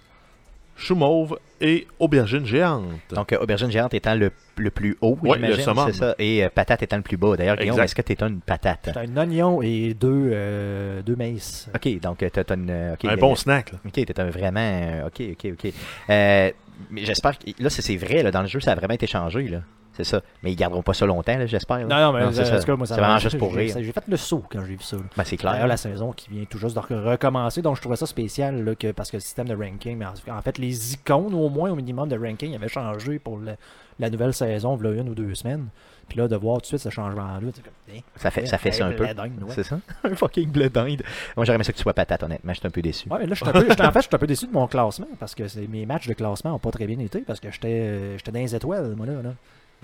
[0.77, 2.85] chou mauve et aubergine géante.
[3.11, 6.15] Donc, euh, aubergine géante étant le, le plus haut, Ouais, j'imagine, c'est ça.
[6.19, 7.37] Et euh, patate étant le plus bas.
[7.37, 7.85] D'ailleurs, Guillaume, Exact.
[7.85, 8.81] est-ce que t'es une patate?
[8.93, 11.69] C'est un oignon et deux, euh, deux maïs.
[11.75, 12.93] Ok, donc t'as t'as une.
[12.95, 13.73] ok, un euh, bon snack.
[13.73, 13.79] là.
[13.87, 15.07] Ok, t'es un vraiment.
[15.07, 15.73] ok, ok, ok.
[16.11, 16.51] Euh,
[16.91, 17.45] mais j'espère que.
[17.63, 19.61] Là, c'est c'est vrai, là, dans le jeu, ça a vraiment été changé, là.
[19.97, 20.21] C'est ça.
[20.43, 21.79] Mais ils garderont pas ça longtemps, j'espère.
[21.87, 22.61] Non, non, mais c'est ça.
[22.61, 23.75] C'est vraiment juste pour rire.
[23.79, 24.97] J'ai fait le saut quand j'ai vu ça.
[25.17, 25.67] Ben, c'est clair.
[25.67, 28.75] la saison qui vient tout juste de re- recommencer, donc je trouvais ça spécial là,
[28.75, 31.71] que, parce que le système de ranking, mais en, en fait, les icônes au moins
[31.71, 33.57] au minimum de ranking avaient changé pour le-
[34.01, 35.67] la nouvelle saison, a une ou deux semaines.
[36.09, 38.87] Puis là, de voir tout de suite ce changement-là, hein, Ça fait, ça fait ça
[38.87, 39.05] un peu.
[39.05, 39.15] ouais.
[39.49, 39.79] C'est ça?
[40.05, 41.03] un fucking bleu d'Inde.
[41.37, 42.53] Moi, j'aurais aimé ça que tu sois patate, honnêtement.
[42.53, 43.09] Je suis un peu déçu.
[43.09, 44.67] Ouais, là, je suis un peu, en fait, je suis un peu déçu de mon
[44.67, 47.69] classement parce que mes matchs de classement n'ont pas très bien été parce que j'étais
[47.69, 49.23] euh, j'étais dans les étoiles, moi, là.
[49.23, 49.31] là.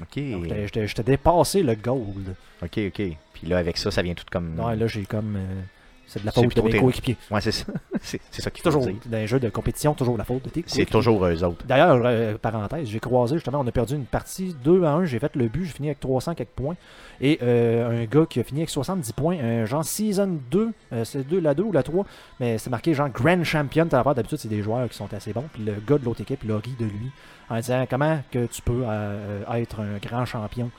[0.02, 0.30] Ok.
[0.32, 2.34] Donc, j'étais- dépassé le gold.
[2.62, 3.02] Ok, ok.
[3.34, 4.58] Puis là, avec ça, ça vient tout comme.
[4.60, 5.36] Ouais, là, j'ai comme.
[5.36, 5.62] euh,
[6.10, 7.16] c'est de la faute de mes coéquipiers.
[7.30, 7.66] Ouais, c'est ça.
[8.02, 8.96] c'est ça faut Toujours, dire.
[9.06, 11.64] dans les jeux de compétition, toujours la faute de tes C'est toujours eux autres.
[11.66, 15.20] D'ailleurs, euh, parenthèse, j'ai croisé justement, on a perdu une partie 2 à 1, j'ai
[15.20, 16.74] fait le but, j'ai fini avec 300 quelques points.
[17.20, 21.04] Et euh, un gars qui a fini avec 70 points, un genre Season 2, euh,
[21.04, 22.04] c'est 2, la 2 ou la 3,
[22.40, 23.86] mais c'est marqué genre Grand Champion.
[23.86, 25.44] T'as l'affaire, d'habitude, c'est des joueurs qui sont assez bons.
[25.52, 27.12] Puis le gars de l'autre équipe, il a ri de lui
[27.50, 30.70] en disant comment que tu peux euh, euh, être un grand champion?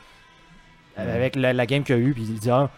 [0.98, 2.14] Euh, avec la, la game qu'il a eu.
[2.14, 2.70] Puis il dit ah,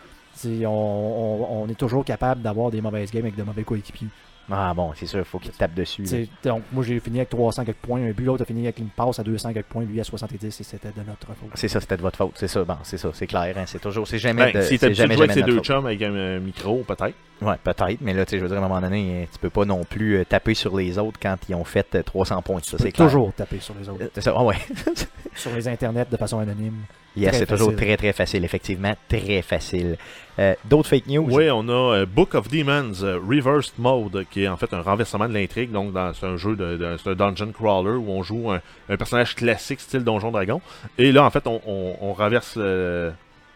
[0.45, 4.07] on, on- on est toujours capable d'avoir des mauvaises games avec de mauvais coéquipiers.
[4.51, 6.03] Ah bon, c'est sûr, il faut qu'il te tape dessus.
[6.43, 8.01] Donc, moi, j'ai fini avec 300 quelques points.
[8.01, 9.83] Un but, l'autre a fini avec une passe à 200 quelques points.
[9.85, 11.49] Lui à 70 et c'était de notre faute.
[11.53, 12.33] C'est ça, c'était de votre faute.
[12.35, 13.55] C'est ça, bon, c'est ça, c'est clair.
[13.57, 15.55] hein, C'est toujours, c'est jamais, Ben, de, si t'as jamais, joué avec ces de deux
[15.55, 15.63] faute.
[15.63, 17.15] chums avec un, euh, micro, peut-être.
[17.41, 19.39] Ouais, peut-être, mais là, tu sais, je veux dire, à un moment donné, euh, tu
[19.39, 22.41] peux pas non plus euh, taper sur les autres quand ils ont fait euh, 300
[22.41, 22.59] points.
[22.63, 23.07] Ça, Tu c'est peux clair.
[23.07, 24.03] toujours taper sur les autres.
[24.03, 24.55] Euh, C'est ça, ah ouais.
[25.35, 26.79] sur les internets de façon anonyme.
[27.15, 29.97] Yes, c'est toujours très très facile, effectivement, très facile.
[30.39, 31.27] Euh, D'autres fake news?
[31.29, 34.81] Oui, on a euh, Book of Demons euh, Reversed Mode, qui est en fait un
[34.81, 35.71] renversement de l'intrigue.
[35.71, 39.79] Donc, c'est un jeu de, un dungeon crawler où on joue un, un personnage classique
[39.79, 40.59] style Donjon Dragon.
[40.97, 43.11] Et là, en fait, on, on- on renverse, euh,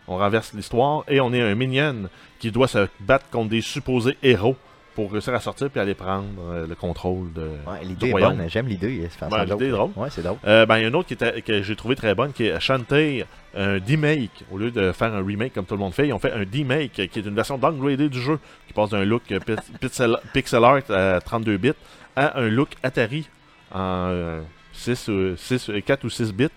[0.07, 4.15] on renverse l'histoire et on est un minion qui doit se battre contre des supposés
[4.21, 4.55] héros
[4.97, 7.43] pour réussir à sortir puis aller prendre euh, le contrôle de.
[7.67, 9.07] Ouais, L'idée bonne, j'aime l'idée.
[9.11, 9.51] c'est Ben, fantastique.
[9.53, 9.91] l'idée est drôle.
[9.95, 10.37] Ouais, c'est drôle.
[10.47, 12.47] Euh, ben, il y a une autre qui était- que j'ai trouvé très bonne, qui
[12.47, 13.23] est Shantae,
[13.55, 14.43] un remake.
[14.51, 16.43] Au lieu de faire un remake comme tout le monde fait, ils ont fait un
[16.51, 19.37] remake qui est une version downgradée du jeu, qui passe d'un look pi-
[19.79, 21.73] pixel, pixel art à 32 bits
[22.15, 23.29] à un look Atari
[23.71, 24.41] en euh,
[24.73, 26.47] 6, euh, 6, euh, 4 ou 6 bits.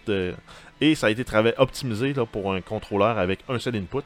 [0.81, 1.23] et ça a été
[1.59, 4.01] optimisé là, pour un contrôleur avec un seul input.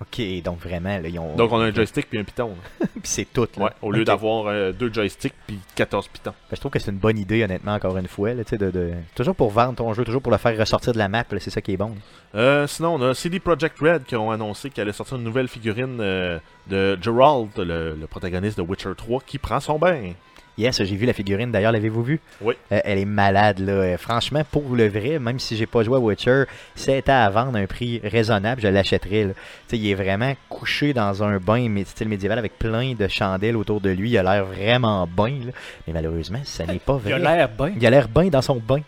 [0.00, 1.36] Ok, donc vraiment, là, ils ont.
[1.36, 2.54] Donc on a un joystick puis un piton.
[2.78, 3.46] Puis c'est tout.
[3.58, 3.64] là.
[3.64, 6.30] Ouais, au lieu d'avoir euh, deux joysticks puis 14 pitons.
[6.30, 8.32] Ben, je trouve que c'est une bonne idée, honnêtement, encore une fois.
[8.32, 10.92] Là, tu sais, de, de- Toujours pour vendre ton jeu, toujours pour le faire ressortir
[10.94, 11.94] de la map, là, c'est ça qui est bon.
[12.34, 15.48] Euh, sinon, on a CD Projekt Red qui ont annoncé qu'elle allait sortir une nouvelle
[15.48, 16.38] figurine euh,
[16.68, 20.12] de Geralt, le, le protagoniste de Witcher 3, qui prend son bain.
[20.58, 22.54] Yes, j'ai vu la figurine d'ailleurs, l'avez-vous vu Oui.
[22.72, 23.72] Euh, elle est malade, là.
[23.72, 26.44] Euh, franchement, pour le vrai, même si j'ai pas joué à Witcher,
[26.74, 29.24] si elle était à vendre à un prix raisonnable, je l'achèterais.
[29.24, 29.32] là.
[29.32, 33.56] Tu sais, il est vraiment couché dans un bain style médiéval avec plein de chandelles
[33.56, 34.10] autour de lui.
[34.10, 35.52] Il a l'air vraiment bien, là.
[35.86, 37.26] mais malheureusement, ça n'est pas Il vrai.
[37.26, 37.72] a l'air bien.
[37.76, 38.80] Il a l'air bien dans son bain.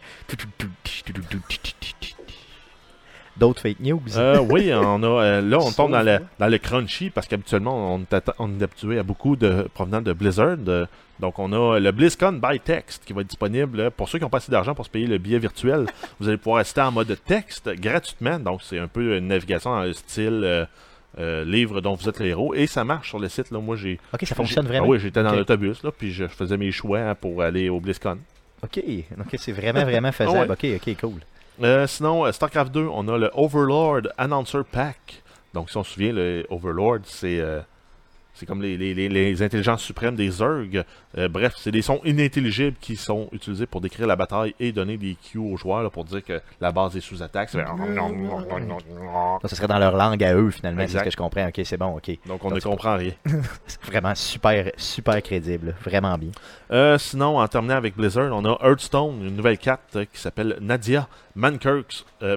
[3.36, 4.00] D'autres fake news.
[4.16, 7.94] Euh, oui, on a, euh, là, on tombe dans le, dans le crunchy parce qu'habituellement,
[7.94, 10.56] on, est atta- on est habitué à beaucoup de provenant de Blizzard.
[11.18, 14.30] Donc, on a le BlizzCon by Text qui va être disponible pour ceux qui n'ont
[14.30, 15.86] pas assez d'argent pour se payer le billet virtuel.
[16.20, 18.38] vous allez pouvoir assister en mode texte gratuitement.
[18.38, 20.64] Donc, c'est un peu une navigation dans le style euh,
[21.18, 22.54] euh, livre dont vous êtes le héros.
[22.54, 23.50] Et ça marche sur le site.
[23.50, 23.60] Là.
[23.60, 23.98] Moi, j'ai.
[24.12, 24.86] ok, ça fonctionne vraiment.
[24.86, 28.18] Ah oui, j'étais dans l'autobus, là, puis je faisais mes choix pour aller au BlizzCon.
[28.62, 28.80] Ok,
[29.18, 30.52] ok, c'est vraiment, vraiment faisable.
[30.52, 31.20] Ok, ok, cool.
[31.61, 35.22] Euh, sinon, euh, StarCraft 2, on a le Overlord Announcer Pack.
[35.55, 37.61] Donc, si on se souvient, le Overlord, c'est euh,
[38.34, 40.84] c'est comme les, les, les, les intelligences suprêmes des Zerg.
[41.18, 44.96] Euh, bref, c'est des sons inintelligibles qui sont utilisés pour décrire la bataille et donner
[44.96, 47.50] des cues aux joueurs là, pour dire que la base est sous attaque.
[47.50, 47.58] Ça
[49.48, 50.82] fait- serait dans leur langue à eux, finalement.
[50.88, 51.46] C'est ce que je comprends.
[51.48, 52.10] Ok, c'est bon, ok.
[52.26, 53.12] Donc, on Donc, ne comprend rien.
[53.66, 55.74] C'est vraiment super, super crédible.
[55.84, 56.30] Vraiment bien.
[56.70, 61.06] Euh, sinon, en terminant avec Blizzard, on a Hearthstone, une nouvelle carte qui s'appelle Nadia
[61.34, 62.36] Mankirk's, euh,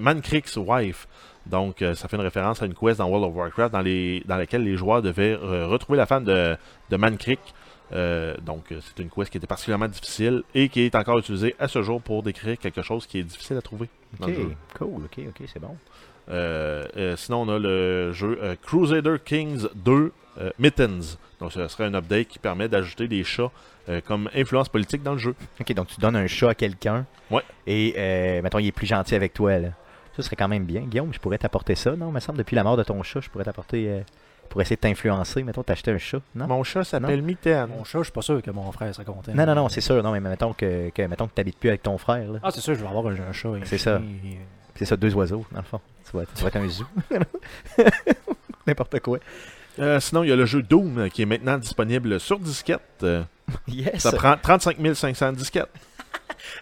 [0.58, 1.08] Wife.
[1.46, 4.24] Donc, euh, ça fait une référence à une quest dans World of Warcraft dans, les,
[4.26, 6.56] dans laquelle les joueurs devaient euh, retrouver la femme de,
[6.90, 7.40] de Mancrick.
[7.94, 11.68] Euh, donc, c'est une quest qui était particulièrement difficile et qui est encore utilisée à
[11.68, 13.90] ce jour pour décrire quelque chose qui est difficile à trouver.
[14.20, 14.56] dans Ok, le jeu.
[14.78, 15.76] cool, ok, ok, c'est bon.
[17.18, 21.18] Sinon, on a le jeu Crusader Kings 2 euh, Mittens.
[21.40, 23.52] Donc, ce serait un update qui permet d'ajouter des chats
[23.90, 25.36] euh, comme influence politique dans le jeu.
[25.60, 27.06] Ok, donc tu donnes un chat à quelqu'un.
[27.30, 27.44] Ouais.
[27.68, 29.70] Et, euh, mettons, il est plus gentil avec toi, là.
[30.16, 30.82] Ça serait quand même bien.
[30.82, 32.08] Guillaume, je pourrais t'apporter ça, non?
[32.10, 33.90] Il me semble, depuis la mort de ton chat, je pourrais t'apporter.
[33.90, 34.02] euh,
[34.48, 36.46] pour essayer de t'influencer, mettons, t'acheter un chat, non?
[36.48, 37.68] Mon chat s'appelle Mitten.
[37.68, 39.34] Mon chat, je suis pas sûr que mon frère serait content.
[39.34, 41.82] Non, non, non, c'est sûr, non, mais mettons que, que mettons que t'habites plus avec
[41.82, 42.40] ton frère, là.
[42.44, 43.50] Ah, c'est sûr, je vais avoir un, un chat.
[43.64, 44.00] C'est ça.
[44.24, 44.38] et-
[44.76, 45.82] C'est ça, deux oiseaux, dans le fond.
[46.10, 46.86] Tu vas, tu vas être un zoo.
[48.68, 49.20] N'importe quoi.
[49.80, 52.82] Euh, sinon, il y a le jeu Doom euh, qui est maintenant disponible sur disquette.
[53.04, 53.24] Euh,
[53.68, 54.02] Yes!
[54.02, 55.70] ça prend 35 500 disquettes.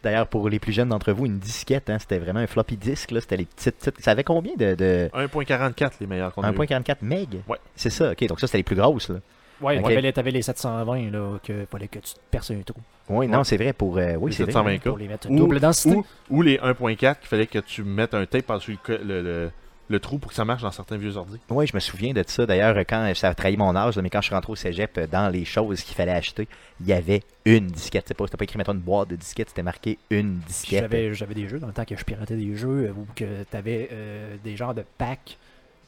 [0.04, 3.12] D'ailleurs, pour les plus jeunes d'entre vous, une disquette, hein, c'était vraiment un floppy disk,
[3.12, 3.22] là.
[3.22, 4.76] C'était les petites, petites- Ça avait combien de.
[4.76, 5.10] de...
[5.14, 6.56] 1.44 les meilleurs qu'on a eu.
[6.56, 7.30] 1.44 meg?
[7.48, 7.58] Ouais.
[7.76, 8.26] C'est ça, ok.
[8.28, 9.16] Donc ça, c'était les plus grosses, là.
[9.62, 9.84] Ouais, Ok.
[9.84, 12.80] t'avais les, t'avais les 720, là, que fallait que tu te perces un trou.
[13.10, 13.98] Oui, non, c'est vrai pour.
[13.98, 14.52] euh, oui, Les c'est vrai.
[14.54, 15.96] 720 Pour les mettre Ou- double densité.
[15.96, 19.52] Ou, ou les 1.4 qu'il fallait que tu mettes un tape par-dessus le, le, le-
[19.94, 21.40] le trou pour que ça marche dans certains vieux ordi.
[21.50, 22.46] Oui, je me souviens de ça.
[22.46, 25.08] D'ailleurs, quand ça a trahi mon âge, mais quand je suis rentré au cégep, euh,
[25.08, 26.48] dans les choses qu'il fallait acheter,
[26.82, 28.06] il y avait une disquette.
[28.08, 30.82] C'est pas, c'était pas écrit, mettons, une boîte de disquettes, c'était marqué une Puis disquette.
[30.82, 33.44] J'avais, j'avais des jeux dans le temps que je piratais des jeux euh, où que
[33.44, 35.38] t'avais euh, des genres de packs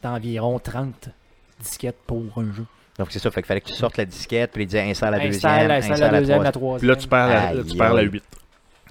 [0.02, 1.10] d'environ 30
[1.60, 2.66] disquettes pour un jeu.
[2.98, 5.12] Donc c'est ça, fait qu'il fallait que tu sortes la disquette, puis il disait installe
[5.12, 6.44] la deuxième, installe la deuxième, troisième.
[6.44, 6.90] la Puis troisième.
[6.90, 8.10] là, tu perds la, tu perds la aïe.
[8.10, 8.24] 8.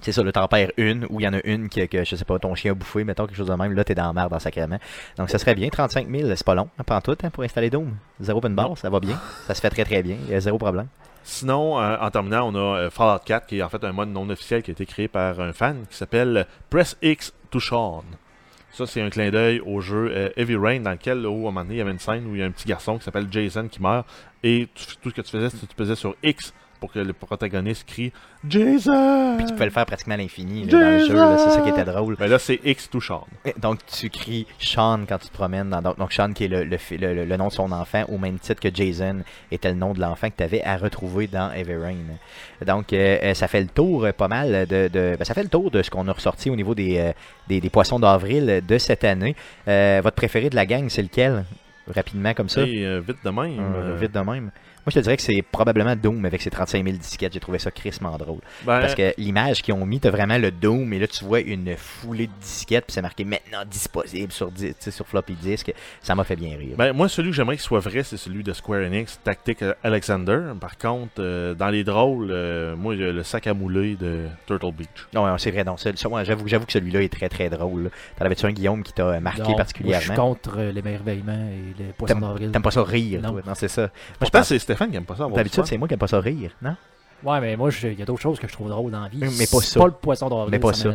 [0.05, 2.15] C'est ça, là, t'en perds une, ou il y en a une que, que, je
[2.15, 4.13] sais pas, ton chien a bouffé, mettons quelque chose de même, là, t'es dans la
[4.13, 4.77] merde dans sacrément.
[5.17, 7.91] Donc ça serait bien, 35 000, c'est pas long, hein, tout, hein, pour installer Doom.
[8.19, 10.59] Zéro open ça va bien, ça se fait très très bien, il y a zéro
[10.59, 10.89] problème.
[11.23, 14.09] Sinon, euh, en terminant, on a euh, Fallout 4 qui est en fait un mode
[14.09, 18.03] non officiel qui a été créé par un fan qui s'appelle Press X to Sean.
[18.73, 21.49] Ça, c'est un clin d'œil au jeu euh, Heavy Rain dans lequel, là, où, à
[21.49, 22.99] un moment donné, il y avait une scène où il y a un petit garçon
[22.99, 24.05] qui s'appelle Jason qui meurt
[24.43, 24.67] et
[25.01, 27.85] tout ce que tu faisais, c'est que tu pesais sur X pour que le protagoniste
[27.87, 28.11] crie
[28.47, 29.35] Jason!
[29.37, 31.13] Puis tu pouvais le faire pratiquement à l'infini là, dans le jeu.
[31.15, 32.15] là, C'est ça qui était drôle.
[32.19, 33.25] Mais là, c'est X to Sean.
[33.57, 35.69] Donc tu cries Sean quand tu te promènes.
[35.69, 38.61] Dans, donc, Sean qui est le, le, le- nom de son enfant au même titre
[38.61, 39.21] que Jason
[39.51, 41.95] était le nom de l'enfant que tu avais à retrouver dans Everrain.
[42.65, 45.43] Donc euh, euh, ça fait le tour euh, pas mal de, de- ben, ça fait
[45.43, 47.11] le tour de ce qu'on a ressorti au niveau des, euh,
[47.47, 49.35] des, des poissons d'avril de cette année.
[49.65, 51.45] Votre préféré de la gang, c'est lequel?
[51.93, 52.61] Rapidement comme ça.
[52.61, 53.95] Et vite de même.
[53.99, 54.51] Vite de même.
[54.85, 57.33] Moi, je te dirais que c'est probablement Doom avec ses 35 000 disquettes.
[57.33, 58.39] J'ai trouvé ça crissement drôle.
[58.65, 61.39] ben, Parce que l'image qu'ils ont mis, t'as vraiment le Doom, et là, tu vois
[61.39, 65.33] une foulée de disquettes, puis c'est marqué maintenant disponible sur, di- tu sais, sur floppy
[65.33, 65.73] disk.
[66.03, 66.75] Ça m'a fait bien rire.
[66.77, 70.39] Ben, moi, celui que j'aimerais qu'il soit vrai, c'est celui de Square Enix, Tactic Alexander.
[70.59, 73.95] Par contre, euh, dans les drôles, euh, moi, il y a le sac à mouler
[73.95, 74.87] de Turtle Beach.
[75.13, 75.77] non, non, c'est vrai, non.
[75.77, 77.89] c'est- ça, moi, J'avoue j'avoue que celui-là est très, très drôle.
[78.17, 80.15] T'en avais-tu un, Guillaume, qui t'a marqué Non, moi, Je suis particulièrement?
[80.33, 82.51] contre euh, l'émerveillement et les poissons d'avril.
[82.51, 83.33] T'aimes pas ça rire, Non.
[83.45, 83.81] Non, c'est ça.
[83.81, 83.89] Moi,
[84.25, 85.27] je pense- c'est Stéphane qui aime pas ça.
[85.27, 86.75] D'habitude, c'est moi qui aime pas ça rire, non?
[87.23, 89.17] Ouais, mais moi, il y a d'autres choses que je trouve drôles dans la vie.
[89.19, 89.79] Mais pas ça.
[89.79, 90.49] pas le poisson d'avril.
[90.51, 90.93] Mais pas ça.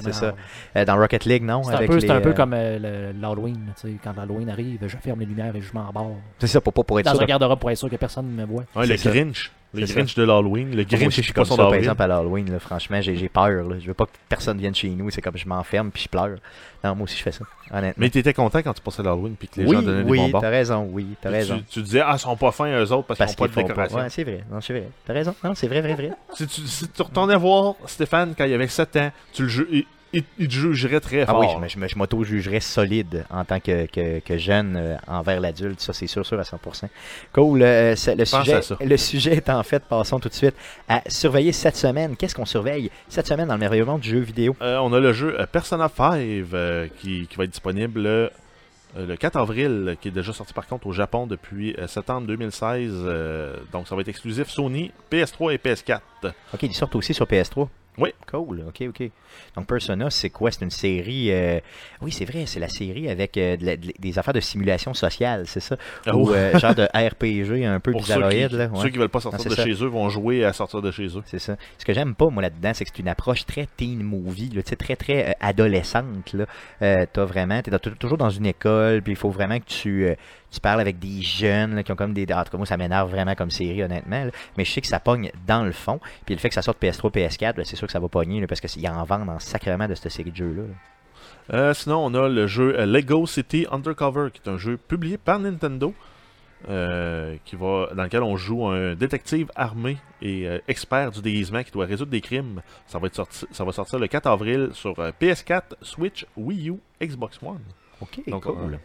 [0.00, 0.34] c'est ça.
[0.76, 1.62] Euh, dans Rocket League, non?
[1.62, 3.72] C'est un, les, un peu euh, comme euh, le- l'Halloween.
[3.80, 6.06] tu sais, Quand l'Halloween arrive, je ferme les lumières et je m'en barre.
[6.40, 7.20] C'est ça, pour, pour, pour être Dans sûr.
[7.20, 8.64] un de- garde-robe pour être sûr que personne ne me voit.
[8.76, 8.96] Ouais, le.
[8.96, 9.50] Grinch.
[9.74, 10.74] Le Grinch de l'Halloween.
[10.76, 12.50] Le Grinch je suis comme ça, par exemple, à l'Halloween.
[12.52, 12.58] là.
[12.58, 13.64] Franchement, j'ai j'ai peur.
[13.68, 13.76] là.
[13.80, 15.10] Je veux pas que personne vienne chez nous.
[15.10, 16.36] C'est comme je m'enferme puis je pleure.
[16.84, 17.44] Non, moi aussi, je fais ça.
[17.70, 17.94] Honnêtement.
[17.96, 20.18] Mais t'étais content quand tu passais l'Halloween puis que les oui, gens donnaient des oui,
[20.18, 20.40] bonbons?
[20.40, 20.88] t'as raison.
[20.92, 21.58] Oui, t'as raison.
[21.58, 23.60] Tu, tu disais, ah, ils sont pas fins eux autres parce, Parce qu'ils n'ont pas
[23.62, 23.68] de pas.
[23.68, 23.98] décoration.
[23.98, 24.44] Ouais, c'est vrai.
[24.50, 24.88] Non, c'est vrai.
[25.06, 25.34] T'as raison.
[25.44, 26.10] Non, c'est vrai, vrai, vrai.
[26.34, 30.24] Si, tu, si tu retournais voir Stéphane quand il avait 7 ans, tu le il,
[30.38, 31.40] il- jugerait très Ah fort.
[31.40, 35.80] oui, je je m'auto-jugerais solide en tant que, que, que jeune euh, envers l'adulte.
[35.80, 36.84] Ça, c'est sûr, sûr à 100%.
[37.32, 37.62] Cool.
[37.62, 40.54] euh, le, sujet, le sujet est en fait, passons tout de suite
[40.88, 42.16] à surveiller cette semaine.
[42.16, 44.56] Qu'est-ce qu'on surveille cette semaine dans le merveilleux monde du jeu vidéo?
[44.62, 48.30] Euh, on a le jeu Persona 5 euh, qui, qui va être disponible
[48.94, 52.90] le 4 avril, qui est déjà sorti par contre au Japon depuis euh, septembre 2016.
[53.06, 56.00] euh, donc ça va être exclusif Sony, PS3 et PS4.
[56.52, 57.68] Ok, ils sortent aussi sur PS3.
[57.98, 58.10] Oui.
[58.30, 59.10] Cool, ok, ok.
[59.54, 60.50] Donc Persona, c'est quoi?
[60.50, 61.30] C'est une série.
[61.30, 61.60] euh,
[62.00, 64.94] Oui, c'est vrai, c'est la série avec euh, de la- de- des affaires de simulation
[64.94, 65.76] sociale, c'est ça?
[66.06, 66.32] Ou Oh.
[66.32, 68.66] euh, genre de RPG un peu Pour ceux qui, bizarroïde, là.
[68.68, 68.80] ouais.
[68.82, 69.64] ceux qui veulent pas sortir Non, de ça.
[69.64, 71.22] chez eux vont jouer à sortir de chez eux.
[71.26, 71.56] C'est ça.
[71.76, 74.62] Ce que j'aime pas, moi, là-dedans, c'est que c'est une approche très teen movie, là,
[74.62, 76.32] très, très euh, adolescente.
[76.32, 76.46] Là.
[76.80, 80.06] Euh, t'as vraiment, t'es toujours dans une école, puis il faut vraiment que tu,
[80.52, 82.22] tu parles avec des jeunes là, qui ont comme des...
[82.32, 84.24] En tout cas, moi, ça m'énerve vraiment comme série, honnêtement.
[84.26, 84.30] là.
[84.56, 85.98] Mais je sais que ça pogne dans le fond.
[86.26, 88.40] Puis le fait que ça sorte PS3, PS4, là, c'est sûr que ça va pogner,
[88.40, 90.62] là, parce qu'ils en vendent en sacrement de cette série de jeux-là.
[90.62, 90.74] là.
[91.54, 95.18] Euh, sinon, on a le jeu euh, Lego City Undercover, qui est un jeu publié
[95.18, 95.92] par Nintendo,
[96.68, 101.64] euh, qui va, dans lequel on joue un détective armé et euh, expert du déguisement
[101.64, 102.62] qui doit résoudre des crimes.
[102.86, 106.70] Ça va, être sorti, ça va sortir le 4 avril sur euh, PS4, Switch, Wii
[106.70, 107.58] U, Xbox One.
[108.00, 108.78] OK, Donc, cool.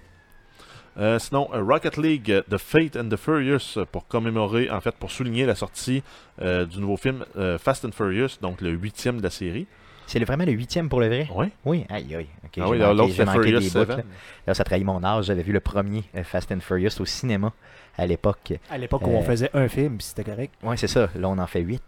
[0.97, 4.95] Euh, sinon, euh, Rocket League, euh, The Fate and the Furious, pour commémorer, en fait,
[4.95, 6.01] pour souligner la sortie
[6.41, 9.67] euh, du nouveau film euh, Fast and Furious, donc le huitième de la série.
[10.07, 11.27] C'est vraiment le huitième pour le vrai?
[11.35, 11.51] Ouais.
[11.65, 12.27] Oui, aïe, aïe.
[12.45, 13.89] Ok, ah oui, l'autre Furious des bouts, 7.
[13.89, 13.97] là.
[14.47, 15.25] Là, ça trahit mon âge.
[15.25, 17.51] J'avais vu le premier Fast and Furious au cinéma
[17.97, 18.53] à l'époque.
[18.69, 20.53] À l'époque où Euh, on faisait un film, c'était correct.
[20.63, 21.09] Ouais, c'est ça.
[21.15, 21.81] Là, on en fait huit.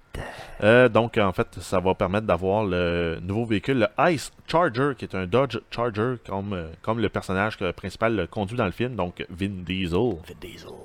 [0.63, 5.05] Euh, donc, en fait, ça va permettre d'avoir le nouveau véhicule, le Ice Charger, qui
[5.05, 8.71] est un Dodge Charger, comme, euh, comme le personnage que- principal le conduit dans le
[8.71, 10.17] film, donc Vin Diesel,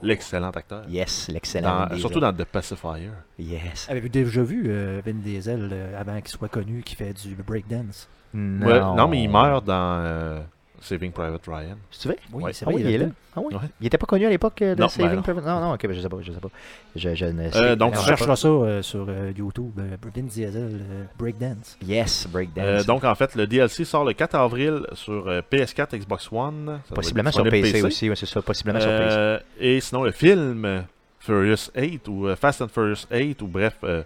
[0.03, 0.83] l'excellent acteur.
[0.89, 1.69] Yes, l'excellent.
[1.69, 2.01] Dans- Vin Diesel.
[2.01, 3.11] surtout dans The Pacifier.
[3.39, 3.89] Yes.
[3.91, 8.09] Avez-vous déjà vu euh, Vin Diesel euh, avant qu'il soit connu, qui fait du breakdance?
[8.33, 8.67] Non.
[8.67, 10.41] Ouais, non, mais il meurt dans euh,
[10.85, 11.77] Saving Private Ryan.
[11.91, 12.19] C'est vrai?
[12.33, 12.53] Oui, Ouais.
[12.53, 13.07] c'est Ah oui, il est là.
[13.37, 13.55] Ah oui.
[13.55, 13.61] Ouais.
[13.81, 15.23] Il était pas connu à l'époque euh, de Non, Saving ben.
[15.23, 16.49] Private- Non, non, ok, ben, je sais pas, je sais pas.
[16.95, 18.03] Je, je ne sais Euh, donc, On non.
[18.03, 19.73] je cherchera ça euh, sur euh, YouTube.
[19.79, 21.77] euh, Vin Diesel euh, breakdance.
[21.85, 22.65] Yes, breakdance.
[22.65, 26.81] Euh, donc, en fait, le DLC sort le 4 avril sur euh, PS4, Xbox One.
[26.89, 29.17] Ça possiblement sur PC, aussi, ouais, c'est ça, possiblement sur PC.
[29.17, 30.83] Euh, et sinon, le film euh,
[31.19, 33.77] Furious 8 ou euh, Fast and Furious 8 ou bref.
[33.85, 34.03] euh,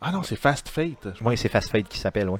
[0.00, 1.08] Ah non, c'est Fast Fate.
[1.22, 2.38] Oui, c'est Fast Fate qui s'appelle, oui.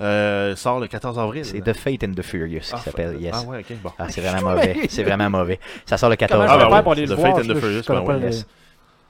[0.00, 1.44] Euh, sort le 14 avril.
[1.44, 3.34] C'est The Fate and the Furious qui Ah, s'appelle, yes.
[3.36, 3.90] Ah ouais, ok, bon.
[3.98, 4.76] Ah, c'est vraiment mauvais.
[4.88, 5.58] C'est vraiment mauvais.
[5.86, 8.46] Ça sort le 14 Comment Ah, ben oui, The Fate and the Furious, ben yes.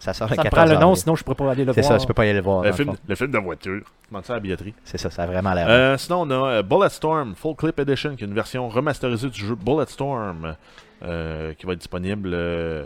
[0.01, 0.97] Ça sort le Ça me 14 prend le nom, avril.
[1.03, 1.93] sinon je pourrais pas aller le C'est voir.
[1.95, 2.63] ça, je peux pas aller le voir.
[2.63, 3.01] Le film, le fond.
[3.09, 3.81] le film de voiture.
[4.09, 4.73] Demande ça à la billetterie?
[4.85, 5.67] C'est ça, ça a vraiment l'air.
[5.69, 9.45] Euh, sinon, on a euh, Bulletstorm Full Clip Edition, qui est une version remasterisée du
[9.45, 10.55] jeu Bulletstorm,
[11.03, 12.85] euh, qui va être disponible euh,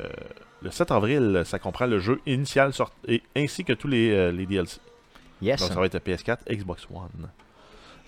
[0.62, 1.42] le 7 avril.
[1.44, 4.80] Ça comprend le jeu initial sort- et, ainsi que tous les, euh, les DLC.
[5.42, 5.60] yes.
[5.60, 7.28] Donc ça va être PS4, Xbox One.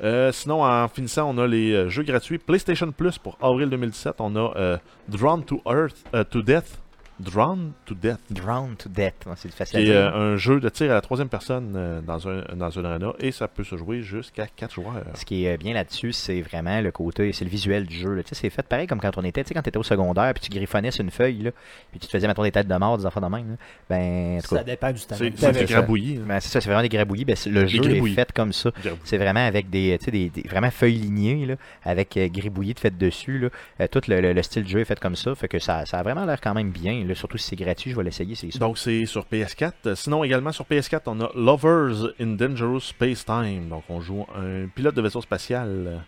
[0.02, 4.16] Euh, sinon, en finissant, on a les euh, jeux gratuits PlayStation Plus pour avril 2017.
[4.18, 4.76] On a euh,
[5.08, 6.80] Drawn to Earth, to Death,
[7.20, 8.18] Drown to Death.
[8.30, 9.94] Drown to Death, Ouais, c'est facile Qui est dire.
[10.14, 13.12] euh, un jeu de tir à la troisième personne euh, dans un dans un arena
[13.20, 15.04] et ça peut se jouer jusqu'à 4 joueurs.
[15.14, 18.22] Ce qui est bien là-dessus, c'est vraiment le côté, c'est le visuel du jeu.
[18.26, 20.42] Tu c'est fait pareil comme quand on était, tu sais, quand t'étais au secondaire, puis
[20.42, 21.50] tu griffonnais sur une feuille, là,
[21.90, 23.50] puis tu te faisais, mettons, des têtes de mort, des enfants de même.
[23.50, 23.56] là.
[23.88, 25.14] Ben, Ça dépend du temps.
[25.16, 26.18] C'est c'est du ça- grabouillis.
[26.18, 26.24] hein.
[26.26, 27.24] ben, c'est ça, c'est vraiment des grabouillis.
[27.24, 28.70] Ben, le jeu est fait comme ça.
[29.04, 31.54] C'est vraiment avec des, tu sais, des, des- vraiment feuilles lignées, là,
[31.84, 33.38] avec euh, gribouillis de fait dessus.
[33.38, 33.48] Là.
[33.80, 35.34] Euh, tout le, le- le style de jeu est fait comme ça.
[35.34, 37.04] Fait que ça, ça a vraiment l'air quand même bien.
[37.06, 37.13] là.
[37.14, 38.58] Surtout si c'est gratuit, je vais l'essayer, c'est.
[38.58, 39.72] Donc c'est sur PS4.
[39.86, 43.68] Euh, Sinon également sur PS4, on a Lovers in Dangerous Space Time.
[43.68, 46.02] Donc on joue un pilote de vaisseau spatial.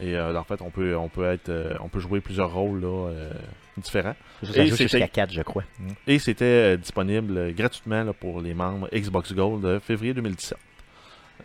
[0.00, 2.80] Et euh, en fait, on peut, on peut être, euh, on peut jouer plusieurs rôles
[2.80, 3.32] là, euh,
[3.76, 4.16] différents.
[4.54, 5.62] Et jusqu'à 4, je crois.
[6.08, 10.58] Et c'était euh, disponible gratuitement là, pour les membres Xbox Gold février 2017.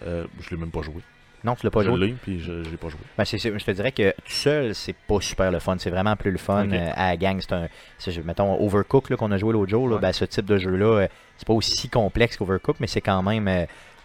[0.03, 1.01] Euh, je l'ai même pas joué.
[1.43, 1.99] Non, tu l'as pas je joué.
[2.07, 2.99] l'ai, puis je, je l'ai pas joué.
[3.17, 5.75] Ben, c'est- je te dirais que tout seul, c'est pas super le fun.
[5.79, 7.37] C'est vraiment plus le fun euh, à la gang.
[7.39, 7.67] C'est un,
[7.97, 9.87] c'est, je- mettons, Overcook qu'on a joué l'autre jour.
[9.87, 10.01] Là, Ouais.
[10.01, 11.07] ben, ce type de jeu-là, euh,
[11.37, 13.47] c'est pas aussi complexe qu'Overcook, mais c'est quand même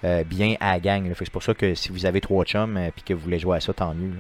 [0.05, 1.13] euh, bien à la gang.
[1.15, 3.57] Fait c'est pour ça que si vous avez trois chums et que vous voulez jouer
[3.57, 4.13] à ça, tant mieux.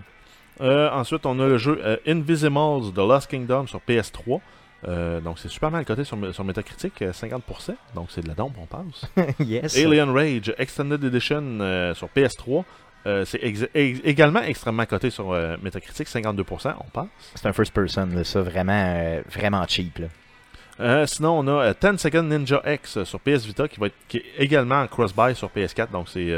[0.60, 4.40] Euh, ensuite, on a le jeu Invisibles The Lost Kingdom sur PS3.
[4.86, 7.74] Euh, donc c'est super mal coté sur, sur Metacritic, euh, 50%.
[7.94, 9.06] Donc c'est de la dompe, on pense.
[9.40, 9.76] yes.
[9.78, 12.64] Alien Rage Extended Edition euh, sur PS3.
[13.06, 17.08] Euh, c'est ex- également extrêmement coté sur euh, Metacritic, 52%, on pense.
[17.34, 19.98] C'est un first person, là, ça, vraiment, euh, vraiment cheap.
[19.98, 21.06] Là.
[21.06, 24.16] Sinon, on a euh, 10 Second Ninja X sur PS Vita qui va être qui
[24.18, 25.90] est également en cross-buy sur PS4.
[25.90, 26.32] Donc, c'est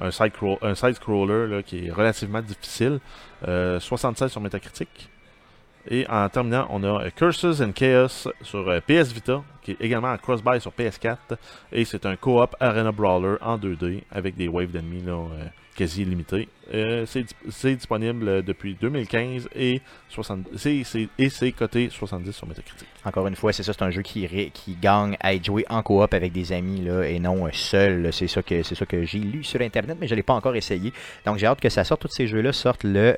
[0.00, 3.00] un side-scroller un là, qui est relativement difficile.
[3.48, 5.08] Euh, 76 sur Metacritic.
[5.90, 10.16] Et en terminant, on a Curses and Chaos sur PS Vita qui est également en
[10.16, 11.16] cross-buy sur PS4.
[11.72, 15.16] Et c'est un co-op Arena Brawler en 2D avec des waves d'ennemis là,
[15.82, 16.48] quasi illimités.
[16.72, 21.88] Euh, c'est dis- c'est disponible euh, depuis 2015 et, 60 c'est- c'est- et c'est coté
[21.90, 22.86] 70 sur Metacritic.
[23.04, 25.82] Encore une fois, c'est ça, c'est un jeu qui, qui gagne à être joué en
[25.82, 28.12] coop avec des amis là, et non euh, seul.
[28.12, 30.92] C'est ça que ça que j'ai lu sur internet, mais je l'ai pas encore essayé.
[31.26, 32.02] Donc j'ai hâte que ça sorte.
[32.02, 33.16] Tous ces jeux-là sortent le.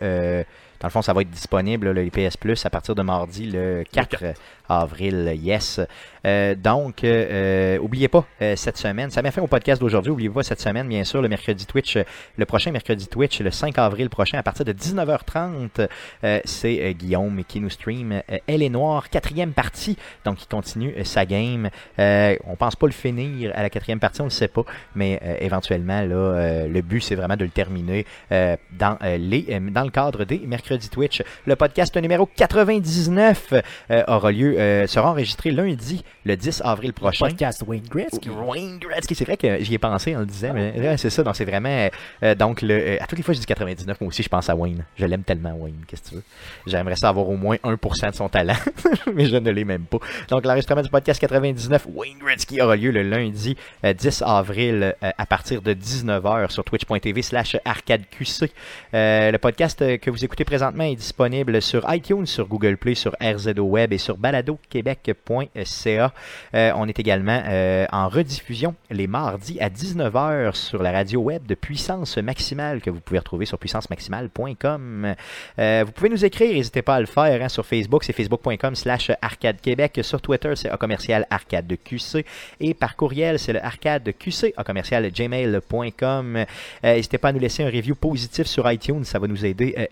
[0.85, 3.47] Dans le fond, ça va être disponible, là, le PS Plus, à partir de mardi,
[3.51, 4.35] le 4
[4.69, 5.35] avril.
[5.43, 5.81] Yes.
[6.27, 10.13] Euh, donc, euh, euh, oubliez pas, euh, cette semaine, ça m'a fait au podcast d'aujourd'hui,
[10.13, 11.99] oubliez pas cette semaine, bien sûr, le mercredi Twitch,
[12.37, 15.89] le prochain mercredi Twitch, le 5 avril prochain, à partir de 19h30,
[16.25, 21.27] euh, c'est Guillaume qui nous stream Elle est Noire, quatrième partie, donc il continue sa
[21.27, 21.69] game.
[21.99, 25.21] Euh, on pense pas le finir à la quatrième partie, on le sait pas, mais
[25.23, 29.85] euh, éventuellement, là, euh, le but, c'est vraiment de le terminer euh, dans, les, dans
[29.85, 31.23] le cadre des mercredis Twitch.
[31.47, 33.55] Le podcast numéro 99
[33.91, 37.27] euh, aura lieu, euh, sera enregistré lundi, le 10 avril prochain.
[37.27, 38.29] Podcast Wayne Gretzky.
[38.29, 41.23] Wayne Gretzky, c'est vrai que j'y ai pensé en le disant, mais ouais, c'est ça,
[41.23, 41.89] donc c'est vraiment.
[42.23, 44.55] euh, donc, le, à toutes les fois je dis 99, moi aussi, je pense à
[44.57, 44.85] Wayne.
[44.97, 46.23] Je l'aime tellement, Wayne, qu'est-ce que tu veux?
[46.67, 48.55] J'aimerais ça avoir au moins 1% de son talent,
[49.15, 49.99] mais je ne l'ai même pas.
[50.29, 55.27] Donc, l'enregistrement du podcast 99, Wayne Gretzky, aura lieu le lundi euh, 10 avril à
[55.27, 58.51] partir de 19h sur twitch.tv slash arcadeqc.
[58.93, 63.63] Le podcast que vous écoutez présentement est disponible sur iTunes, sur Google Play, sur RZO
[63.63, 66.13] Web et sur baladoquebec.ca.
[66.55, 71.47] Euh, on est également euh, en rediffusion les mardis à 19h sur la radio web
[71.47, 75.15] de Puissance Maximale que vous pouvez retrouver sur puissancemaximale.com.
[75.59, 78.75] Euh, vous pouvez nous écrire, n'hésitez pas à le faire hein, sur Facebook, c'est facebook.com
[78.75, 80.01] slash arcade québec.
[80.03, 82.25] Sur Twitter, c'est a commercial arcade de QC.
[82.61, 86.45] Et par courriel, c'est le arcade QC a commercial gmail.com.
[86.83, 89.87] N'hésitez pas à nous laisser un review positif sur iTunes, ça va nous aider euh,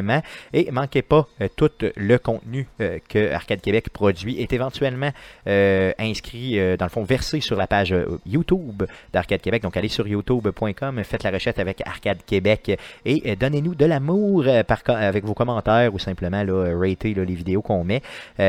[0.00, 0.22] énormément.
[0.52, 5.10] Et manquez pas, euh, tout le contenu euh, que Arcade Québec produit est éventuellement
[5.46, 7.94] euh, inscrit, dans le fond, versé sur la page
[8.26, 9.62] YouTube d'Arcade Québec.
[9.62, 14.44] Donc, allez sur youtube.com, faites la recherche avec Arcade Québec et donnez-nous de l'amour
[14.86, 18.02] avec vos commentaires ou simplement là, là, les vidéos qu'on met.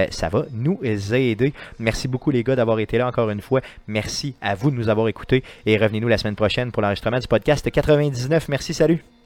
[0.10, 1.54] Ça va nous aider.
[1.80, 3.62] Merci beaucoup, les gars, d'avoir été là encore une fois.
[3.88, 7.28] Merci à vous de nous avoir écoutés et revenez-nous la semaine prochaine pour l'enregistrement du
[7.28, 8.50] podcast 99.
[8.50, 9.21] Merci, salut!